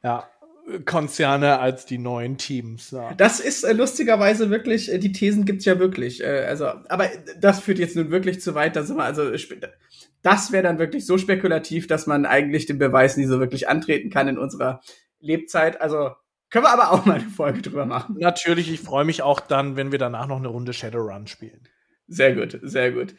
ja, 0.03 0.29
Konzerne 0.85 1.61
als 1.61 1.87
die 1.87 1.99
neuen 1.99 2.39
Teams. 2.39 2.91
Ja. 2.91 3.15
Das 3.15 3.39
ist 3.39 3.63
äh, 3.63 3.73
lustigerweise 3.73 4.51
wirklich, 4.51 4.93
äh, 4.93 4.99
die 4.99 5.13
Thesen 5.13 5.45
gibt's 5.45 5.65
ja 5.65 5.79
wirklich. 5.79 6.23
Äh, 6.23 6.45
also, 6.49 6.67
aber 6.89 7.09
das 7.41 7.61
führt 7.61 7.79
jetzt 7.79 7.95
nun 7.95 8.11
wirklich 8.11 8.41
zu 8.41 8.55
weit, 8.55 8.75
da 8.75 8.83
sind 8.83 8.97
wir 8.97 9.05
also 9.05 9.31
das 10.23 10.51
wäre 10.51 10.65
dann 10.65 10.81
wirklich 10.81 11.07
so 11.07 11.19
spekulativ, 11.19 11.87
dass 11.87 12.09
man 12.09 12.27
eigentlich 12.27 12.67
den 12.67 12.79
Beweis 12.79 13.17
nie 13.17 13.27
so 13.27 13.39
wirklich 13.39 13.69
antreten 13.69 14.11
kann 14.11 14.27
in 14.27 14.39
unserer 14.39 14.81
Lebzeit. 15.21 15.81
Also 15.81 16.11
können 16.51 16.65
wir 16.65 16.73
aber 16.73 16.91
auch 16.91 17.05
mal 17.07 17.21
eine 17.21 17.31
Folge 17.31 17.63
drüber 17.63 17.87
machen. 17.87 18.17
Natürlich, 18.19 18.71
ich 18.71 18.81
freue 18.81 19.05
mich 19.05 19.23
auch 19.23 19.39
dann, 19.39 19.77
wenn 19.77 19.93
wir 19.93 20.01
danach 20.01 20.27
noch 20.27 20.39
eine 20.39 20.49
Runde 20.49 20.73
Shadowrun 20.73 21.29
spielen. 21.29 21.69
Sehr 22.09 22.35
gut, 22.35 22.59
sehr 22.63 22.91
gut. 22.91 23.15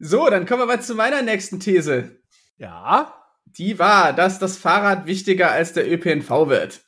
So, 0.00 0.28
dann 0.30 0.46
kommen 0.46 0.62
wir 0.62 0.66
mal 0.66 0.82
zu 0.82 0.96
meiner 0.96 1.22
nächsten 1.22 1.60
These. 1.60 2.18
Ja. 2.56 3.14
Die 3.46 3.78
war, 3.78 4.12
dass 4.12 4.38
das 4.38 4.56
Fahrrad 4.56 5.06
wichtiger 5.06 5.50
als 5.50 5.72
der 5.72 5.90
ÖPNV 5.90 6.48
wird. 6.48 6.87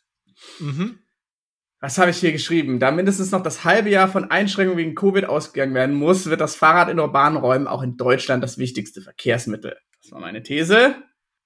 Mhm. 0.58 0.98
Was 1.80 1.96
habe 1.96 2.10
ich 2.10 2.18
hier 2.18 2.32
geschrieben? 2.32 2.78
Da 2.78 2.90
mindestens 2.90 3.30
noch 3.30 3.42
das 3.42 3.64
halbe 3.64 3.88
Jahr 3.88 4.08
von 4.08 4.30
Einschränkungen 4.30 4.78
wegen 4.78 4.94
Covid 4.94 5.24
ausgegangen 5.24 5.74
werden 5.74 5.94
muss, 5.94 6.26
wird 6.26 6.42
das 6.42 6.54
Fahrrad 6.54 6.90
in 6.90 7.00
urbanen 7.00 7.38
Räumen 7.38 7.66
auch 7.66 7.82
in 7.82 7.96
Deutschland 7.96 8.44
das 8.44 8.58
wichtigste 8.58 9.00
Verkehrsmittel. 9.00 9.78
Das 10.02 10.12
war 10.12 10.20
meine 10.20 10.42
These. 10.42 10.96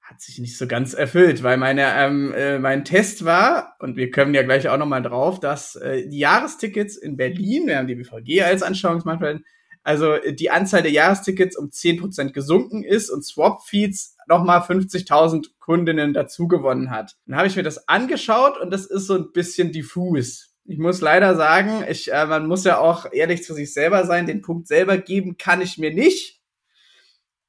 Hat 0.00 0.20
sich 0.20 0.38
nicht 0.38 0.58
so 0.58 0.66
ganz 0.66 0.92
erfüllt, 0.92 1.44
weil 1.44 1.56
meine, 1.56 1.84
ähm, 1.94 2.34
äh, 2.34 2.58
mein 2.58 2.84
Test 2.84 3.24
war, 3.24 3.76
und 3.78 3.96
wir 3.96 4.10
kommen 4.10 4.34
ja 4.34 4.42
gleich 4.42 4.68
auch 4.68 4.76
nochmal 4.76 5.02
drauf, 5.02 5.38
dass 5.38 5.76
äh, 5.76 6.08
die 6.08 6.18
Jahrestickets 6.18 6.96
in 6.96 7.16
Berlin, 7.16 7.68
wir 7.68 7.78
haben 7.78 7.86
die 7.86 7.94
BVG 7.94 8.42
als 8.42 8.62
Anschauungsmaterial, 8.62 9.40
also 9.84 10.16
die 10.18 10.50
Anzahl 10.50 10.82
der 10.82 10.90
Jahrestickets 10.90 11.56
um 11.56 11.68
10% 11.68 12.32
gesunken 12.32 12.82
ist 12.82 13.08
und 13.08 13.24
Swap-Feeds 13.24 14.13
nochmal 14.28 14.60
50.000 14.60 15.46
Kundinnen 15.58 16.12
dazugewonnen 16.12 16.90
hat. 16.90 17.16
Dann 17.26 17.36
habe 17.36 17.46
ich 17.46 17.56
mir 17.56 17.62
das 17.62 17.88
angeschaut 17.88 18.60
und 18.60 18.70
das 18.70 18.86
ist 18.86 19.06
so 19.06 19.14
ein 19.14 19.32
bisschen 19.32 19.72
diffus. 19.72 20.54
Ich 20.66 20.78
muss 20.78 21.00
leider 21.00 21.36
sagen, 21.36 21.84
ich, 21.90 22.12
äh, 22.12 22.26
man 22.26 22.46
muss 22.46 22.64
ja 22.64 22.78
auch 22.78 23.12
ehrlich 23.12 23.44
zu 23.44 23.54
sich 23.54 23.74
selber 23.74 24.06
sein. 24.06 24.26
Den 24.26 24.40
Punkt 24.40 24.66
selber 24.66 24.96
geben 24.96 25.36
kann 25.36 25.60
ich 25.60 25.76
mir 25.76 25.92
nicht. 25.92 26.40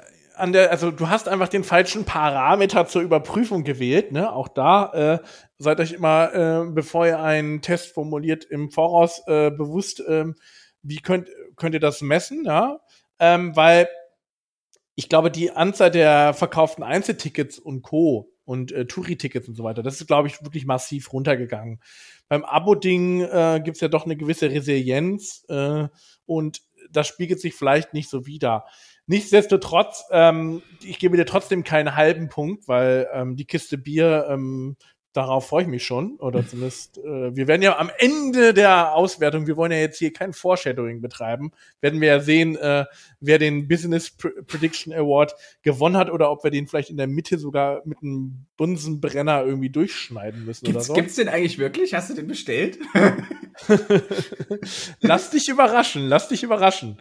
an 0.40 0.52
der, 0.52 0.70
also 0.70 0.90
du 0.90 1.08
hast 1.08 1.28
einfach 1.28 1.48
den 1.48 1.64
falschen 1.64 2.04
Parameter 2.04 2.86
zur 2.86 3.02
Überprüfung 3.02 3.62
gewählt. 3.62 4.10
Ne? 4.12 4.32
Auch 4.32 4.48
da 4.48 4.92
äh, 4.92 5.18
seid 5.58 5.80
euch 5.80 5.92
immer, 5.92 6.34
äh, 6.34 6.70
bevor 6.70 7.06
ihr 7.06 7.20
einen 7.20 7.60
Test 7.60 7.92
formuliert, 7.92 8.44
im 8.44 8.70
Voraus 8.70 9.22
äh, 9.26 9.50
bewusst, 9.50 10.00
äh, 10.00 10.24
wie 10.82 11.00
könnt, 11.00 11.28
könnt 11.56 11.74
ihr 11.74 11.80
das 11.80 12.00
messen, 12.00 12.44
ja? 12.46 12.80
Ähm, 13.18 13.54
weil 13.54 13.86
ich 15.00 15.08
glaube, 15.08 15.30
die 15.30 15.50
Anzahl 15.50 15.90
der 15.90 16.34
verkauften 16.34 16.84
Einzeltickets 16.84 17.58
und 17.58 17.80
Co. 17.80 18.34
und 18.44 18.70
äh, 18.70 18.84
Touri-Tickets 18.84 19.48
und 19.48 19.54
so 19.54 19.64
weiter, 19.64 19.82
das 19.82 19.98
ist, 19.98 20.06
glaube 20.06 20.28
ich, 20.28 20.42
wirklich 20.42 20.66
massiv 20.66 21.14
runtergegangen. 21.14 21.80
Beim 22.28 22.44
Abo-Ding 22.44 23.22
äh, 23.22 23.62
gibt 23.64 23.78
es 23.78 23.80
ja 23.80 23.88
doch 23.88 24.04
eine 24.04 24.18
gewisse 24.18 24.50
Resilienz 24.50 25.46
äh, 25.48 25.88
und 26.26 26.60
das 26.90 27.08
spiegelt 27.08 27.40
sich 27.40 27.54
vielleicht 27.54 27.94
nicht 27.94 28.10
so 28.10 28.26
wider. 28.26 28.66
Nichtsdestotrotz, 29.06 30.04
ähm, 30.10 30.60
ich 30.82 30.98
gebe 30.98 31.16
dir 31.16 31.24
trotzdem 31.24 31.64
keinen 31.64 31.96
halben 31.96 32.28
Punkt, 32.28 32.68
weil 32.68 33.08
ähm, 33.14 33.36
die 33.36 33.46
Kiste 33.46 33.78
Bier 33.78 34.26
ähm, 34.28 34.76
Darauf 35.12 35.48
freue 35.48 35.62
ich 35.62 35.68
mich 35.68 35.84
schon. 35.84 36.16
Oder 36.18 36.46
zumindest, 36.46 36.98
äh, 36.98 37.34
wir 37.34 37.48
werden 37.48 37.62
ja 37.62 37.78
am 37.78 37.90
Ende 37.98 38.54
der 38.54 38.94
Auswertung, 38.94 39.48
wir 39.48 39.56
wollen 39.56 39.72
ja 39.72 39.78
jetzt 39.78 39.98
hier 39.98 40.12
kein 40.12 40.32
Foreshadowing 40.32 41.00
betreiben, 41.00 41.50
werden 41.80 42.00
wir 42.00 42.08
ja 42.08 42.20
sehen, 42.20 42.56
äh, 42.56 42.84
wer 43.18 43.38
den 43.38 43.66
Business 43.66 44.10
Prediction 44.10 44.92
Award 44.92 45.34
gewonnen 45.62 45.96
hat 45.96 46.10
oder 46.10 46.30
ob 46.30 46.44
wir 46.44 46.52
den 46.52 46.68
vielleicht 46.68 46.90
in 46.90 46.96
der 46.96 47.08
Mitte 47.08 47.38
sogar 47.38 47.82
mit 47.84 47.98
einem 48.02 48.46
Bunsenbrenner 48.56 49.44
irgendwie 49.44 49.70
durchschneiden 49.70 50.44
müssen 50.44 50.64
gibt's, 50.66 50.76
oder 50.76 50.84
so. 50.84 50.94
Gibt's 50.94 51.16
den 51.16 51.28
eigentlich 51.28 51.58
wirklich? 51.58 51.94
Hast 51.94 52.10
du 52.10 52.14
den 52.14 52.28
bestellt? 52.28 52.78
lass 55.00 55.30
dich 55.30 55.48
überraschen, 55.48 56.06
lass 56.08 56.28
dich 56.28 56.44
überraschen. 56.44 57.00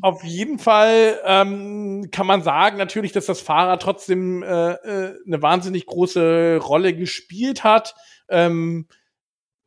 Auf 0.00 0.24
jeden 0.24 0.58
Fall 0.58 1.18
ähm, 1.24 2.08
kann 2.10 2.26
man 2.26 2.42
sagen 2.42 2.76
natürlich, 2.78 3.12
dass 3.12 3.26
das 3.26 3.40
Fahrrad 3.40 3.82
trotzdem 3.82 4.42
äh, 4.42 4.72
äh, 4.72 5.16
eine 5.26 5.42
wahnsinnig 5.42 5.86
große 5.86 6.58
Rolle 6.62 6.94
gespielt 6.94 7.64
hat. 7.64 7.94
Ähm, 8.28 8.86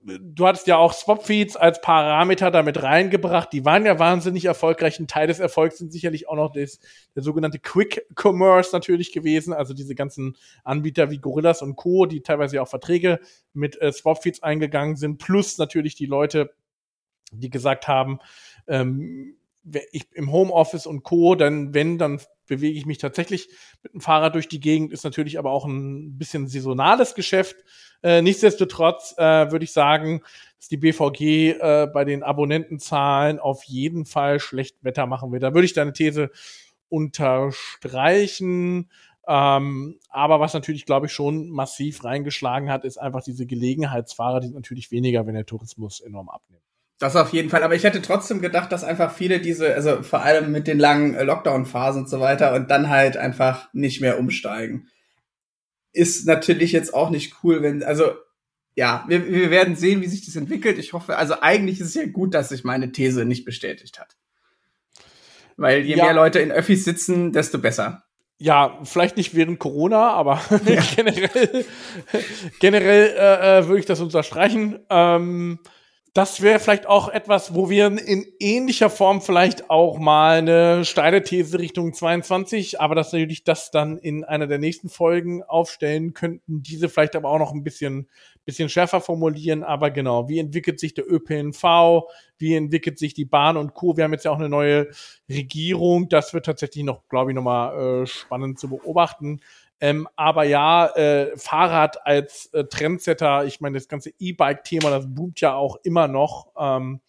du 0.03 0.47
hattest 0.47 0.67
ja 0.67 0.77
auch 0.77 0.93
Swapfeeds 0.93 1.55
als 1.55 1.79
Parameter 1.81 2.51
damit 2.51 2.83
reingebracht. 2.83 3.53
Die 3.53 3.63
waren 3.65 3.85
ja 3.85 3.99
wahnsinnig 3.99 4.45
erfolgreich. 4.45 4.99
Ein 4.99 5.07
Teil 5.07 5.27
des 5.27 5.39
Erfolgs 5.39 5.77
sind 5.77 5.91
sicherlich 5.91 6.27
auch 6.27 6.35
noch 6.35 6.51
des, 6.51 6.79
der 7.15 7.23
sogenannte 7.23 7.59
Quick 7.59 8.05
Commerce 8.15 8.71
natürlich 8.73 9.11
gewesen. 9.13 9.53
Also 9.53 9.73
diese 9.73 9.95
ganzen 9.95 10.35
Anbieter 10.63 11.09
wie 11.09 11.19
Gorillas 11.19 11.61
und 11.61 11.75
Co., 11.75 12.05
die 12.05 12.21
teilweise 12.21 12.61
auch 12.61 12.67
Verträge 12.67 13.19
mit 13.53 13.81
äh, 13.81 13.91
Swapfeeds 13.91 14.43
eingegangen 14.43 14.95
sind. 14.95 15.19
Plus 15.19 15.57
natürlich 15.57 15.95
die 15.95 16.05
Leute, 16.05 16.53
die 17.31 17.49
gesagt 17.49 17.87
haben, 17.87 18.19
ähm, 18.67 19.37
ich 19.91 20.05
im 20.13 20.31
Homeoffice 20.31 20.85
und 20.85 21.03
Co., 21.03 21.35
dann, 21.35 21.73
wenn, 21.73 21.97
dann 21.97 22.19
bewege 22.47 22.77
ich 22.77 22.85
mich 22.85 22.97
tatsächlich 22.97 23.49
mit 23.81 23.93
dem 23.93 24.01
Fahrrad 24.01 24.35
durch 24.35 24.47
die 24.47 24.59
Gegend, 24.59 24.91
ist 24.91 25.03
natürlich 25.03 25.39
aber 25.39 25.51
auch 25.51 25.65
ein 25.65 26.17
bisschen 26.17 26.47
saisonales 26.47 27.15
Geschäft. 27.15 27.55
Äh, 28.01 28.21
nichtsdestotrotz 28.21 29.15
äh, 29.17 29.51
würde 29.51 29.63
ich 29.63 29.71
sagen, 29.71 30.21
dass 30.57 30.67
die 30.67 30.77
BVG 30.77 31.57
äh, 31.59 31.87
bei 31.93 32.03
den 32.03 32.23
Abonnentenzahlen 32.23 33.39
auf 33.39 33.63
jeden 33.63 34.05
Fall 34.05 34.39
schlecht 34.39 34.83
Wetter 34.83 35.07
machen 35.07 35.31
wird. 35.31 35.43
Da 35.43 35.53
würde 35.53 35.65
ich 35.65 35.73
deine 35.73 35.93
These 35.93 36.31
unterstreichen. 36.89 38.89
Ähm, 39.25 39.99
aber 40.09 40.41
was 40.41 40.53
natürlich, 40.53 40.85
glaube 40.85 41.05
ich, 41.05 41.13
schon 41.13 41.49
massiv 41.49 42.03
reingeschlagen 42.03 42.69
hat, 42.69 42.83
ist 42.83 42.97
einfach 42.97 43.23
diese 43.23 43.45
Gelegenheitsfahrer, 43.45 44.41
die 44.41 44.47
sind 44.47 44.55
natürlich 44.55 44.91
weniger, 44.91 45.25
wenn 45.25 45.35
der 45.35 45.45
Tourismus 45.45 46.01
enorm 46.01 46.27
abnimmt. 46.27 46.52
Das 47.03 47.17
auf 47.17 47.33
jeden 47.33 47.49
Fall. 47.49 47.63
Aber 47.63 47.75
ich 47.75 47.83
hätte 47.83 48.01
trotzdem 48.01 48.39
gedacht, 48.39 48.71
dass 48.71 48.85
einfach 48.85 49.13
viele 49.13 49.41
diese, 49.41 49.75
also 49.75 50.01
vor 50.03 50.21
allem 50.21 50.53
mit 50.53 50.67
den 50.67 50.79
langen 50.79 51.15
äh, 51.15 51.25
Lockdown-Phasen 51.25 52.03
und 52.03 52.09
so 52.09 52.21
weiter 52.21 52.53
und 52.53 52.71
dann 52.71 52.87
halt 52.87 53.17
einfach 53.17 53.67
nicht 53.73 53.99
mehr 53.99 54.17
umsteigen. 54.17 54.87
Ist 55.91 56.25
natürlich 56.25 56.71
jetzt 56.71 56.93
auch 56.93 57.09
nicht 57.09 57.43
cool, 57.43 57.61
wenn, 57.61 57.83
also 57.83 58.13
ja, 58.75 59.03
wir, 59.09 59.27
wir 59.27 59.51
werden 59.51 59.75
sehen, 59.75 60.01
wie 60.01 60.07
sich 60.07 60.25
das 60.25 60.37
entwickelt. 60.37 60.77
Ich 60.77 60.93
hoffe, 60.93 61.17
also 61.17 61.41
eigentlich 61.41 61.81
ist 61.81 61.87
es 61.87 61.95
ja 61.95 62.05
gut, 62.05 62.33
dass 62.33 62.47
sich 62.47 62.63
meine 62.63 62.93
These 62.93 63.25
nicht 63.25 63.43
bestätigt 63.43 63.99
hat. 63.99 64.15
Weil 65.57 65.81
je 65.81 65.97
ja. 65.97 66.05
mehr 66.05 66.13
Leute 66.13 66.39
in 66.39 66.53
Öffis 66.53 66.85
sitzen, 66.85 67.33
desto 67.33 67.57
besser. 67.57 68.05
Ja, 68.37 68.79
vielleicht 68.85 69.17
nicht 69.17 69.35
während 69.35 69.59
Corona, 69.59 70.11
aber 70.11 70.41
ja. 70.65 70.81
generell, 70.95 71.65
generell 72.61 73.13
äh, 73.17 73.59
äh, 73.59 73.67
würde 73.67 73.79
ich 73.81 73.85
das 73.85 73.99
unterstreichen. 73.99 74.79
Ähm, 74.89 75.59
das 76.13 76.41
wäre 76.43 76.59
vielleicht 76.59 76.85
auch 76.85 77.09
etwas, 77.09 77.55
wo 77.55 77.71
wir 77.71 77.87
in 77.87 78.27
ähnlicher 78.39 78.91
Form 78.91 79.19
vielleicht 79.19 79.71
auch 79.71 79.97
mal 79.97 80.37
eine 80.37 80.85
steile 80.85 81.23
These 81.23 81.57
Richtung 81.57 81.91
22, 81.91 82.79
aber 82.79 82.93
das 82.93 83.11
natürlich 83.11 83.43
das 83.43 83.71
dann 83.71 83.97
in 83.97 84.23
einer 84.23 84.45
der 84.45 84.59
nächsten 84.59 84.89
Folgen 84.89 85.41
aufstellen 85.41 86.13
könnten, 86.13 86.61
diese 86.61 86.87
vielleicht 86.87 87.15
aber 87.15 87.29
auch 87.29 87.39
noch 87.39 87.51
ein 87.51 87.63
bisschen, 87.63 88.07
bisschen 88.45 88.69
schärfer 88.69 89.01
formulieren, 89.01 89.63
aber 89.63 89.89
genau, 89.89 90.29
wie 90.29 90.37
entwickelt 90.37 90.79
sich 90.79 90.93
der 90.93 91.11
ÖPNV, 91.11 92.03
wie 92.37 92.53
entwickelt 92.53 92.99
sich 92.99 93.15
die 93.15 93.25
Bahn 93.25 93.57
und 93.57 93.73
Co. 93.73 93.97
Wir 93.97 94.03
haben 94.03 94.13
jetzt 94.13 94.25
ja 94.25 94.31
auch 94.31 94.39
eine 94.39 94.49
neue 94.49 94.89
Regierung, 95.27 96.09
das 96.09 96.31
wird 96.35 96.45
tatsächlich 96.45 96.83
noch, 96.83 97.07
glaube 97.09 97.31
ich, 97.31 97.35
nochmal 97.35 98.03
äh, 98.03 98.05
spannend 98.05 98.59
zu 98.59 98.69
beobachten. 98.69 99.39
Ähm, 99.83 100.07
aber 100.15 100.45
ja, 100.45 100.87
äh, 100.95 101.35
Fahrrad 101.35 102.07
als 102.07 102.45
äh, 102.53 102.63
Trendsetter, 102.63 103.43
ich 103.43 103.59
meine, 103.59 103.77
das 103.77 103.89
ganze 103.89 104.11
E-Bike-Thema, 104.17 104.89
das 104.89 105.13
boomt 105.13 105.41
ja 105.41 105.55
auch 105.55 105.75
immer 105.83 106.07
noch. 106.07 106.53
Ähm, 106.57 107.01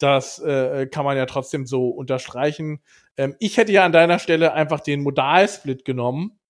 das 0.00 0.40
äh, 0.40 0.88
kann 0.88 1.04
man 1.04 1.16
ja 1.16 1.26
trotzdem 1.26 1.64
so 1.64 1.90
unterstreichen. 1.90 2.80
Ähm, 3.16 3.36
ich 3.38 3.56
hätte 3.56 3.70
ja 3.70 3.84
an 3.84 3.92
deiner 3.92 4.18
Stelle 4.18 4.52
einfach 4.52 4.80
den 4.80 5.00
Modalsplit 5.04 5.84
genommen. 5.84 6.40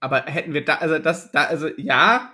Aber 0.00 0.22
hätten 0.22 0.54
wir 0.54 0.64
da, 0.64 0.76
also 0.76 0.98
das, 0.98 1.30
da, 1.30 1.44
also 1.44 1.68
ja, 1.76 2.32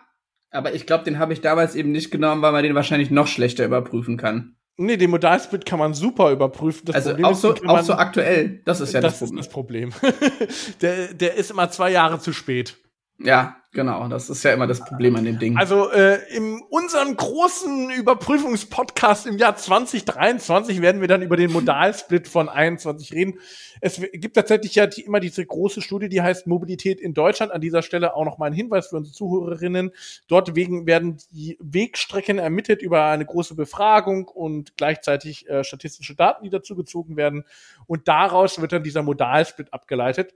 aber 0.53 0.73
ich 0.73 0.87
glaube, 0.87 1.03
den 1.03 1.19
habe 1.19 1.33
ich 1.33 1.41
damals 1.41 1.75
eben 1.75 1.91
nicht 1.91 2.13
genommen, 2.13 2.43
weil 2.43 2.53
man 2.53 2.63
den 2.63 2.77
wahrscheinlich 2.77 3.11
noch 3.11 3.27
schlechter 3.27 3.65
überprüfen 3.65 4.19
kann. 4.19 4.55
Nee, 4.77 4.97
den 4.97 5.11
Modalsplit 5.11 5.65
kann 5.65 5.79
man 5.79 5.95
super 5.95 6.33
überprüfen. 6.33 6.87
Das 6.87 6.97
also 6.97 7.11
Problem 7.11 7.27
auch, 7.27 7.35
so, 7.35 7.55
auch 7.67 7.83
so 7.83 7.93
aktuell. 7.95 8.61
Das 8.65 8.81
ist 8.81 8.93
ja 8.93 9.01
das, 9.01 9.21
das 9.21 9.49
Problem. 9.49 9.91
Das 9.91 10.01
Problem. 10.01 10.19
der, 10.81 11.15
der 11.15 11.35
ist 11.35 11.53
immer 11.53 11.71
zwei 11.71 11.91
Jahre 11.91 12.19
zu 12.19 12.33
spät. 12.33 12.77
Ja, 13.19 13.57
genau. 13.73 14.09
Das 14.09 14.29
ist 14.29 14.43
ja 14.43 14.53
immer 14.53 14.67
das 14.67 14.85
Problem 14.85 15.15
an 15.15 15.25
dem 15.25 15.39
Ding. 15.39 15.57
Also 15.57 15.91
äh, 15.91 16.19
in 16.35 16.61
unserem 16.69 17.17
großen 17.17 17.91
Überprüfungspodcast 17.91 19.27
im 19.29 19.39
Jahr 19.39 19.57
2023 19.57 20.83
werden 20.83 21.01
wir 21.01 21.07
dann 21.07 21.23
über 21.23 21.37
den 21.37 21.53
Modalsplit 21.53 22.27
von 22.27 22.49
21 22.49 23.13
reden. 23.13 23.39
Es 23.81 24.01
gibt 24.13 24.35
tatsächlich 24.35 24.75
ja 24.75 24.89
die, 24.89 25.03
immer 25.03 25.21
diese 25.21 25.47
große 25.47 25.81
Studie, 25.81 26.09
die 26.09 26.23
heißt 26.23 26.49
Mobilität 26.49 27.01
in 27.01 27.15
Deutschland. 27.15 27.53
An 27.53 27.61
dieser 27.61 27.83
Stelle 27.83 28.17
auch 28.17 28.25
noch 28.25 28.39
mal 28.39 28.47
ein 28.47 28.53
Hinweis 28.53 28.89
für 28.89 28.97
unsere 28.97 29.15
Zuhörerinnen. 29.15 29.93
Dort 30.27 30.57
wegen 30.57 30.87
werden 30.87 31.19
die 31.31 31.57
Wegstrecken 31.61 32.39
ermittelt 32.39 32.83
über 32.83 33.07
eine 33.07 33.25
große 33.25 33.55
Befragung 33.55 34.27
und 34.27 34.77
gleichzeitig 34.77 35.49
äh, 35.49 35.63
statistische 35.63 36.17
Daten, 36.17 36.43
die 36.43 36.51
dazu 36.51 36.75
gezogen 36.75 37.17
werden. 37.17 37.45
Und 37.87 38.09
daraus 38.09 38.61
wird 38.61 38.73
dann 38.73 38.83
dieser 38.83 39.05
Modalsplit 39.05 39.73
abgeleitet. 39.73 40.35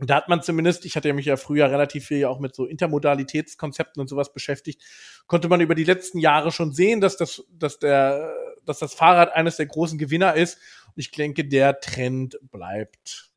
Und 0.00 0.08
da 0.08 0.16
hat 0.16 0.30
man 0.30 0.42
zumindest, 0.42 0.86
ich 0.86 0.96
hatte 0.96 1.08
ja 1.08 1.14
mich 1.14 1.26
ja 1.26 1.36
früher 1.36 1.70
relativ 1.70 2.06
viel 2.06 2.24
auch 2.24 2.40
mit 2.40 2.54
so 2.54 2.64
Intermodalitätskonzepten 2.64 4.00
und 4.00 4.08
sowas 4.08 4.32
beschäftigt, 4.32 4.80
konnte 5.26 5.48
man 5.48 5.60
über 5.60 5.74
die 5.74 5.84
letzten 5.84 6.18
Jahre 6.18 6.52
schon 6.52 6.72
sehen, 6.72 7.02
dass 7.02 7.18
das, 7.18 7.44
dass 7.52 7.78
der, 7.78 8.32
dass 8.64 8.78
das 8.78 8.94
Fahrrad 8.94 9.34
eines 9.34 9.56
der 9.56 9.66
großen 9.66 9.98
Gewinner 9.98 10.34
ist. 10.34 10.56
Und 10.86 10.94
ich 10.96 11.10
denke, 11.10 11.44
der 11.44 11.80
Trend 11.80 12.38
bleibt. 12.50 13.30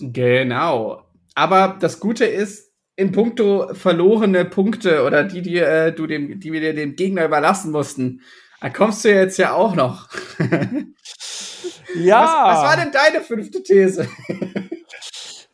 Genau. 0.00 1.04
Aber 1.34 1.76
das 1.78 2.00
Gute 2.00 2.24
ist, 2.24 2.72
in 2.96 3.12
puncto 3.12 3.74
verlorene 3.74 4.46
Punkte 4.46 5.04
oder 5.04 5.24
die, 5.24 5.42
die 5.42 5.58
äh, 5.58 5.92
du 5.92 6.06
dem, 6.06 6.40
die 6.40 6.52
wir 6.52 6.60
dir 6.60 6.74
dem 6.74 6.96
Gegner 6.96 7.26
überlassen 7.26 7.70
mussten, 7.70 8.22
da 8.62 8.70
kommst 8.70 9.04
du 9.04 9.10
jetzt 9.10 9.36
ja 9.36 9.52
auch 9.52 9.74
noch. 9.76 10.08
ja. 11.94 12.22
Was, 12.22 12.56
was 12.56 12.64
war 12.64 12.76
denn 12.76 12.92
deine 12.92 13.22
fünfte 13.22 13.62
These? 13.62 14.08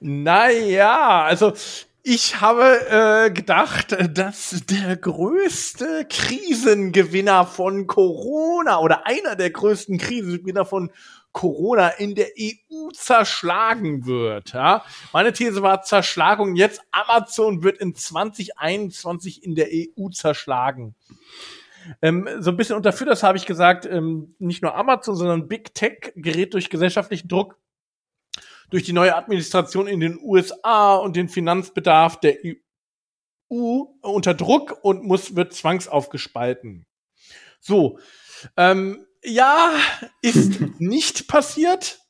Naja, 0.07 1.23
also 1.23 1.55
ich 2.03 2.39
habe 2.43 2.79
äh, 2.91 3.31
gedacht, 3.31 3.97
dass 4.15 4.51
der 4.69 4.99
größte 4.99 6.07
Krisengewinner 6.11 7.47
von 7.47 7.87
Corona 7.87 8.81
oder 8.81 9.07
einer 9.07 9.35
der 9.35 9.49
größten 9.49 9.97
Krisengewinner 9.97 10.67
von 10.67 10.91
Corona 11.33 11.89
in 11.89 12.15
der 12.15 12.27
EU 12.39 12.91
zerschlagen 12.93 14.05
wird. 14.05 14.53
Ja? 14.53 14.85
Meine 15.15 15.33
These 15.33 15.63
war 15.63 15.81
Zerschlagung. 15.81 16.55
Jetzt 16.55 16.83
Amazon 16.91 17.63
wird 17.63 17.79
in 17.79 17.95
2021 17.95 19.43
in 19.43 19.55
der 19.55 19.69
EU 19.73 20.11
zerschlagen. 20.11 20.95
Ähm, 22.03 22.29
so 22.41 22.51
ein 22.51 22.59
bisschen 22.59 22.77
unterführt 22.77 23.09
das 23.09 23.23
habe 23.23 23.39
ich 23.39 23.47
gesagt, 23.47 23.87
ähm, 23.87 24.35
nicht 24.39 24.63
nur 24.63 24.75
Amazon, 24.75 25.17
sondern 25.17 25.49
Big 25.49 25.75
Tech 25.75 26.13
gerät 26.15 26.53
durch 26.53 26.69
gesellschaftlichen 26.69 27.29
Druck 27.29 27.57
durch 28.71 28.85
die 28.85 28.93
neue 28.93 29.15
Administration 29.15 29.87
in 29.87 30.01
den 30.01 30.19
USA 30.21 30.97
und 30.97 31.17
den 31.17 31.29
Finanzbedarf 31.29 32.21
der 32.21 32.37
EU 32.45 33.85
unter 34.01 34.35
Druck 34.35 34.79
und 34.83 35.05
muss, 35.05 35.37
wird 35.37 35.53
zwangsaufgespalten. 35.53 36.87
So, 37.61 37.99
ähm, 38.57 39.07
ja, 39.23 39.71
ist 40.23 40.61
nicht 40.79 41.29
passiert. 41.29 42.01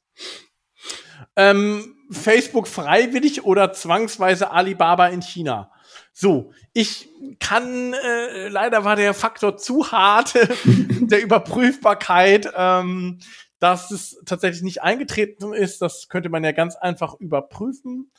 Ähm, 1.36 1.96
Facebook 2.10 2.68
freiwillig 2.68 3.44
oder 3.44 3.72
zwangsweise 3.72 4.50
Alibaba 4.50 5.08
in 5.08 5.22
China. 5.22 5.70
So, 6.12 6.52
ich 6.72 7.08
kann, 7.40 7.92
äh, 7.92 8.48
leider 8.48 8.84
war 8.84 8.96
der 8.96 9.14
Faktor 9.14 9.56
zu 9.56 9.90
hart 9.90 10.34
der 10.64 11.22
Überprüfbarkeit. 11.22 12.52
Ähm, 12.56 13.18
dass 13.64 13.90
es 13.90 14.20
tatsächlich 14.26 14.62
nicht 14.62 14.82
eingetreten 14.82 15.54
ist, 15.54 15.80
das 15.80 16.10
könnte 16.10 16.28
man 16.28 16.44
ja 16.44 16.52
ganz 16.52 16.76
einfach 16.76 17.14
überprüfen. 17.18 18.10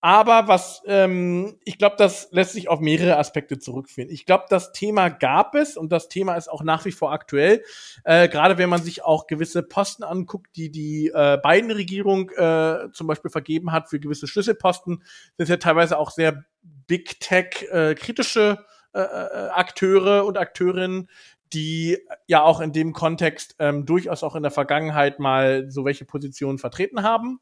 Aber 0.00 0.46
was, 0.46 0.80
ähm, 0.86 1.58
ich 1.64 1.76
glaube, 1.76 1.96
das 1.98 2.28
lässt 2.30 2.52
sich 2.52 2.68
auf 2.68 2.78
mehrere 2.78 3.16
Aspekte 3.16 3.58
zurückführen. 3.58 4.08
Ich 4.10 4.26
glaube, 4.26 4.44
das 4.48 4.70
Thema 4.70 5.08
gab 5.08 5.56
es 5.56 5.76
und 5.76 5.90
das 5.90 6.08
Thema 6.08 6.36
ist 6.36 6.46
auch 6.46 6.62
nach 6.62 6.84
wie 6.84 6.92
vor 6.92 7.10
aktuell. 7.10 7.64
Äh, 8.04 8.28
Gerade 8.28 8.58
wenn 8.58 8.68
man 8.68 8.80
sich 8.80 9.02
auch 9.02 9.26
gewisse 9.26 9.64
Posten 9.64 10.04
anguckt, 10.04 10.54
die 10.54 10.70
die 10.70 11.08
äh, 11.12 11.36
Biden-Regierung 11.42 12.30
äh, 12.30 12.92
zum 12.92 13.08
Beispiel 13.08 13.32
vergeben 13.32 13.72
hat 13.72 13.90
für 13.90 13.98
gewisse 13.98 14.28
Schlüsselposten, 14.28 15.02
sind 15.36 15.48
ja 15.48 15.56
teilweise 15.56 15.98
auch 15.98 16.12
sehr 16.12 16.44
Big 16.86 17.18
Tech-kritische 17.18 18.64
äh, 18.96 19.00
äh, 19.00 19.48
Akteure 19.50 20.24
und 20.24 20.38
Akteurinnen, 20.38 21.10
die 21.52 21.98
ja 22.26 22.42
auch 22.42 22.60
in 22.60 22.72
dem 22.72 22.92
Kontext 22.92 23.56
ähm, 23.58 23.86
durchaus 23.86 24.22
auch 24.22 24.34
in 24.36 24.42
der 24.42 24.52
Vergangenheit 24.52 25.18
mal 25.18 25.70
so 25.70 25.84
welche 25.84 26.04
Positionen 26.04 26.58
vertreten 26.58 27.02
haben. 27.02 27.40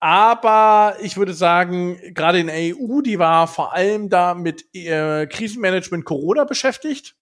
Aber 0.00 0.96
ich 1.02 1.16
würde 1.16 1.34
sagen, 1.34 1.98
gerade 2.14 2.38
in 2.38 2.46
der 2.46 2.56
EU, 2.56 3.00
die 3.00 3.18
war 3.18 3.48
vor 3.48 3.72
allem 3.72 4.08
da 4.08 4.34
mit 4.34 4.72
äh, 4.74 5.26
Krisenmanagement 5.26 6.04
Corona 6.04 6.44
beschäftigt 6.44 7.17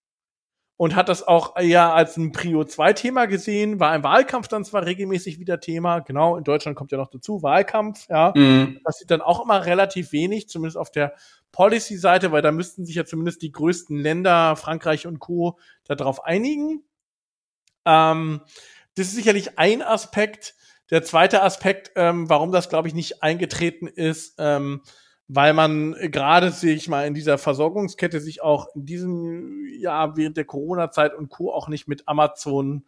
und 0.79 0.95
hat 0.95 1.09
das 1.09 1.27
auch 1.27 1.57
eher 1.57 1.95
als 1.95 2.17
ein 2.17 2.33
Prio 2.33 2.65
2 2.65 2.93
Thema 2.93 3.27
gesehen, 3.27 3.81
war 3.81 3.95
im 3.95 4.03
Wahlkampf 4.03 4.49
dann 4.49 4.65
zwar 4.65 4.85
regelmäßig 4.85 5.39
wieder 5.39 5.59
Thema, 5.59 6.01
genau, 6.01 6.37
in 6.37 6.45
Deutschland 6.45 6.77
kommt 6.77 6.93
ja 6.93 6.99
noch 6.99 7.09
dazu, 7.09 7.43
Wahlkampf, 7.43 8.07
ja. 8.09 8.33
Mhm. 8.37 8.81
Das 8.85 8.99
sieht 8.99 9.11
dann 9.11 9.23
auch 9.23 9.43
immer 9.43 9.65
relativ 9.65 10.13
wenig, 10.13 10.49
zumindest 10.49 10.77
auf 10.77 10.91
der 10.91 11.15
Policy-Seite, 11.53 12.31
weil 12.33 12.43
da 12.43 12.53
müssten 12.53 12.85
sich 12.85 12.97
ja 12.97 13.07
zumindest 13.07 13.41
die 13.41 13.53
größten 13.53 13.97
Länder, 13.97 14.57
Frankreich 14.57 15.07
und 15.07 15.19
Co., 15.19 15.59
darauf 15.87 16.25
einigen. 16.25 16.85
Ähm, 17.87 18.43
das 18.97 19.07
ist 19.07 19.15
sicherlich 19.15 19.59
ein 19.59 19.83
Aspekt. 19.83 20.55
Der 20.91 21.03
zweite 21.03 21.43
Aspekt, 21.43 21.93
ähm, 21.97 22.29
warum 22.29 22.53
das, 22.53 22.69
glaube 22.69 22.89
ich, 22.89 22.95
nicht 22.95 23.23
eingetreten 23.23 23.87
ist, 23.87 24.35
ähm, 24.39 24.83
weil 25.29 25.53
man 25.53 25.95
gerade 26.11 26.51
sich 26.51 26.89
mal 26.89 27.07
in 27.07 27.15
dieser 27.15 27.39
Versorgungskette 27.39 28.21
sich 28.21 28.43
auch 28.43 28.69
in 28.75 28.87
diesem 28.87 29.67
Jahr 29.79 30.17
während 30.17 30.37
der 30.37 30.45
Corona-Zeit 30.45 31.15
und 31.15 31.29
Co. 31.29 31.53
auch 31.53 31.69
nicht 31.69 31.89
mit 31.89 32.07
Amazon 32.07 32.85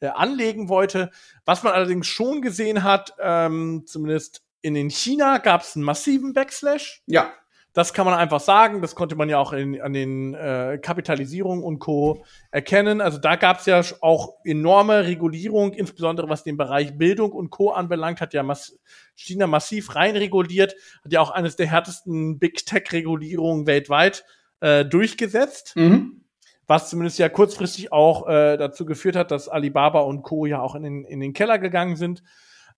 äh, 0.00 0.08
anlegen 0.08 0.68
wollte. 0.68 1.10
Was 1.44 1.62
man 1.62 1.74
allerdings 1.74 2.06
schon 2.06 2.42
gesehen 2.42 2.82
hat, 2.82 3.14
ähm, 3.20 3.84
zumindest 3.86 4.42
in 4.62 4.74
den 4.74 4.90
China 4.90 5.38
gab 5.38 5.62
es 5.62 5.76
einen 5.76 5.84
massiven 5.84 6.32
Backslash. 6.32 7.02
Ja. 7.06 7.32
Das 7.74 7.94
kann 7.94 8.04
man 8.04 8.14
einfach 8.14 8.40
sagen. 8.40 8.82
Das 8.82 8.94
konnte 8.94 9.16
man 9.16 9.30
ja 9.30 9.38
auch 9.38 9.52
in, 9.52 9.80
an 9.80 9.94
den 9.94 10.34
äh, 10.34 10.78
Kapitalisierungen 10.80 11.64
und 11.64 11.78
Co. 11.78 12.24
erkennen. 12.50 13.00
Also 13.00 13.18
da 13.18 13.36
gab 13.36 13.60
es 13.60 13.66
ja 13.66 13.80
auch 14.02 14.34
enorme 14.44 15.06
Regulierung, 15.06 15.72
insbesondere 15.72 16.28
was 16.28 16.44
den 16.44 16.58
Bereich 16.58 16.98
Bildung 16.98 17.32
und 17.32 17.50
Co. 17.50 17.70
anbelangt, 17.70 18.20
hat 18.20 18.34
ja 18.34 18.42
mass 18.42 18.78
China 19.14 19.46
massiv 19.46 19.94
reinreguliert, 19.94 20.74
hat 21.04 21.12
ja 21.12 21.20
auch 21.20 21.30
eines 21.30 21.56
der 21.56 21.66
härtesten 21.66 22.38
Big 22.38 22.66
Tech-Regulierungen 22.66 23.66
weltweit 23.66 24.24
äh, 24.60 24.84
durchgesetzt. 24.84 25.74
Mhm. 25.76 26.24
Was 26.66 26.90
zumindest 26.90 27.18
ja 27.18 27.28
kurzfristig 27.28 27.90
auch 27.90 28.28
äh, 28.28 28.56
dazu 28.56 28.84
geführt 28.84 29.16
hat, 29.16 29.30
dass 29.30 29.48
Alibaba 29.48 30.00
und 30.00 30.22
Co. 30.22 30.46
ja 30.46 30.60
auch 30.60 30.74
in 30.74 30.82
den, 30.82 31.04
in 31.04 31.20
den 31.20 31.32
Keller 31.32 31.58
gegangen 31.58 31.96
sind. 31.96 32.22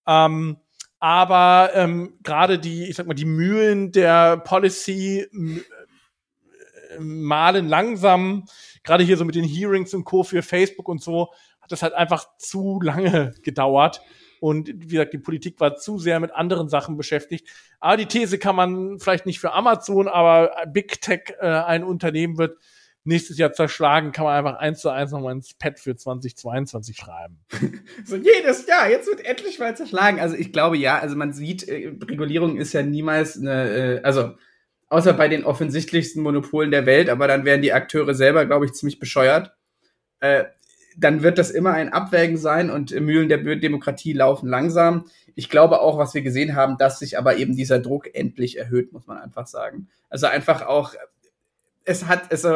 Ähm, 0.07 0.59
aber 1.05 1.73
ähm, 1.75 2.15
gerade 2.23 2.59
die, 2.59 2.85
ich 2.85 2.97
sag 2.97 3.07
mal, 3.07 3.13
die 3.13 3.27
Mühlen 3.27 3.93
der 3.93 4.39
Policy 4.39 5.19
äh, 5.19 6.99
malen 6.99 7.69
langsam. 7.69 8.47
Gerade 8.85 9.05
hier 9.05 9.19
so 9.19 9.27
mit 9.27 9.35
den 9.35 9.45
Hearings 9.45 9.93
und 9.93 10.05
Co. 10.05 10.23
für 10.23 10.41
Facebook 10.41 10.89
und 10.89 11.03
so 11.03 11.31
hat 11.61 11.71
das 11.71 11.83
halt 11.83 11.93
einfach 11.93 12.39
zu 12.39 12.81
lange 12.81 13.35
gedauert. 13.43 14.01
und 14.41 14.69
wie 14.69 14.87
gesagt, 14.87 15.13
die 15.13 15.19
Politik 15.19 15.61
war 15.61 15.77
zu 15.77 15.99
sehr 15.99 16.21
mit 16.21 16.33
anderen 16.33 16.71
Sachen 16.71 16.97
beschäftigt. 16.97 17.49
Aber 17.81 17.99
die 17.99 18.07
These 18.07 18.39
kann 18.39 18.57
man 18.57 18.99
vielleicht 18.99 19.27
nicht 19.27 19.41
für 19.41 19.53
Amazon, 19.53 20.09
aber 20.09 20.57
Big 20.73 21.03
Tech 21.03 21.35
äh, 21.39 21.47
ein 21.47 21.85
Unternehmen 21.85 22.39
wird 22.39 22.57
nächstes 23.05 23.39
Jahr 23.39 23.53
zerschlagen, 23.53 24.13
kann 24.13 24.25
man 24.25 24.35
einfach 24.35 24.59
eins 24.59 24.81
zu 24.81 24.89
eins 24.89 25.13
nochmal 25.13 25.33
ins 25.33 25.55
Pad 25.55 25.79
für 25.79 25.95
2022 25.95 26.97
schreiben. 26.97 27.39
so 28.05 28.17
jedes 28.17 28.67
Jahr, 28.67 28.91
jetzt 28.91 29.07
wird 29.07 29.25
endlich 29.25 29.59
mal 29.59 29.77
zerschlagen. 29.77 30.21
Also 30.21 30.37
ich 30.37 30.53
glaube 30.53 30.79
ja, 30.79 30.99
also 30.99 31.15
man 31.15 31.33
sieht, 31.33 31.69
äh, 31.69 31.93
Regulierung 32.03 32.57
ist 32.57 32.73
ja 32.73 32.83
niemals 32.83 33.39
eine, 33.39 33.99
äh, 33.99 34.03
also 34.03 34.35
außer 34.89 35.13
bei 35.13 35.29
den 35.29 35.45
offensichtlichsten 35.45 36.23
Monopolen 36.23 36.71
der 36.71 36.87
Welt, 36.87 37.09
aber 37.11 37.29
dann 37.29 37.45
werden 37.45 37.63
die 37.63 37.73
Akteure 37.73 38.15
selber, 38.15 38.47
glaube 38.47 38.67
ich, 38.67 38.73
ziemlich 38.73 38.99
bescheuert. 38.99 39.55
Äh, 40.21 40.45
dann 40.97 41.23
wird 41.23 41.39
das 41.39 41.51
immer 41.51 41.73
ein 41.73 41.93
Abwägen 41.93 42.37
sein 42.37 42.71
und 42.71 42.93
Mühlen 42.93 43.29
der 43.29 43.39
Demokratie 43.57 44.13
laufen 44.13 44.49
langsam. 44.49 45.07
Ich 45.35 45.51
glaube 45.51 45.81
auch, 45.81 45.99
was 45.99 46.15
wir 46.15 46.23
gesehen 46.23 46.55
haben, 46.55 46.79
dass 46.79 47.01
sich 47.01 47.19
aber 47.19 47.37
eben 47.37 47.57
dieser 47.57 47.81
Druck 47.81 48.15
endlich 48.15 48.57
erhöht, 48.57 48.93
muss 48.93 49.07
man 49.07 49.19
einfach 49.19 49.49
sagen. 49.49 49.89
Also 50.09 50.27
einfach 50.27 50.63
auch, 50.63 50.95
es 51.85 52.07
hat, 52.07 52.27
es, 52.31 52.47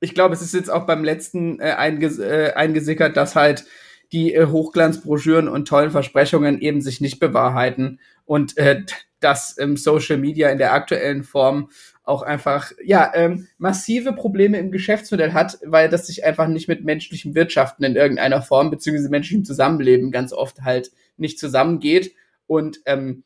ich 0.00 0.14
glaube, 0.14 0.34
es 0.34 0.42
ist 0.42 0.54
jetzt 0.54 0.70
auch 0.70 0.86
beim 0.86 1.04
letzten 1.04 1.60
äh, 1.60 1.72
einges 1.72 2.18
äh, 2.18 2.52
eingesickert, 2.54 3.16
dass 3.16 3.34
halt 3.34 3.64
die 4.12 4.34
äh, 4.34 4.46
Hochglanzbroschüren 4.46 5.48
und 5.48 5.68
tollen 5.68 5.90
Versprechungen 5.90 6.60
eben 6.60 6.80
sich 6.80 7.00
nicht 7.00 7.18
bewahrheiten 7.20 8.00
und 8.24 8.56
äh, 8.56 8.82
dass 9.20 9.58
ähm, 9.58 9.76
Social 9.76 10.16
Media 10.16 10.48
in 10.50 10.58
der 10.58 10.72
aktuellen 10.72 11.24
Form 11.24 11.70
auch 12.04 12.22
einfach 12.22 12.72
ja 12.82 13.10
ähm, 13.14 13.48
massive 13.58 14.12
Probleme 14.12 14.58
im 14.58 14.70
Geschäftsmodell 14.70 15.32
hat, 15.32 15.58
weil 15.64 15.88
das 15.88 16.06
sich 16.06 16.24
einfach 16.24 16.48
nicht 16.48 16.68
mit 16.68 16.84
menschlichem 16.84 17.34
Wirtschaften 17.34 17.84
in 17.84 17.96
irgendeiner 17.96 18.40
Form 18.40 18.70
beziehungsweise 18.70 19.10
menschlichem 19.10 19.44
Zusammenleben 19.44 20.10
ganz 20.10 20.32
oft 20.32 20.62
halt 20.62 20.90
nicht 21.16 21.38
zusammengeht 21.38 22.14
und 22.46 22.80
ähm, 22.86 23.24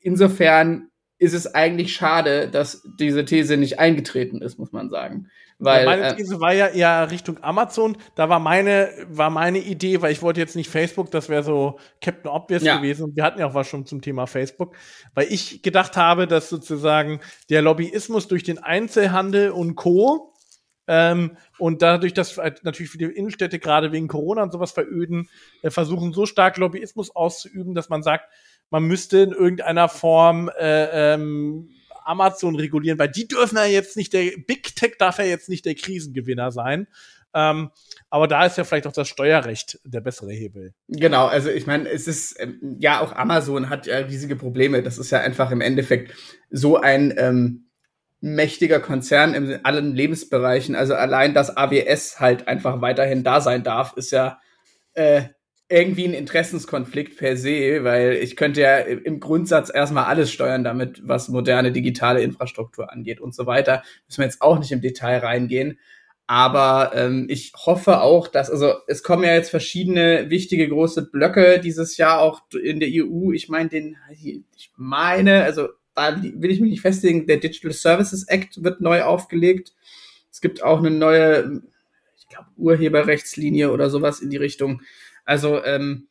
insofern 0.00 0.88
ist 1.18 1.34
es 1.34 1.54
eigentlich 1.54 1.94
schade, 1.94 2.48
dass 2.48 2.86
diese 2.98 3.24
These 3.24 3.56
nicht 3.56 3.78
eingetreten 3.78 4.42
ist, 4.42 4.58
muss 4.58 4.72
man 4.72 4.90
sagen. 4.90 5.28
Weil, 5.58 5.86
meine 5.86 6.08
äh, 6.08 6.16
These 6.16 6.40
war 6.40 6.52
ja 6.52 6.66
eher 6.66 7.10
Richtung 7.10 7.42
Amazon. 7.42 7.96
Da 8.14 8.28
war 8.28 8.38
meine, 8.38 8.90
war 9.08 9.30
meine 9.30 9.58
Idee, 9.58 10.02
weil 10.02 10.12
ich 10.12 10.20
wollte 10.20 10.40
jetzt 10.40 10.54
nicht 10.54 10.68
Facebook, 10.68 11.10
das 11.10 11.28
wäre 11.28 11.42
so 11.42 11.78
Captain 12.02 12.30
Obvious 12.30 12.62
ja. 12.62 12.76
gewesen. 12.76 13.12
wir 13.14 13.24
hatten 13.24 13.40
ja 13.40 13.46
auch 13.46 13.54
was 13.54 13.66
schon 13.66 13.86
zum 13.86 14.02
Thema 14.02 14.26
Facebook. 14.26 14.74
Weil 15.14 15.28
ich 15.32 15.62
gedacht 15.62 15.96
habe, 15.96 16.26
dass 16.26 16.50
sozusagen 16.50 17.20
der 17.48 17.62
Lobbyismus 17.62 18.28
durch 18.28 18.42
den 18.42 18.58
Einzelhandel 18.58 19.50
und 19.50 19.76
Co. 19.76 20.34
Ähm, 20.88 21.36
und 21.58 21.82
dadurch, 21.82 22.12
dass 22.12 22.36
natürlich 22.36 22.90
viele 22.90 23.10
Innenstädte 23.10 23.58
gerade 23.58 23.92
wegen 23.92 24.08
Corona 24.08 24.42
und 24.42 24.52
sowas 24.52 24.72
veröden, 24.72 25.28
äh, 25.62 25.70
versuchen 25.70 26.12
so 26.12 26.26
stark 26.26 26.58
Lobbyismus 26.58 27.14
auszuüben, 27.16 27.74
dass 27.74 27.88
man 27.88 28.02
sagt, 28.02 28.28
man 28.70 28.84
müsste 28.84 29.18
in 29.18 29.32
irgendeiner 29.32 29.88
Form 29.88 30.50
äh, 30.58 31.14
ähm, 31.14 31.70
Amazon 32.06 32.56
regulieren, 32.56 32.98
weil 32.98 33.10
die 33.10 33.28
dürfen 33.28 33.56
ja 33.56 33.64
jetzt 33.64 33.96
nicht, 33.96 34.12
der 34.12 34.32
Big 34.46 34.74
Tech 34.76 34.94
darf 34.98 35.18
ja 35.18 35.24
jetzt 35.24 35.48
nicht 35.48 35.64
der 35.64 35.74
Krisengewinner 35.74 36.52
sein. 36.52 36.86
Ähm, 37.34 37.70
aber 38.08 38.28
da 38.28 38.46
ist 38.46 38.56
ja 38.56 38.64
vielleicht 38.64 38.86
auch 38.86 38.92
das 38.92 39.08
Steuerrecht 39.08 39.78
der 39.84 40.00
bessere 40.00 40.32
Hebel. 40.32 40.72
Genau, 40.88 41.26
also 41.26 41.50
ich 41.50 41.66
meine, 41.66 41.88
es 41.88 42.08
ist, 42.08 42.40
ähm, 42.40 42.76
ja, 42.80 43.00
auch 43.00 43.12
Amazon 43.14 43.68
hat 43.68 43.86
ja 43.86 43.98
riesige 43.98 44.36
Probleme. 44.36 44.82
Das 44.82 44.96
ist 44.96 45.10
ja 45.10 45.20
einfach 45.20 45.50
im 45.50 45.60
Endeffekt 45.60 46.14
so 46.50 46.78
ein 46.78 47.12
ähm, 47.18 47.66
mächtiger 48.20 48.80
Konzern 48.80 49.34
in 49.34 49.64
allen 49.64 49.94
Lebensbereichen. 49.94 50.74
Also 50.74 50.94
allein, 50.94 51.34
dass 51.34 51.54
AWS 51.54 52.20
halt 52.20 52.48
einfach 52.48 52.80
weiterhin 52.80 53.22
da 53.22 53.42
sein 53.42 53.62
darf, 53.62 53.94
ist 53.96 54.12
ja 54.12 54.40
äh, 54.94 55.24
irgendwie 55.68 56.04
ein 56.04 56.14
Interessenskonflikt 56.14 57.16
per 57.16 57.36
se, 57.36 57.82
weil 57.82 58.14
ich 58.14 58.36
könnte 58.36 58.60
ja 58.60 58.78
im 58.78 59.18
Grundsatz 59.18 59.70
erstmal 59.72 60.04
alles 60.04 60.30
steuern 60.30 60.62
damit, 60.62 61.00
was 61.06 61.28
moderne 61.28 61.72
digitale 61.72 62.22
Infrastruktur 62.22 62.92
angeht 62.92 63.20
und 63.20 63.34
so 63.34 63.46
weiter. 63.46 63.82
Müssen 64.06 64.18
wir 64.20 64.26
jetzt 64.26 64.42
auch 64.42 64.58
nicht 64.58 64.70
im 64.70 64.80
Detail 64.80 65.18
reingehen. 65.18 65.78
Aber 66.28 66.90
ähm, 66.94 67.26
ich 67.28 67.52
hoffe 67.54 68.00
auch, 68.00 68.26
dass, 68.26 68.50
also 68.50 68.74
es 68.88 69.02
kommen 69.04 69.22
ja 69.22 69.34
jetzt 69.34 69.50
verschiedene 69.50 70.28
wichtige 70.28 70.68
große 70.68 71.10
Blöcke 71.10 71.60
dieses 71.60 71.96
Jahr 71.96 72.20
auch 72.20 72.42
in 72.52 72.80
der 72.80 72.88
EU. 72.90 73.30
Ich 73.32 73.48
meine, 73.48 73.68
den, 73.68 73.96
ich 74.20 74.72
meine, 74.76 75.44
also 75.44 75.68
da 75.94 76.20
will 76.22 76.50
ich 76.50 76.60
mich 76.60 76.70
nicht 76.70 76.80
festlegen, 76.80 77.26
der 77.26 77.38
Digital 77.38 77.72
Services 77.72 78.24
Act 78.24 78.62
wird 78.62 78.80
neu 78.80 79.02
aufgelegt. 79.02 79.72
Es 80.30 80.40
gibt 80.40 80.62
auch 80.62 80.78
eine 80.78 80.90
neue, 80.90 81.62
ich 82.18 82.28
glaube, 82.28 82.48
Urheberrechtslinie 82.56 83.70
oder 83.70 83.88
sowas 83.88 84.20
in 84.20 84.30
die 84.30 84.36
Richtung. 84.36 84.82
Also 85.26 85.62
ähm, 85.62 86.08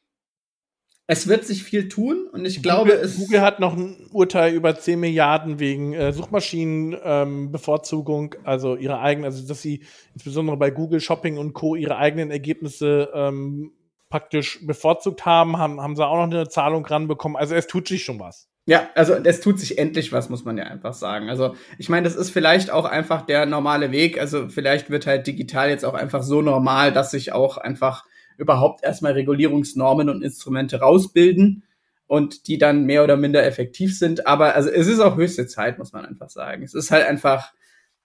es 1.07 1.27
wird 1.27 1.45
sich 1.45 1.63
viel 1.63 1.87
tun 1.87 2.27
und 2.31 2.45
ich 2.45 2.63
glaube, 2.63 2.89
Google, 2.91 3.05
es. 3.05 3.17
Google 3.17 3.41
hat 3.41 3.59
noch 3.59 3.77
ein 3.77 4.07
Urteil 4.11 4.53
über 4.53 4.75
10 4.77 4.99
Milliarden 4.99 5.59
wegen 5.59 5.93
äh, 5.93 6.11
Suchmaschinenbevorzugung, 6.13 8.33
ähm, 8.33 8.39
also 8.43 8.75
ihre 8.75 8.99
eigenen, 8.99 9.25
also 9.25 9.47
dass 9.47 9.61
sie 9.61 9.85
insbesondere 10.13 10.57
bei 10.57 10.71
Google 10.71 10.99
Shopping 10.99 11.37
und 11.37 11.53
Co. 11.53 11.75
ihre 11.75 11.97
eigenen 11.97 12.31
Ergebnisse 12.31 13.11
ähm, 13.13 13.71
praktisch 14.09 14.65
bevorzugt 14.65 15.25
haben, 15.25 15.57
haben, 15.57 15.79
haben 15.79 15.95
sie 15.95 16.03
auch 16.05 16.17
noch 16.17 16.23
eine 16.23 16.49
Zahlung 16.49 16.83
ranbekommen. 16.85 17.37
Also 17.37 17.53
es 17.53 17.67
tut 17.67 17.87
sich 17.87 18.03
schon 18.03 18.19
was. 18.19 18.49
Ja, 18.67 18.89
also 18.95 19.13
es 19.13 19.41
tut 19.41 19.59
sich 19.59 19.77
endlich 19.77 20.11
was, 20.11 20.29
muss 20.29 20.43
man 20.43 20.57
ja 20.57 20.63
einfach 20.63 20.95
sagen. 20.95 21.29
Also 21.29 21.53
ich 21.77 21.87
meine, 21.87 22.05
das 22.05 22.15
ist 22.15 22.31
vielleicht 22.31 22.71
auch 22.71 22.85
einfach 22.85 23.21
der 23.21 23.45
normale 23.45 23.91
Weg. 23.91 24.19
Also 24.19 24.49
vielleicht 24.49 24.89
wird 24.89 25.05
halt 25.05 25.27
digital 25.27 25.69
jetzt 25.69 25.85
auch 25.85 25.93
einfach 25.93 26.23
so 26.23 26.41
normal, 26.41 26.91
dass 26.91 27.11
sich 27.11 27.31
auch 27.31 27.57
einfach 27.57 28.05
überhaupt 28.37 28.83
erstmal 28.83 29.13
Regulierungsnormen 29.13 30.09
und 30.09 30.23
Instrumente 30.23 30.79
rausbilden 30.79 31.63
und 32.07 32.47
die 32.47 32.57
dann 32.57 32.85
mehr 32.85 33.03
oder 33.03 33.17
minder 33.17 33.45
effektiv 33.45 33.97
sind. 33.97 34.27
Aber 34.27 34.55
also 34.55 34.69
es 34.69 34.87
ist 34.87 34.99
auch 34.99 35.17
höchste 35.17 35.47
Zeit, 35.47 35.77
muss 35.77 35.93
man 35.93 36.05
einfach 36.05 36.29
sagen. 36.29 36.63
Es 36.63 36.73
ist 36.73 36.91
halt 36.91 37.05
einfach, 37.05 37.53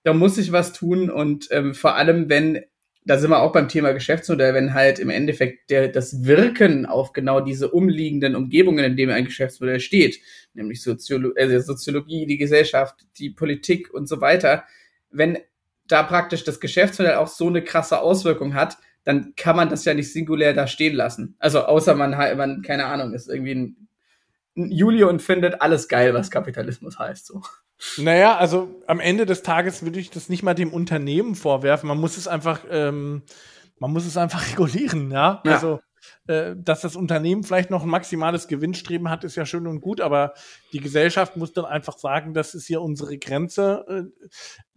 da 0.03 0.15
muss 0.15 0.37
sich 0.37 0.53
was 0.53 0.73
tun 0.73 1.11
und 1.11 1.49
ähm, 1.51 1.75
vor 1.75 1.97
allem, 1.97 2.29
wenn, 2.29 2.63
da 3.05 3.19
sind 3.19 3.31
wir 3.31 3.41
auch 3.41 3.53
beim 3.53 3.69
Thema 3.69 3.93
Geschäftsmodell, 3.93 4.55
wenn 4.55 4.75
halt 4.75 4.99
im 4.99 5.11
Endeffekt 5.11 5.71
der, 5.71 5.89
das 5.89 6.25
Wirken 6.25 6.87
auf 6.87 7.13
genau 7.13 7.41
diese 7.41 7.71
umliegenden 7.71 8.35
Umgebungen, 8.37 8.85
in 8.85 8.97
denen 8.97 9.13
ein 9.13 9.25
Geschäftsmodell 9.27 9.81
steht, 9.81 10.21
nämlich 10.55 10.83
Soziolo 10.83 11.35
äh, 11.35 11.61
Soziologie, 11.61 12.27
die 12.27 12.39
Gesellschaft, 12.39 13.07
die 13.19 13.31
Politik 13.31 13.93
und 13.93 14.09
so 14.09 14.21
weiter, 14.21 14.65
wenn 15.11 15.39
da 15.87 16.03
praktisch 16.03 16.45
das 16.45 16.61
Geschäftsmodell 16.61 17.17
auch 17.17 17.27
so 17.27 17.49
eine 17.49 17.63
krasse 17.63 18.01
Auswirkung 18.01 18.55
hat, 18.55 18.79
dann 19.05 19.35
kann 19.37 19.57
man 19.57 19.69
das 19.69 19.85
ja 19.85 19.95
nicht 19.95 20.13
singulär 20.13 20.53
da 20.53 20.67
stehen 20.67 20.95
lassen. 20.95 21.37
Also 21.39 21.61
außer 21.61 21.95
man, 21.95 22.11
man 22.11 22.63
keine 22.63 22.87
Ahnung, 22.87 23.15
ist 23.15 23.29
irgendwie 23.29 23.55
ein, 23.55 23.89
ein 24.57 24.71
Julio 24.71 25.09
und 25.09 25.23
findet 25.23 25.63
alles 25.63 25.89
geil, 25.89 26.15
was 26.15 26.31
Kapitalismus 26.31 26.99
heißt. 26.99 27.27
So. 27.27 27.43
Naja, 27.97 28.37
also 28.37 28.83
am 28.87 29.01
Ende 29.01 29.25
des 29.25 29.43
Tages 29.43 29.83
würde 29.83 30.01
ich 30.01 30.11
das 30.11 30.29
nicht 30.29 30.43
mal 30.43 30.55
dem 30.55 30.73
Unternehmen 30.73 31.35
vorwerfen. 31.35 31.89
Man 31.89 31.99
muss 31.99 32.17
es 32.17 32.29
einfach, 32.29 32.61
ähm, 32.71 33.23
man 33.79 33.91
muss 33.91 34.07
es 34.07 34.17
einfach 34.17 34.47
regulieren, 34.51 35.11
ja. 35.11 35.43
ja. 35.45 35.53
Also 35.53 35.81
äh, 36.31 36.55
dass 36.57 36.83
das 36.83 36.95
Unternehmen 36.95 37.43
vielleicht 37.43 37.71
noch 37.71 37.83
ein 37.83 37.89
maximales 37.89 38.47
Gewinnstreben 38.47 39.11
hat, 39.11 39.25
ist 39.25 39.35
ja 39.35 39.45
schön 39.45 39.67
und 39.67 39.81
gut, 39.81 40.01
aber 40.01 40.35
die 40.73 40.79
Gesellschaft 40.79 41.37
muss 41.37 41.53
dann 41.53 41.65
einfach 41.65 41.99
sagen, 41.99 42.35
das 42.35 42.55
ist 42.55 42.69
hier 42.69 42.83
unsere 42.83 43.19
Grenze, 43.19 43.85
äh, 43.89 44.31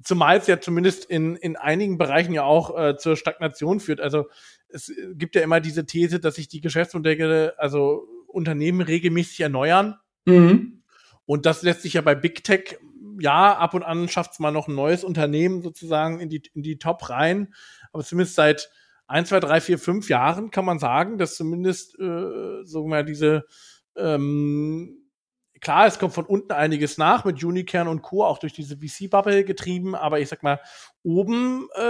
zumal 0.03 0.37
es 0.37 0.47
ja 0.47 0.59
zumindest 0.59 1.05
in, 1.05 1.35
in 1.35 1.55
einigen 1.55 1.99
Bereichen 1.99 2.33
ja 2.33 2.43
auch 2.43 2.75
äh, 2.75 2.97
zur 2.97 3.15
Stagnation 3.15 3.79
führt. 3.79 4.01
Also 4.01 4.29
es 4.67 4.91
gibt 5.13 5.35
ja 5.35 5.43
immer 5.43 5.59
diese 5.59 5.85
These, 5.85 6.19
dass 6.19 6.35
sich 6.35 6.47
die 6.47 6.61
Geschäftsmodelle, 6.61 7.53
also 7.59 8.07
Unternehmen 8.25 8.81
regelmäßig 8.81 9.41
erneuern. 9.41 9.99
Mhm. 10.25 10.81
Und 11.25 11.45
das 11.45 11.61
lässt 11.61 11.83
sich 11.83 11.93
ja 11.93 12.01
bei 12.01 12.15
Big 12.15 12.43
Tech, 12.43 12.79
ja, 13.19 13.55
ab 13.55 13.75
und 13.75 13.83
an 13.83 14.09
schafft 14.09 14.31
es 14.31 14.39
mal 14.39 14.51
noch 14.51 14.67
ein 14.67 14.73
neues 14.73 15.03
Unternehmen 15.03 15.61
sozusagen 15.61 16.19
in 16.19 16.29
die, 16.29 16.41
in 16.55 16.63
die 16.63 16.79
Top 16.79 17.11
rein. 17.11 17.53
Aber 17.91 18.03
zumindest 18.03 18.35
seit 18.35 18.71
ein, 19.07 19.25
zwei, 19.25 19.39
drei, 19.39 19.61
vier, 19.61 19.79
fünf 19.79 20.09
Jahren 20.09 20.51
kann 20.51 20.65
man 20.65 20.79
sagen, 20.79 21.17
dass 21.17 21.35
zumindest 21.35 21.99
äh, 21.99 22.63
so 22.63 22.87
mal 22.87 23.03
diese 23.05 23.45
ähm, 23.95 25.03
klar, 25.63 25.87
es 25.87 25.97
kommt 25.97 26.13
von 26.13 26.25
unten 26.25 26.51
einiges 26.51 26.97
nach 26.97 27.25
mit 27.25 27.43
Unicern 27.43 27.87
und 27.87 28.01
Co. 28.01 28.23
auch 28.23 28.37
durch 28.37 28.53
diese 28.53 28.77
VC-Bubble 28.77 29.45
getrieben, 29.45 29.95
aber 29.95 30.19
ich 30.19 30.29
sag 30.29 30.43
mal, 30.43 30.59
oben 31.01 31.67
äh, 31.75 31.81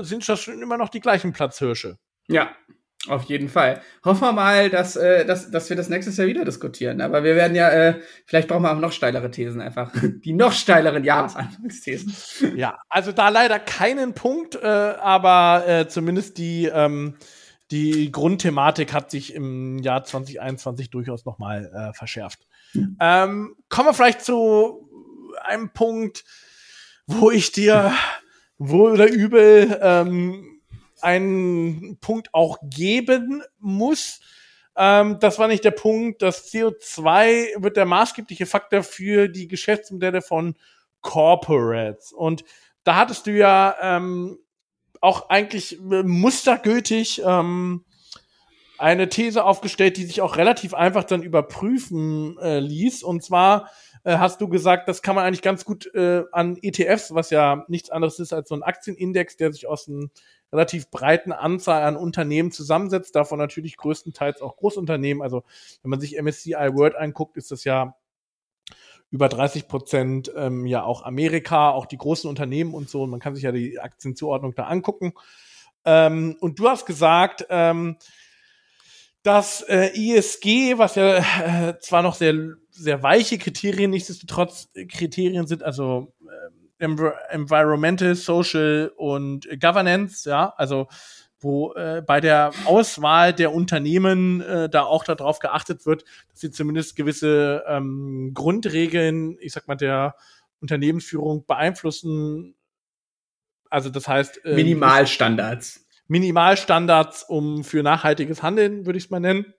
äh, 0.00 0.04
sind 0.04 0.24
schon 0.24 0.60
immer 0.60 0.76
noch 0.76 0.90
die 0.90 1.00
gleichen 1.00 1.32
Platzhirsche. 1.32 1.98
Ja, 2.28 2.50
auf 3.08 3.24
jeden 3.24 3.48
Fall. 3.48 3.80
Hoffen 4.04 4.20
wir 4.20 4.32
mal, 4.32 4.68
dass, 4.68 4.94
äh, 4.94 5.24
dass, 5.24 5.50
dass 5.50 5.70
wir 5.70 5.76
das 5.76 5.88
nächstes 5.88 6.18
Jahr 6.18 6.26
wieder 6.26 6.44
diskutieren. 6.44 7.00
Aber 7.00 7.24
wir 7.24 7.34
werden 7.34 7.54
ja, 7.54 7.70
äh, 7.70 8.00
vielleicht 8.26 8.46
brauchen 8.48 8.62
wir 8.62 8.72
auch 8.72 8.78
noch 8.78 8.92
steilere 8.92 9.30
Thesen 9.30 9.62
einfach. 9.62 9.90
Die 10.24 10.34
noch 10.34 10.52
steileren 10.52 11.02
Jahresanfangsthesen. 11.02 12.14
Ja, 12.56 12.78
also 12.90 13.12
da 13.12 13.30
leider 13.30 13.58
keinen 13.58 14.14
Punkt, 14.14 14.54
äh, 14.54 14.66
aber 14.66 15.64
äh, 15.66 15.88
zumindest 15.88 16.36
die, 16.36 16.66
ähm, 16.66 17.16
die 17.70 18.12
Grundthematik 18.12 18.92
hat 18.92 19.10
sich 19.10 19.34
im 19.34 19.78
Jahr 19.78 20.04
2021 20.04 20.90
durchaus 20.90 21.24
nochmal 21.24 21.70
äh, 21.74 21.96
verschärft. 21.96 22.40
Mhm. 22.74 22.96
Ähm, 23.00 23.56
kommen 23.70 23.88
wir 23.88 23.94
vielleicht 23.94 24.22
zu 24.22 24.88
einem 25.42 25.70
Punkt, 25.70 26.24
wo 27.06 27.30
ich 27.30 27.50
dir 27.52 27.92
wohl 28.58 28.92
oder 28.92 29.10
übel 29.10 29.78
ähm, 29.80 30.59
einen 31.02 31.98
Punkt 32.00 32.34
auch 32.34 32.58
geben 32.62 33.42
muss. 33.58 34.20
Ähm, 34.76 35.18
das 35.20 35.38
war 35.38 35.48
nicht 35.48 35.64
der 35.64 35.72
Punkt. 35.72 36.22
Das 36.22 36.52
CO2 36.52 37.62
wird 37.62 37.76
der 37.76 37.86
maßgebliche 37.86 38.46
Faktor 38.46 38.82
für 38.82 39.28
die 39.28 39.48
Geschäftsmodelle 39.48 40.22
von 40.22 40.54
Corporates. 41.00 42.12
Und 42.12 42.44
da 42.84 42.96
hattest 42.96 43.26
du 43.26 43.32
ja 43.32 43.76
ähm, 43.80 44.38
auch 45.00 45.28
eigentlich 45.28 45.78
äh, 45.78 46.02
mustergültig 46.02 47.22
ähm, 47.24 47.84
eine 48.78 49.08
These 49.10 49.44
aufgestellt, 49.44 49.98
die 49.98 50.04
sich 50.04 50.22
auch 50.22 50.36
relativ 50.36 50.72
einfach 50.72 51.04
dann 51.04 51.22
überprüfen 51.22 52.38
äh, 52.38 52.60
ließ. 52.60 53.02
Und 53.02 53.22
zwar 53.22 53.70
äh, 54.04 54.16
hast 54.16 54.40
du 54.40 54.48
gesagt, 54.48 54.88
das 54.88 55.02
kann 55.02 55.14
man 55.14 55.24
eigentlich 55.24 55.42
ganz 55.42 55.64
gut 55.64 55.92
äh, 55.94 56.24
an 56.32 56.56
ETFs, 56.62 57.14
was 57.14 57.30
ja 57.30 57.64
nichts 57.68 57.90
anderes 57.90 58.18
ist 58.18 58.32
als 58.32 58.48
so 58.48 58.54
ein 58.54 58.62
Aktienindex, 58.62 59.36
der 59.36 59.52
sich 59.52 59.66
aus 59.66 59.88
einem 59.88 60.10
relativ 60.52 60.90
breiten 60.90 61.32
Anzahl 61.32 61.82
an 61.82 61.96
Unternehmen 61.96 62.50
zusammensetzt, 62.52 63.14
davon 63.14 63.38
natürlich 63.38 63.76
größtenteils 63.76 64.42
auch 64.42 64.56
Großunternehmen. 64.56 65.22
Also 65.22 65.44
wenn 65.82 65.90
man 65.90 66.00
sich 66.00 66.20
MSCI 66.20 66.52
World 66.52 66.96
anguckt, 66.96 67.36
ist 67.36 67.50
das 67.50 67.64
ja 67.64 67.96
über 69.10 69.28
30 69.28 69.68
Prozent 69.68 70.32
ähm, 70.36 70.66
ja 70.66 70.84
auch 70.84 71.02
Amerika, 71.02 71.70
auch 71.70 71.86
die 71.86 71.98
großen 71.98 72.28
Unternehmen 72.30 72.74
und 72.74 72.88
so. 72.88 73.02
Und 73.02 73.10
man 73.10 73.20
kann 73.20 73.34
sich 73.34 73.44
ja 73.44 73.52
die 73.52 73.80
Aktienzuordnung 73.80 74.54
da 74.54 74.64
angucken. 74.64 75.12
Ähm, 75.84 76.36
und 76.40 76.58
du 76.58 76.68
hast 76.68 76.86
gesagt, 76.86 77.46
ähm, 77.48 77.96
dass 79.22 79.62
äh, 79.62 79.90
ISG, 79.94 80.78
was 80.78 80.94
ja 80.94 81.68
äh, 81.68 81.78
zwar 81.80 82.02
noch 82.02 82.14
sehr, 82.14 82.34
sehr 82.70 83.02
weiche 83.02 83.38
Kriterien, 83.38 83.90
nichtsdestotrotz 83.90 84.70
Kriterien 84.88 85.46
sind, 85.46 85.62
also 85.62 86.12
äh, 86.22 86.59
Environmental, 86.80 88.14
Social 88.14 88.92
und 88.96 89.48
Governance, 89.60 90.28
ja, 90.28 90.52
also 90.56 90.88
wo 91.40 91.72
äh, 91.74 92.02
bei 92.06 92.20
der 92.20 92.52
Auswahl 92.66 93.32
der 93.32 93.52
Unternehmen 93.52 94.40
äh, 94.42 94.68
da 94.68 94.82
auch 94.82 95.04
darauf 95.04 95.38
geachtet 95.38 95.86
wird, 95.86 96.04
dass 96.28 96.40
sie 96.40 96.50
zumindest 96.50 96.96
gewisse 96.96 97.64
ähm, 97.66 98.32
Grundregeln, 98.34 99.36
ich 99.40 99.52
sag 99.52 99.66
mal, 99.66 99.76
der 99.76 100.16
Unternehmensführung 100.60 101.46
beeinflussen. 101.46 102.54
Also 103.70 103.88
das 103.88 104.06
heißt 104.06 104.44
äh, 104.44 104.54
Minimalstandards. 104.54 105.86
Minimalstandards 106.08 107.22
um 107.22 107.64
für 107.64 107.82
nachhaltiges 107.82 108.42
Handeln, 108.42 108.84
würde 108.84 108.98
ich 108.98 109.04
es 109.04 109.10
mal 109.10 109.20
nennen. 109.20 109.54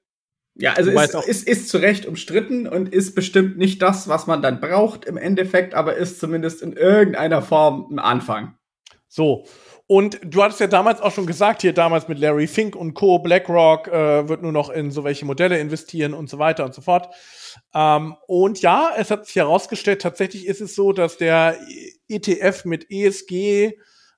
Ja, 0.55 0.73
also 0.73 0.91
ist, 0.91 1.15
ist, 1.27 1.47
ist 1.47 1.69
zu 1.69 1.77
Recht 1.77 2.05
umstritten 2.05 2.67
und 2.67 2.93
ist 2.93 3.15
bestimmt 3.15 3.57
nicht 3.57 3.81
das, 3.81 4.07
was 4.07 4.27
man 4.27 4.41
dann 4.41 4.59
braucht 4.59 5.05
im 5.05 5.17
Endeffekt, 5.17 5.73
aber 5.73 5.95
ist 5.95 6.19
zumindest 6.19 6.61
in 6.61 6.73
irgendeiner 6.73 7.41
Form 7.41 7.87
ein 7.91 7.99
Anfang. 7.99 8.55
So. 9.07 9.45
Und 9.87 10.19
du 10.23 10.41
hattest 10.41 10.61
ja 10.61 10.67
damals 10.67 11.01
auch 11.01 11.11
schon 11.11 11.25
gesagt, 11.25 11.61
hier 11.61 11.73
damals 11.73 12.07
mit 12.07 12.17
Larry 12.17 12.47
Fink 12.47 12.77
und 12.77 12.93
Co., 12.93 13.19
BlackRock 13.19 13.89
äh, 13.89 14.29
wird 14.29 14.41
nur 14.41 14.53
noch 14.53 14.69
in 14.69 14.89
so 14.89 15.03
welche 15.03 15.25
Modelle 15.25 15.59
investieren 15.59 16.13
und 16.13 16.29
so 16.29 16.39
weiter 16.39 16.63
und 16.63 16.73
so 16.73 16.81
fort. 16.81 17.13
Ähm, 17.73 18.15
und 18.27 18.61
ja, 18.61 18.93
es 18.97 19.11
hat 19.11 19.25
sich 19.25 19.35
herausgestellt, 19.35 20.01
tatsächlich 20.01 20.47
ist 20.47 20.61
es 20.61 20.75
so, 20.75 20.93
dass 20.93 21.17
der 21.17 21.57
ETF 22.07 22.63
mit 22.63 22.89
ESG 22.89 23.73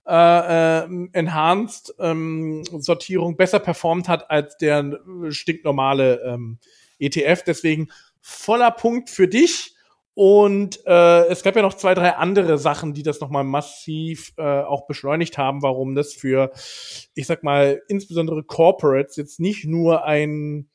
äh, 0.08 0.80
äh, 0.80 1.08
Enhanced 1.14 1.94
ähm, 2.00 2.64
Sortierung 2.66 3.38
besser 3.38 3.60
performt 3.60 4.10
hat 4.10 4.30
als 4.30 4.58
der 4.58 5.00
stinknormale 5.30 6.22
ähm, 6.26 6.60
ETF. 7.00 7.44
Deswegen 7.46 7.90
voller 8.22 8.72
Punkt 8.72 9.10
für 9.10 9.28
dich. 9.28 9.76
Und 10.16 10.86
äh, 10.86 11.26
es 11.28 11.42
gab 11.42 11.56
ja 11.56 11.64
noch 11.64 11.74
zwei, 11.74 11.96
drei 11.96 12.12
andere 12.12 12.60
Sachen, 12.60 12.94
die 12.94 13.02
das 13.02 13.20
nochmal 13.20 13.44
massiv 13.44 14.34
äh, 14.38 14.44
auch 14.62 14.86
beschleunigt 14.86 15.40
haben, 15.40 15.64
warum 15.64 15.96
das 15.96 16.14
für, 16.14 16.52
ich 17.16 17.26
sag 17.26 17.44
mal, 17.44 17.82
insbesondere 17.88 18.44
Corporates 18.44 19.16
jetzt 19.16 19.40
nicht 19.40 19.66
nur 19.66 20.06
ein 20.06 20.70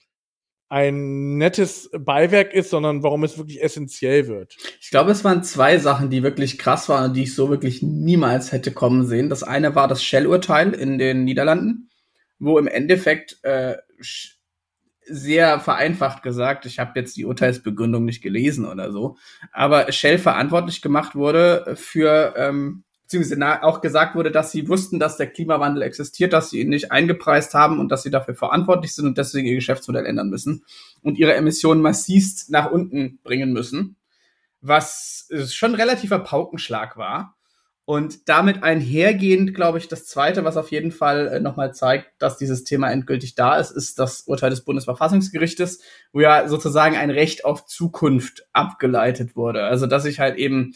ein 0.69 1.39
nettes 1.39 1.91
Beiwerk 1.99 2.53
ist, 2.53 2.71
sondern 2.71 3.03
warum 3.03 3.25
es 3.25 3.39
wirklich 3.39 3.63
essentiell 3.63 4.29
wird. 4.29 4.57
Ich 4.81 4.91
glaube, 4.91 5.11
es 5.11 5.25
waren 5.25 5.43
zwei 5.43 5.79
Sachen, 5.79 6.11
die 6.11 6.23
wirklich 6.23 6.59
krass 6.59 6.89
waren 6.89 7.11
und 7.11 7.17
die 7.17 7.23
ich 7.23 7.35
so 7.35 7.49
wirklich 7.49 7.83
niemals 7.83 8.53
hätte 8.53 8.73
kommen 8.73 9.07
sehen. 9.07 9.31
Das 9.31 9.43
eine 9.43 9.75
war 9.75 9.89
das 9.89 10.03
Shell-Urteil 10.03 10.75
in 10.75 10.99
den 10.99 11.25
Niederlanden, 11.25 11.89
wo 12.39 12.59
im 12.59 12.67
Endeffekt 12.67 13.39
äh, 13.45 13.77
sehr 15.11 15.59
vereinfacht 15.59 16.23
gesagt, 16.23 16.67
ich 16.67 16.79
habe 16.79 16.93
jetzt 16.97 17.17
die 17.17 17.25
Urteilsbegründung 17.25 18.05
nicht 18.05 18.23
gelesen 18.23 18.67
oder 18.67 18.93
so, 18.93 19.17
aber 19.53 19.91
Shell 19.91 20.19
verantwortlich 20.19 20.83
gemacht 20.83 21.15
wurde 21.15 21.75
für 21.77 22.35
ähm, 22.37 22.85
beziehungsweise 23.09 23.63
auch 23.63 23.81
gesagt 23.81 24.15
wurde, 24.15 24.31
dass 24.31 24.53
sie 24.53 24.69
wussten, 24.69 24.99
dass 24.99 25.17
der 25.17 25.29
Klimawandel 25.29 25.83
existiert, 25.83 26.35
dass 26.35 26.51
sie 26.51 26.61
ihn 26.61 26.69
nicht 26.69 26.93
eingepreist 26.93 27.55
haben 27.55 27.81
und 27.81 27.89
dass 27.91 28.03
sie 28.03 28.11
dafür 28.11 28.35
verantwortlich 28.35 28.95
sind 28.95 29.07
und 29.07 29.17
deswegen 29.17 29.49
ihr 29.49 29.55
Geschäftsmodell 29.55 30.05
ändern 30.05 30.29
müssen 30.29 30.65
und 31.03 31.17
ihre 31.17 31.35
Emissionen 31.35 31.81
massivst 31.81 32.51
nach 32.51 32.71
unten 32.71 33.19
bringen 33.25 33.55
müssen, 33.55 33.97
was 34.61 35.31
schon 35.47 35.75
relativer 35.75 36.19
Paukenschlag 36.19 36.99
war. 36.99 37.35
Und 37.87 38.29
damit 38.29 38.63
einhergehend, 38.63 39.55
glaube 39.55 39.79
ich, 39.79 39.89
das 39.89 40.05
Zweite, 40.05 40.45
was 40.45 40.59
auf 40.59 40.71
jeden 40.71 40.93
Fall 40.93 41.29
äh, 41.29 41.41
nochmal 41.41 41.73
zeigt, 41.73 42.11
dass 42.19 42.37
dieses 42.37 42.65
Thema 42.65 42.91
endgültig 42.91 43.35
da 43.35 43.57
ist, 43.57 43.71
ist 43.71 43.99
das 43.99 44.21
Urteil 44.27 44.51
des 44.51 44.61
Bundesverfassungsgerichtes, 44.61 45.81
wo 46.13 46.21
ja 46.21 46.47
sozusagen 46.49 46.97
ein 46.97 47.09
Recht 47.09 47.47
auf 47.47 47.65
Zukunft 47.65 48.47
abgeleitet 48.53 49.37
wurde. 49.37 49.63
Also 49.63 49.87
dass 49.87 50.05
ich 50.05 50.21
halt 50.21 50.37
eben 50.37 50.75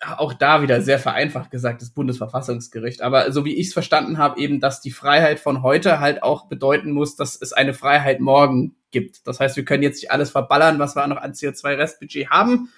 auch 0.00 0.32
da 0.32 0.62
wieder 0.62 0.80
sehr 0.80 0.98
vereinfacht 0.98 1.50
gesagt, 1.50 1.82
das 1.82 1.90
Bundesverfassungsgericht. 1.90 3.02
Aber 3.02 3.32
so 3.32 3.44
wie 3.44 3.56
ich 3.56 3.68
es 3.68 3.72
verstanden 3.72 4.18
habe, 4.18 4.40
eben, 4.40 4.60
dass 4.60 4.80
die 4.80 4.90
Freiheit 4.90 5.40
von 5.40 5.62
heute 5.62 6.00
halt 6.00 6.22
auch 6.22 6.46
bedeuten 6.46 6.92
muss, 6.92 7.16
dass 7.16 7.40
es 7.40 7.52
eine 7.52 7.74
Freiheit 7.74 8.20
morgen 8.20 8.76
gibt. 8.90 9.26
Das 9.26 9.40
heißt, 9.40 9.56
wir 9.56 9.64
können 9.64 9.82
jetzt 9.82 10.00
nicht 10.00 10.10
alles 10.10 10.30
verballern, 10.30 10.78
was 10.78 10.96
wir 10.96 11.06
noch 11.06 11.18
an 11.18 11.32
CO2-Restbudget 11.32 12.30
haben, 12.30 12.70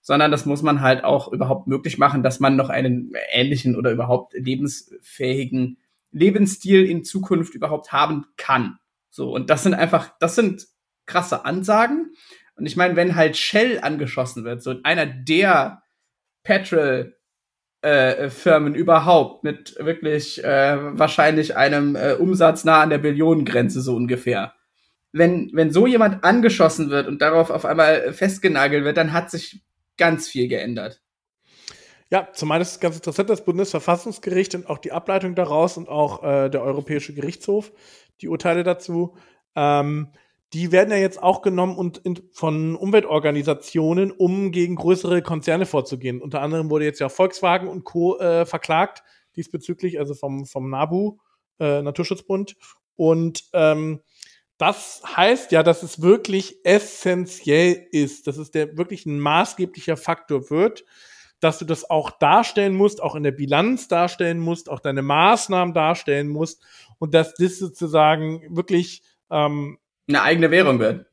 sondern 0.00 0.30
das 0.30 0.46
muss 0.46 0.62
man 0.62 0.80
halt 0.80 1.04
auch 1.04 1.30
überhaupt 1.30 1.66
möglich 1.66 1.98
machen, 1.98 2.22
dass 2.22 2.40
man 2.40 2.56
noch 2.56 2.70
einen 2.70 3.12
ähnlichen 3.32 3.76
oder 3.76 3.92
überhaupt 3.92 4.32
lebensfähigen 4.32 5.76
Lebensstil 6.10 6.88
in 6.88 7.04
Zukunft 7.04 7.54
überhaupt 7.54 7.92
haben 7.92 8.26
kann. 8.36 8.78
So, 9.10 9.30
und 9.34 9.50
das 9.50 9.62
sind 9.62 9.74
einfach, 9.74 10.12
das 10.20 10.34
sind 10.34 10.66
krasse 11.06 11.44
Ansagen. 11.44 12.12
Und 12.56 12.66
ich 12.66 12.76
meine, 12.76 12.96
wenn 12.96 13.14
halt 13.14 13.36
Shell 13.36 13.78
angeschossen 13.80 14.44
wird, 14.44 14.62
so 14.62 14.74
einer 14.82 15.06
der 15.06 15.82
Petrol 16.42 17.16
äh, 17.82 18.30
Firmen 18.30 18.74
überhaupt 18.74 19.44
mit 19.44 19.76
wirklich 19.78 20.42
äh, 20.44 20.76
wahrscheinlich 20.98 21.56
einem 21.56 21.96
äh, 21.96 22.12
Umsatz 22.14 22.64
nah 22.64 22.80
an 22.80 22.90
der 22.90 22.98
Billionengrenze 22.98 23.80
so 23.80 23.96
ungefähr. 23.96 24.54
Wenn, 25.12 25.50
wenn 25.52 25.72
so 25.72 25.86
jemand 25.86 26.24
angeschossen 26.24 26.90
wird 26.90 27.06
und 27.06 27.20
darauf 27.20 27.50
auf 27.50 27.64
einmal 27.64 28.12
festgenagelt 28.12 28.84
wird, 28.84 28.96
dann 28.96 29.12
hat 29.12 29.30
sich 29.30 29.62
ganz 29.98 30.28
viel 30.28 30.48
geändert. 30.48 31.02
Ja, 32.10 32.28
zumal 32.32 32.60
ist 32.60 32.80
ganz 32.80 32.96
interessant, 32.96 33.30
das 33.30 33.44
Bundesverfassungsgericht 33.44 34.54
und 34.54 34.68
auch 34.68 34.78
die 34.78 34.92
Ableitung 34.92 35.34
daraus 35.34 35.76
und 35.76 35.88
auch 35.88 36.22
äh, 36.22 36.50
der 36.50 36.62
Europäische 36.62 37.14
Gerichtshof, 37.14 37.72
die 38.20 38.28
Urteile 38.28 38.64
dazu, 38.64 39.16
ähm, 39.56 40.12
die 40.52 40.70
werden 40.70 40.90
ja 40.90 40.98
jetzt 40.98 41.22
auch 41.22 41.42
genommen 41.42 41.76
und 41.76 41.98
in, 41.98 42.20
von 42.32 42.76
Umweltorganisationen, 42.76 44.10
um 44.10 44.52
gegen 44.52 44.76
größere 44.76 45.22
Konzerne 45.22 45.66
vorzugehen. 45.66 46.20
Unter 46.20 46.42
anderem 46.42 46.70
wurde 46.70 46.84
jetzt 46.84 47.00
ja 47.00 47.08
Volkswagen 47.08 47.68
und 47.68 47.84
Co. 47.84 48.18
Äh, 48.18 48.44
verklagt 48.44 49.02
diesbezüglich, 49.36 49.98
also 49.98 50.14
vom, 50.14 50.44
vom 50.44 50.68
NABU, 50.68 51.18
äh, 51.58 51.80
Naturschutzbund. 51.80 52.56
Und 52.96 53.44
ähm, 53.54 54.00
das 54.58 55.02
heißt 55.16 55.52
ja, 55.52 55.62
dass 55.62 55.82
es 55.82 56.02
wirklich 56.02 56.64
essentiell 56.64 57.86
ist, 57.90 58.26
dass 58.26 58.36
es 58.36 58.50
der 58.50 58.76
wirklich 58.76 59.06
ein 59.06 59.18
maßgeblicher 59.18 59.96
Faktor 59.96 60.50
wird, 60.50 60.84
dass 61.40 61.58
du 61.58 61.64
das 61.64 61.88
auch 61.90 62.10
darstellen 62.10 62.74
musst, 62.74 63.02
auch 63.02 63.16
in 63.16 63.24
der 63.24 63.32
Bilanz 63.32 63.88
darstellen 63.88 64.38
musst, 64.38 64.68
auch 64.68 64.78
deine 64.78 65.02
Maßnahmen 65.02 65.74
darstellen 65.74 66.28
musst 66.28 66.62
und 66.98 67.14
dass 67.14 67.34
das 67.34 67.58
sozusagen 67.58 68.54
wirklich 68.54 69.02
ähm, 69.30 69.78
eine 70.08 70.22
eigene 70.22 70.50
Währung 70.50 70.78
wird. 70.78 71.06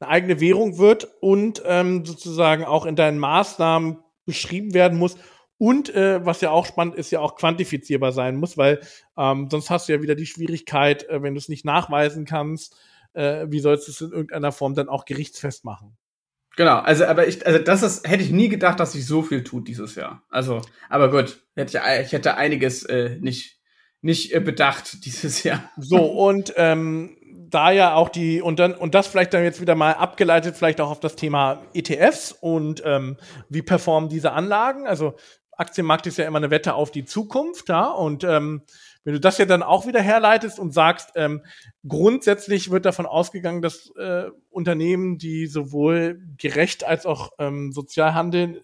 Eine 0.00 0.10
eigene 0.10 0.40
Währung 0.40 0.78
wird 0.78 1.08
und 1.20 1.62
ähm, 1.64 2.04
sozusagen 2.04 2.64
auch 2.64 2.86
in 2.86 2.96
deinen 2.96 3.18
Maßnahmen 3.18 3.98
beschrieben 4.26 4.74
werden 4.74 4.98
muss. 4.98 5.16
Und 5.56 5.94
äh, 5.94 6.24
was 6.26 6.40
ja 6.40 6.50
auch 6.50 6.66
spannend 6.66 6.96
ist, 6.96 7.10
ja 7.10 7.20
auch 7.20 7.36
quantifizierbar 7.36 8.12
sein 8.12 8.36
muss, 8.36 8.58
weil 8.58 8.80
ähm, 9.16 9.48
sonst 9.50 9.70
hast 9.70 9.88
du 9.88 9.92
ja 9.92 10.02
wieder 10.02 10.14
die 10.14 10.26
Schwierigkeit, 10.26 11.08
äh, 11.08 11.22
wenn 11.22 11.34
du 11.34 11.38
es 11.38 11.48
nicht 11.48 11.64
nachweisen 11.64 12.24
kannst, 12.24 12.76
äh, 13.14 13.46
wie 13.48 13.60
sollst 13.60 13.86
du 13.86 13.92
es 13.92 14.00
in 14.00 14.10
irgendeiner 14.10 14.52
Form 14.52 14.74
dann 14.74 14.88
auch 14.88 15.04
gerichtsfest 15.04 15.64
machen? 15.64 15.96
Genau, 16.56 16.78
also 16.78 17.04
aber 17.06 17.26
ich, 17.26 17.46
also 17.46 17.58
das 17.58 17.82
ist, 17.82 18.08
hätte 18.08 18.22
ich 18.22 18.30
nie 18.30 18.48
gedacht, 18.48 18.78
dass 18.78 18.92
sich 18.92 19.06
so 19.06 19.22
viel 19.22 19.42
tut 19.42 19.66
dieses 19.68 19.94
Jahr. 19.94 20.22
Also, 20.28 20.60
aber 20.88 21.10
gut, 21.10 21.40
hätte 21.56 21.78
ich, 21.78 22.06
ich 22.06 22.12
hätte 22.12 22.36
einiges 22.36 22.84
äh, 22.84 23.16
nicht 23.20 23.60
nicht 24.04 24.34
äh, 24.34 24.40
bedacht 24.40 25.04
dieses 25.06 25.42
Jahr. 25.44 25.70
So 25.78 26.04
und 26.04 26.52
ähm, 26.56 27.16
da 27.54 27.70
ja 27.70 27.94
auch 27.94 28.08
die, 28.08 28.42
und 28.42 28.58
dann, 28.58 28.74
und 28.74 28.94
das 28.94 29.06
vielleicht 29.06 29.32
dann 29.34 29.44
jetzt 29.44 29.60
wieder 29.60 29.74
mal 29.74 29.92
abgeleitet, 29.92 30.56
vielleicht 30.56 30.80
auch 30.80 30.90
auf 30.90 31.00
das 31.00 31.16
Thema 31.16 31.62
ETFs 31.72 32.32
und 32.32 32.82
ähm, 32.84 33.16
wie 33.48 33.62
performen 33.62 34.08
diese 34.08 34.32
Anlagen. 34.32 34.86
Also 34.86 35.14
Aktienmarkt 35.52 36.06
ist 36.06 36.18
ja 36.18 36.26
immer 36.26 36.38
eine 36.38 36.50
Wette 36.50 36.74
auf 36.74 36.90
die 36.90 37.04
Zukunft, 37.04 37.68
ja, 37.68 37.86
und 37.90 38.24
ähm, 38.24 38.62
wenn 39.04 39.12
du 39.12 39.20
das 39.20 39.38
ja 39.38 39.44
dann 39.44 39.62
auch 39.62 39.86
wieder 39.86 40.00
herleitest 40.00 40.58
und 40.58 40.72
sagst, 40.72 41.12
ähm, 41.14 41.42
grundsätzlich 41.86 42.70
wird 42.70 42.86
davon 42.86 43.06
ausgegangen, 43.06 43.60
dass 43.60 43.90
äh, 43.96 44.30
Unternehmen, 44.48 45.18
die 45.18 45.46
sowohl 45.46 46.22
gerecht 46.38 46.84
als 46.84 47.04
auch 47.04 47.32
ähm, 47.38 47.70
sozial 47.70 48.14
handeln 48.14 48.60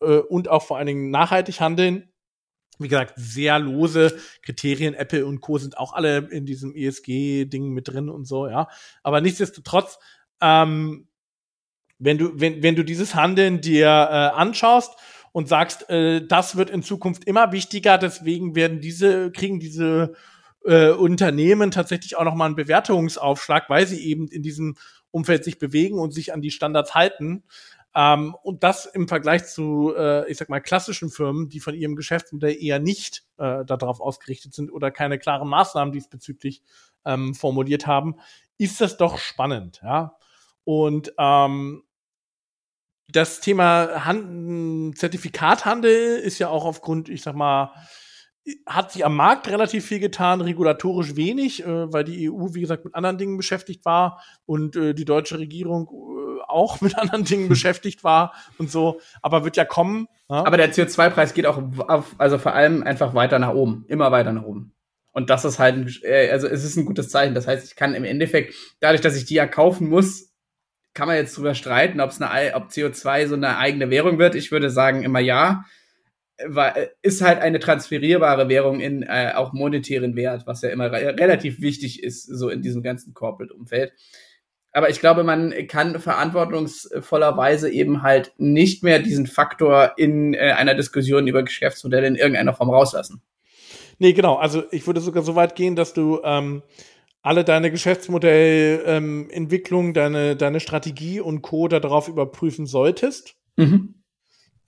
äh, 0.00 0.18
und 0.18 0.48
auch 0.48 0.62
vor 0.62 0.78
allen 0.78 0.86
Dingen 0.86 1.10
nachhaltig 1.10 1.60
handeln, 1.60 2.07
wie 2.78 2.88
gesagt, 2.88 3.14
sehr 3.16 3.58
lose 3.58 4.16
Kriterien. 4.42 4.94
Apple 4.94 5.26
und 5.26 5.40
Co. 5.40 5.58
sind 5.58 5.78
auch 5.78 5.92
alle 5.92 6.28
in 6.30 6.46
diesem 6.46 6.74
ESG-Ding 6.74 7.70
mit 7.70 7.88
drin 7.88 8.08
und 8.08 8.24
so, 8.24 8.46
ja. 8.48 8.68
Aber 9.02 9.20
nichtsdestotrotz, 9.20 9.98
ähm, 10.40 11.08
wenn 11.98 12.18
du, 12.18 12.30
wenn, 12.34 12.62
wenn 12.62 12.76
du 12.76 12.84
dieses 12.84 13.14
Handeln 13.14 13.60
dir 13.60 13.86
äh, 13.86 14.38
anschaust 14.38 14.94
und 15.32 15.48
sagst, 15.48 15.90
äh, 15.90 16.24
das 16.26 16.56
wird 16.56 16.70
in 16.70 16.82
Zukunft 16.82 17.24
immer 17.24 17.52
wichtiger, 17.52 17.98
deswegen 17.98 18.54
werden 18.54 18.80
diese, 18.80 19.32
kriegen 19.32 19.58
diese 19.58 20.14
äh, 20.64 20.90
Unternehmen 20.90 21.70
tatsächlich 21.70 22.16
auch 22.16 22.24
nochmal 22.24 22.46
einen 22.46 22.56
Bewertungsaufschlag, 22.56 23.68
weil 23.68 23.86
sie 23.86 24.04
eben 24.04 24.28
in 24.28 24.42
diesem 24.42 24.76
Umfeld 25.10 25.44
sich 25.44 25.58
bewegen 25.58 25.98
und 25.98 26.12
sich 26.12 26.32
an 26.32 26.42
die 26.42 26.50
Standards 26.50 26.94
halten. 26.94 27.42
Ähm, 27.94 28.36
und 28.42 28.62
das 28.62 28.86
im 28.86 29.08
Vergleich 29.08 29.46
zu, 29.46 29.94
äh, 29.96 30.30
ich 30.30 30.36
sag 30.36 30.48
mal, 30.48 30.60
klassischen 30.60 31.10
Firmen, 31.10 31.48
die 31.48 31.60
von 31.60 31.74
ihrem 31.74 31.96
Geschäftsmodell 31.96 32.56
eher 32.60 32.78
nicht 32.78 33.24
äh, 33.38 33.64
darauf 33.64 34.00
ausgerichtet 34.00 34.54
sind 34.54 34.70
oder 34.70 34.90
keine 34.90 35.18
klaren 35.18 35.48
Maßnahmen 35.48 35.92
diesbezüglich 35.92 36.62
ähm, 37.04 37.34
formuliert 37.34 37.86
haben, 37.86 38.16
ist 38.58 38.80
das 38.80 38.96
doch 38.96 39.18
spannend, 39.18 39.80
ja. 39.82 40.16
Und 40.64 41.14
ähm, 41.18 41.82
das 43.10 43.40
Thema 43.40 44.04
Hand 44.04 44.98
Zertifikathandel 44.98 46.18
ist 46.18 46.38
ja 46.38 46.48
auch 46.50 46.66
aufgrund, 46.66 47.08
ich 47.08 47.22
sag 47.22 47.34
mal, 47.34 47.72
hat 48.66 48.92
sich 48.92 49.04
am 49.04 49.16
Markt 49.16 49.48
relativ 49.48 49.86
viel 49.86 50.00
getan, 50.00 50.40
regulatorisch 50.40 51.16
wenig, 51.16 51.64
äh, 51.64 51.92
weil 51.92 52.04
die 52.04 52.30
EU, 52.30 52.54
wie 52.54 52.60
gesagt, 52.60 52.84
mit 52.84 52.94
anderen 52.94 53.18
Dingen 53.18 53.36
beschäftigt 53.36 53.84
war 53.84 54.22
und 54.46 54.76
äh, 54.76 54.94
die 54.94 55.04
deutsche 55.04 55.38
Regierung 55.38 55.88
äh, 55.88 56.42
auch 56.46 56.80
mit 56.80 56.98
anderen 56.98 57.24
Dingen 57.24 57.48
beschäftigt 57.48 58.04
war 58.04 58.34
und 58.58 58.70
so, 58.70 59.00
aber 59.22 59.44
wird 59.44 59.56
ja 59.56 59.64
kommen. 59.64 60.08
Ja? 60.28 60.44
Aber 60.44 60.56
der 60.56 60.72
CO2-Preis 60.72 61.34
geht 61.34 61.46
auch 61.46 61.60
auf, 61.88 62.14
also 62.18 62.38
vor 62.38 62.54
allem 62.54 62.82
einfach 62.82 63.14
weiter 63.14 63.38
nach 63.38 63.54
oben, 63.54 63.84
immer 63.88 64.10
weiter 64.12 64.32
nach 64.32 64.44
oben. 64.44 64.72
Und 65.12 65.30
das 65.30 65.44
ist 65.44 65.58
halt, 65.58 65.74
ein, 65.74 65.94
äh, 66.02 66.30
also 66.30 66.46
es 66.46 66.64
ist 66.64 66.76
ein 66.76 66.84
gutes 66.84 67.08
Zeichen. 67.08 67.34
Das 67.34 67.46
heißt, 67.46 67.66
ich 67.66 67.76
kann 67.76 67.94
im 67.94 68.04
Endeffekt, 68.04 68.54
dadurch, 68.80 69.00
dass 69.00 69.16
ich 69.16 69.24
die 69.24 69.34
ja 69.34 69.46
kaufen 69.46 69.88
muss, 69.88 70.28
kann 70.94 71.08
man 71.08 71.16
jetzt 71.16 71.36
drüber 71.36 71.54
streiten, 71.54 72.00
ob 72.00 72.12
eine, 72.20 72.54
ob 72.54 72.68
CO2 72.68 73.26
so 73.28 73.34
eine 73.34 73.58
eigene 73.58 73.90
Währung 73.90 74.18
wird. 74.18 74.34
Ich 74.34 74.50
würde 74.50 74.70
sagen 74.70 75.02
immer 75.02 75.20
ja 75.20 75.64
ist 77.02 77.20
halt 77.20 77.40
eine 77.40 77.58
transferierbare 77.58 78.48
Währung 78.48 78.78
in 78.80 79.02
äh, 79.02 79.32
auch 79.34 79.52
monetären 79.52 80.14
Wert, 80.14 80.46
was 80.46 80.62
ja 80.62 80.70
immer 80.70 80.92
re 80.92 81.16
relativ 81.18 81.60
wichtig 81.60 82.00
ist, 82.02 82.24
so 82.24 82.48
in 82.48 82.62
diesem 82.62 82.82
ganzen 82.82 83.12
Corporate-Umfeld. 83.12 83.92
Aber 84.72 84.88
ich 84.90 85.00
glaube, 85.00 85.24
man 85.24 85.52
kann 85.66 85.98
verantwortungsvollerweise 85.98 87.68
eben 87.70 88.02
halt 88.02 88.32
nicht 88.38 88.84
mehr 88.84 89.00
diesen 89.00 89.26
Faktor 89.26 89.94
in 89.96 90.34
äh, 90.34 90.54
einer 90.56 90.74
Diskussion 90.74 91.26
über 91.26 91.42
Geschäftsmodelle 91.42 92.06
in 92.06 92.14
irgendeiner 92.14 92.54
Form 92.54 92.70
rauslassen. 92.70 93.20
Nee, 93.98 94.12
genau. 94.12 94.36
Also 94.36 94.62
ich 94.70 94.86
würde 94.86 95.00
sogar 95.00 95.24
so 95.24 95.34
weit 95.34 95.56
gehen, 95.56 95.74
dass 95.74 95.94
du 95.94 96.20
ähm, 96.22 96.62
alle 97.22 97.42
deine 97.42 97.72
Geschäftsmodellentwicklung, 97.72 99.86
ähm, 99.86 99.94
deine, 99.94 100.36
deine 100.36 100.60
Strategie 100.60 101.18
und 101.18 101.42
Co. 101.42 101.66
darauf 101.66 102.06
überprüfen 102.06 102.66
solltest. 102.66 103.34
Mhm 103.56 103.97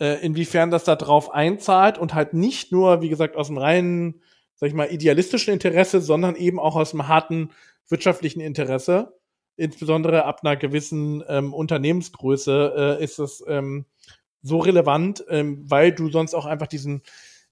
äh, 0.01 0.25
inwiefern 0.25 0.71
das 0.71 0.85
da 0.85 0.97
drauf 0.97 1.31
einzahlt 1.33 1.99
und 1.99 2.15
halt 2.15 2.35
nicht 2.35 2.73
nur, 2.73 3.03
wie 3.03 3.09
gesagt, 3.09 3.37
aus 3.37 3.49
dem 3.49 3.59
reinen, 3.59 4.23
sag 4.57 4.69
ich 4.69 4.75
mal, 4.75 4.91
idealistischen 4.91 5.53
Interesse, 5.53 6.01
sondern 6.01 6.37
eben 6.37 6.59
auch 6.59 6.75
aus 6.75 6.91
dem 6.91 7.07
harten 7.07 7.51
wirtschaftlichen 7.89 8.41
Interesse. 8.41 9.19
Insbesondere 9.57 10.25
ab 10.25 10.41
einer 10.43 10.57
gewissen 10.57 11.23
ähm, 11.29 11.53
Unternehmensgröße 11.53 12.99
äh, 13.01 13.05
ist 13.05 13.19
es 13.19 13.45
ähm, 13.47 13.85
so 14.43 14.59
relevant, 14.59 15.23
ähm, 15.29 15.71
weil 15.71 15.93
du 15.93 16.09
sonst 16.09 16.35
auch 16.35 16.47
einfach 16.47 16.67
diesen 16.67 17.03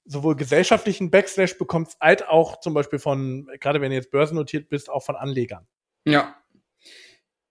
sowohl 0.06 0.36
gesellschaftlichen 0.36 1.10
Backslash 1.10 1.58
bekommst, 1.58 1.96
als 2.00 2.22
auch 2.22 2.60
zum 2.60 2.72
Beispiel 2.72 2.98
von, 2.98 3.46
gerade 3.60 3.82
wenn 3.82 3.90
du 3.90 3.96
jetzt 3.96 4.10
börsennotiert 4.10 4.70
bist, 4.70 4.88
auch 4.88 5.02
von 5.04 5.16
Anlegern. 5.16 5.66
Ja. 6.06 6.34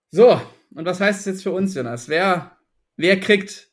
So, 0.10 0.42
und 0.74 0.86
was 0.86 1.00
heißt 1.00 1.20
es 1.20 1.26
jetzt 1.26 1.44
für 1.44 1.52
uns, 1.52 1.76
Jonas? 1.76 2.10
Wer, 2.10 2.58
wer 2.96 3.20
kriegt 3.20 3.67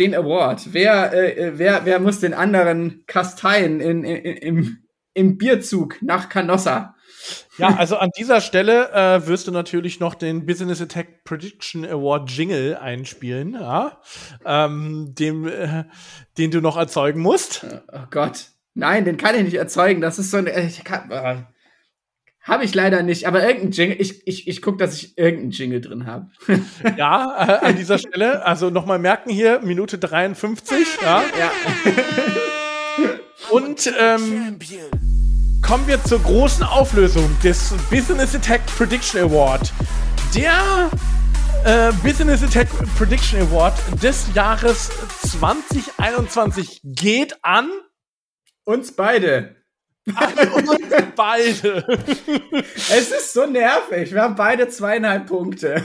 den 0.00 0.14
Award? 0.14 0.72
Wer, 0.72 1.12
äh, 1.12 1.32
äh, 1.32 1.52
wer, 1.58 1.84
wer 1.84 2.00
muss 2.00 2.20
den 2.20 2.34
anderen 2.34 3.04
kasteien 3.06 3.80
in, 3.80 4.02
in, 4.02 4.36
im, 4.36 4.78
im 5.14 5.38
Bierzug 5.38 6.02
nach 6.02 6.28
Canossa? 6.28 6.96
Ja, 7.58 7.76
also 7.76 7.98
an 7.98 8.10
dieser 8.16 8.40
Stelle 8.40 8.90
äh, 8.92 9.26
wirst 9.26 9.46
du 9.46 9.52
natürlich 9.52 10.00
noch 10.00 10.14
den 10.14 10.46
Business 10.46 10.80
Attack 10.80 11.24
Prediction 11.24 11.84
Award 11.84 12.30
Jingle 12.30 12.76
einspielen, 12.76 13.52
ja? 13.52 14.00
ähm, 14.46 15.14
dem, 15.18 15.46
äh, 15.46 15.84
den 16.38 16.50
du 16.50 16.62
noch 16.62 16.78
erzeugen 16.78 17.20
musst. 17.20 17.66
Oh 17.92 18.06
Gott, 18.10 18.46
nein, 18.72 19.04
den 19.04 19.18
kann 19.18 19.34
ich 19.34 19.42
nicht 19.42 19.54
erzeugen. 19.54 20.00
Das 20.00 20.18
ist 20.18 20.30
so 20.30 20.38
ein, 20.38 20.46
äh, 20.46 20.66
ich 20.66 20.82
kann, 20.82 21.10
äh, 21.10 21.42
habe 22.50 22.64
ich 22.64 22.74
leider 22.74 23.02
nicht, 23.02 23.28
aber 23.28 23.46
irgendein 23.46 23.70
Jingle, 23.70 23.96
ich, 24.00 24.26
ich, 24.26 24.48
ich 24.48 24.60
gucke, 24.60 24.78
dass 24.78 24.94
ich 24.94 25.16
irgendeinen 25.16 25.52
Jingle 25.52 25.80
drin 25.80 26.06
habe. 26.06 26.30
ja, 26.96 27.60
äh, 27.62 27.66
an 27.66 27.76
dieser 27.76 27.96
Stelle, 27.96 28.44
also 28.44 28.70
nochmal 28.70 28.98
merken 28.98 29.30
hier, 29.30 29.60
Minute 29.60 29.98
53. 29.98 30.76
Ja. 31.00 31.22
ja. 31.38 31.52
Und 33.50 33.92
ähm, 33.98 34.58
kommen 35.62 35.86
wir 35.86 36.02
zur 36.02 36.18
großen 36.18 36.64
Auflösung 36.64 37.30
des 37.42 37.72
Business 37.88 38.34
Attack 38.34 38.66
Prediction 38.66 39.20
Award. 39.20 39.72
Der 40.34 40.90
äh, 41.64 41.92
Business 42.02 42.42
Attack 42.42 42.68
Prediction 42.98 43.40
Award 43.42 43.74
des 44.02 44.26
Jahres 44.34 44.90
2021 45.22 46.80
geht 46.82 47.36
an 47.42 47.70
uns 48.64 48.92
beide. 48.92 49.59
beide. 51.16 51.84
Es 52.62 53.10
ist 53.10 53.32
so 53.32 53.46
nervig. 53.46 54.12
Wir 54.12 54.22
haben 54.22 54.34
beide 54.34 54.68
zweieinhalb 54.68 55.26
Punkte. 55.26 55.82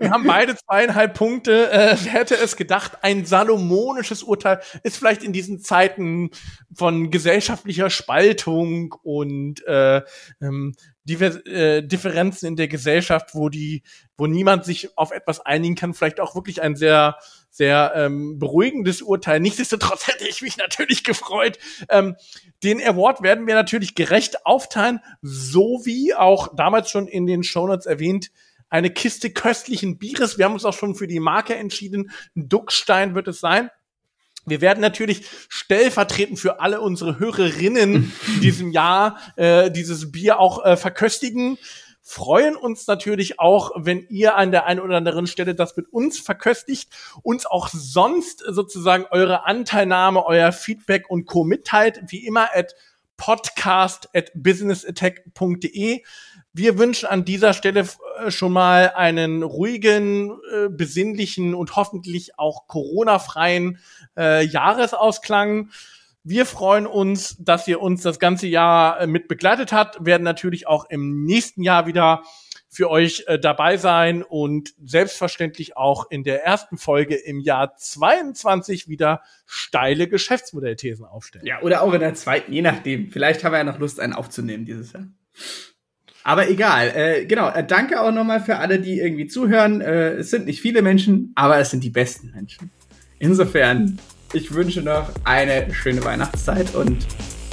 Wir 0.00 0.10
haben 0.10 0.24
beide 0.24 0.56
zweieinhalb 0.56 1.14
Punkte. 1.14 1.70
Äh, 1.70 1.96
wer 2.02 2.12
hätte 2.12 2.34
es 2.34 2.56
gedacht? 2.56 2.98
Ein 3.02 3.24
salomonisches 3.24 4.22
Urteil 4.22 4.60
ist 4.82 4.96
vielleicht 4.96 5.22
in 5.22 5.32
diesen 5.32 5.60
Zeiten 5.60 6.30
von 6.74 7.10
gesellschaftlicher 7.10 7.90
Spaltung 7.90 8.94
und 9.02 9.64
äh, 9.66 10.02
ähm, 10.40 10.74
Diver 11.04 11.44
äh, 11.46 11.82
Differenzen 11.82 12.46
in 12.46 12.56
der 12.56 12.68
Gesellschaft, 12.68 13.34
wo 13.34 13.48
die, 13.48 13.82
wo 14.16 14.26
niemand 14.26 14.64
sich 14.64 14.96
auf 14.96 15.10
etwas 15.10 15.40
einigen 15.40 15.74
kann, 15.74 15.94
vielleicht 15.94 16.20
auch 16.20 16.34
wirklich 16.34 16.62
ein 16.62 16.76
sehr 16.76 17.16
sehr 17.52 17.92
ähm, 17.94 18.38
beruhigendes 18.38 19.02
Urteil. 19.02 19.38
Nichtsdestotrotz 19.38 20.08
hätte 20.08 20.26
ich 20.26 20.40
mich 20.42 20.56
natürlich 20.56 21.04
gefreut. 21.04 21.58
Ähm, 21.88 22.16
den 22.62 22.82
Award 22.82 23.22
werden 23.22 23.46
wir 23.46 23.54
natürlich 23.54 23.94
gerecht 23.94 24.46
aufteilen, 24.46 25.00
so 25.20 25.82
wie 25.84 26.14
auch 26.14 26.56
damals 26.56 26.90
schon 26.90 27.06
in 27.06 27.26
den 27.26 27.44
Shownotes 27.44 27.86
erwähnt, 27.86 28.30
eine 28.70 28.88
Kiste 28.88 29.30
köstlichen 29.30 29.98
Bieres. 29.98 30.38
Wir 30.38 30.46
haben 30.46 30.54
uns 30.54 30.64
auch 30.64 30.72
schon 30.72 30.94
für 30.94 31.06
die 31.06 31.20
Marke 31.20 31.54
entschieden. 31.54 32.10
Ein 32.34 32.48
Duckstein 32.48 33.14
wird 33.14 33.28
es 33.28 33.38
sein. 33.38 33.70
Wir 34.46 34.62
werden 34.62 34.80
natürlich 34.80 35.26
stellvertretend 35.50 36.40
für 36.40 36.58
alle 36.58 36.80
unsere 36.80 37.18
Hörerinnen 37.18 38.12
in 38.34 38.40
diesem 38.40 38.70
Jahr 38.70 39.18
äh, 39.36 39.70
dieses 39.70 40.10
Bier 40.10 40.40
auch 40.40 40.64
äh, 40.64 40.78
verköstigen 40.78 41.58
freuen 42.02 42.56
uns 42.56 42.86
natürlich 42.86 43.38
auch, 43.38 43.70
wenn 43.76 44.06
ihr 44.08 44.36
an 44.36 44.50
der 44.50 44.66
einen 44.66 44.80
oder 44.80 44.96
anderen 44.96 45.26
Stelle 45.26 45.54
das 45.54 45.76
mit 45.76 45.92
uns 45.92 46.18
verköstigt, 46.18 46.90
uns 47.22 47.46
auch 47.46 47.68
sonst 47.68 48.42
sozusagen 48.46 49.06
eure 49.10 49.46
Anteilnahme, 49.46 50.26
euer 50.26 50.52
Feedback 50.52 51.08
und 51.08 51.26
Co. 51.26 51.44
mitteilt, 51.44 52.02
wie 52.08 52.26
immer 52.26 52.48
at 52.54 52.74
podcast 53.16 54.08
at 54.14 54.32
businessattack.de. 54.34 56.02
Wir 56.52 56.78
wünschen 56.78 57.08
an 57.08 57.24
dieser 57.24 57.54
Stelle 57.54 57.86
äh, 58.18 58.30
schon 58.32 58.52
mal 58.52 58.92
einen 58.96 59.44
ruhigen, 59.44 60.40
äh, 60.52 60.68
besinnlichen 60.68 61.54
und 61.54 61.76
hoffentlich 61.76 62.38
auch 62.38 62.66
Corona-freien 62.66 63.78
äh, 64.16 64.44
Jahresausklang. 64.44 65.70
Wir 66.24 66.46
freuen 66.46 66.86
uns, 66.86 67.36
dass 67.38 67.66
ihr 67.66 67.80
uns 67.80 68.02
das 68.02 68.18
ganze 68.18 68.46
Jahr 68.46 69.00
äh, 69.00 69.06
mit 69.06 69.26
begleitet 69.26 69.72
habt, 69.72 70.04
werden 70.04 70.22
natürlich 70.22 70.66
auch 70.66 70.84
im 70.88 71.24
nächsten 71.24 71.62
Jahr 71.62 71.86
wieder 71.86 72.22
für 72.68 72.88
euch 72.88 73.24
äh, 73.26 73.38
dabei 73.38 73.76
sein 73.76 74.22
und 74.22 74.72
selbstverständlich 74.82 75.76
auch 75.76 76.10
in 76.10 76.24
der 76.24 76.44
ersten 76.44 76.78
Folge 76.78 77.16
im 77.16 77.40
Jahr 77.40 77.76
22 77.76 78.88
wieder 78.88 79.20
steile 79.46 80.08
Geschäftsmodellthesen 80.08 81.04
aufstellen. 81.04 81.44
Ja, 81.44 81.60
oder 81.60 81.82
auch 81.82 81.92
in 81.92 82.00
der 82.00 82.14
zweiten, 82.14 82.52
je 82.52 82.62
nachdem. 82.62 83.10
Vielleicht 83.10 83.44
haben 83.44 83.52
wir 83.52 83.58
ja 83.58 83.64
noch 83.64 83.78
Lust, 83.78 84.00
einen 84.00 84.14
aufzunehmen 84.14 84.64
dieses 84.64 84.92
Jahr. 84.92 85.06
Aber 86.24 86.48
egal, 86.48 86.92
äh, 86.94 87.26
genau. 87.26 87.50
Äh, 87.50 87.66
danke 87.66 88.00
auch 88.00 88.12
nochmal 88.12 88.40
für 88.40 88.56
alle, 88.56 88.80
die 88.80 89.00
irgendwie 89.00 89.26
zuhören. 89.26 89.80
Äh, 89.80 90.12
es 90.12 90.30
sind 90.30 90.46
nicht 90.46 90.62
viele 90.62 90.80
Menschen, 90.80 91.32
aber 91.34 91.58
es 91.58 91.70
sind 91.70 91.82
die 91.82 91.90
besten 91.90 92.30
Menschen. 92.30 92.70
Insofern 93.18 93.98
ich 94.34 94.52
wünsche 94.54 94.80
noch 94.80 95.10
eine 95.24 95.72
schöne 95.74 96.02
Weihnachtszeit 96.02 96.74
und 96.74 97.06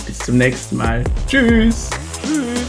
bis 0.06 0.18
zum 0.20 0.38
nächsten 0.38 0.78
Mal. 0.78 1.04
Tschüss. 1.28 1.90
Tschüss. 2.24 2.69